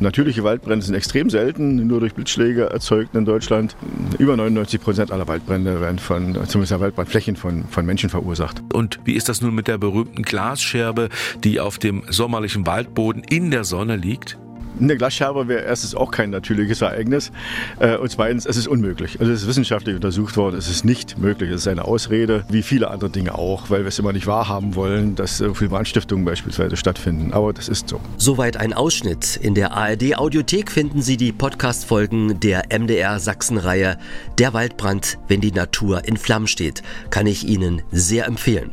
Natürliche 0.00 0.44
Waldbrände 0.44 0.84
sind 0.84 0.94
extrem 0.94 1.28
selten, 1.28 1.88
nur 1.88 1.98
durch 1.98 2.14
Blitzschläge 2.14 2.70
erzeugt 2.70 3.16
in 3.16 3.24
Deutschland. 3.24 3.74
Über 4.18 4.36
99 4.36 4.80
Prozent 4.80 5.10
aller 5.10 5.26
Waldbrände 5.26 5.80
werden 5.80 5.98
von, 5.98 6.34
zumindest 6.46 6.78
Waldbrandflächen 6.78 7.34
von, 7.34 7.64
von 7.64 7.84
Menschen 7.84 8.08
verursacht. 8.08 8.62
Und 8.72 9.00
wie 9.04 9.14
ist 9.14 9.28
das 9.28 9.40
nun 9.40 9.56
mit 9.56 9.66
der 9.66 9.76
berühmten 9.76 10.22
Glasscherbe, 10.22 11.08
die 11.42 11.58
auf 11.58 11.78
dem 11.78 12.04
sommerlichen 12.08 12.64
Waldboden 12.64 13.24
in 13.24 13.50
der 13.50 13.64
Sonne 13.64 13.96
liegt? 13.96 14.38
Eine 14.80 14.96
Glasscherbe 14.96 15.48
wäre 15.48 15.62
erstens 15.62 15.94
auch 15.94 16.10
kein 16.10 16.30
natürliches 16.30 16.82
Ereignis 16.82 17.32
äh, 17.80 17.96
und 17.96 18.10
zweitens, 18.10 18.46
es 18.46 18.56
ist 18.56 18.68
unmöglich. 18.68 19.18
Also 19.20 19.32
es 19.32 19.42
ist 19.42 19.48
wissenschaftlich 19.48 19.96
untersucht 19.96 20.36
worden, 20.36 20.56
es 20.56 20.68
ist 20.68 20.84
nicht 20.84 21.18
möglich. 21.18 21.50
Es 21.50 21.62
ist 21.62 21.68
eine 21.68 21.84
Ausrede, 21.84 22.44
wie 22.48 22.62
viele 22.62 22.90
andere 22.90 23.10
Dinge 23.10 23.34
auch, 23.34 23.70
weil 23.70 23.80
wir 23.80 23.88
es 23.88 23.98
immer 23.98 24.12
nicht 24.12 24.26
wahrhaben 24.26 24.74
wollen, 24.74 25.16
dass 25.16 25.38
so 25.38 25.54
viele 25.54 25.70
Brandstiftungen 25.70 26.24
beispielsweise 26.24 26.76
stattfinden. 26.76 27.32
Aber 27.32 27.52
das 27.52 27.68
ist 27.68 27.88
so. 27.88 28.00
Soweit 28.16 28.56
ein 28.56 28.72
Ausschnitt. 28.72 29.36
In 29.36 29.54
der 29.54 29.72
ARD 29.72 30.16
Audiothek 30.16 30.70
finden 30.70 31.02
Sie 31.02 31.16
die 31.16 31.32
Podcast-Folgen 31.32 32.38
der 32.40 32.64
MDR 32.76 33.18
Sachsen-Reihe 33.18 33.98
Der 34.38 34.52
Waldbrand, 34.54 35.18
wenn 35.28 35.40
die 35.40 35.52
Natur 35.52 36.06
in 36.06 36.16
Flammen 36.16 36.46
steht. 36.46 36.82
Kann 37.10 37.26
ich 37.26 37.46
Ihnen 37.48 37.82
sehr 37.90 38.26
empfehlen. 38.26 38.70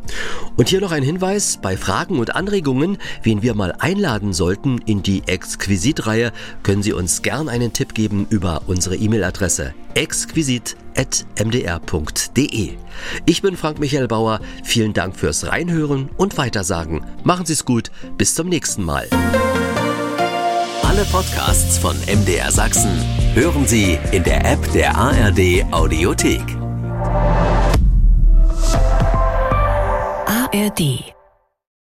Und 0.55 0.69
hier 0.69 0.81
noch 0.81 0.91
ein 0.91 1.03
Hinweis, 1.03 1.57
bei 1.61 1.77
Fragen 1.77 2.19
und 2.19 2.35
Anregungen, 2.35 2.97
wen 3.23 3.41
wir 3.41 3.55
mal 3.55 3.73
einladen 3.79 4.33
sollten 4.33 4.79
in 4.85 5.01
die 5.01 5.23
exquisite 5.25 5.84
Exquisit-Reihe 5.85 6.31
können 6.63 6.81
Sie 6.81 6.93
uns 6.93 7.21
gern 7.21 7.47
einen 7.47 7.71
Tipp 7.71 7.93
geben 7.93 8.25
über 8.29 8.63
unsere 8.65 8.95
E-Mail-Adresse 8.95 9.75
exquisit.mdr.de. 9.93 12.73
Ich 13.25 13.41
bin 13.41 13.55
Frank 13.55 13.79
Michael 13.79 14.07
Bauer. 14.07 14.41
Vielen 14.63 14.93
Dank 14.93 15.15
fürs 15.15 15.47
Reinhören 15.47 16.09
und 16.17 16.37
Weitersagen. 16.37 17.05
Machen 17.23 17.45
Sie 17.45 17.53
es 17.53 17.63
gut. 17.65 17.91
Bis 18.17 18.35
zum 18.35 18.49
nächsten 18.49 18.83
Mal. 18.83 19.07
Alle 20.83 21.05
Podcasts 21.05 21.77
von 21.77 21.95
MDR 22.07 22.51
Sachsen 22.51 22.91
hören 23.35 23.67
Sie 23.67 23.99
in 24.11 24.23
der 24.23 24.43
App 24.43 24.71
der 24.71 24.97
ARD 24.97 25.63
Audiothek. 25.71 26.41
ARD 30.25 31.14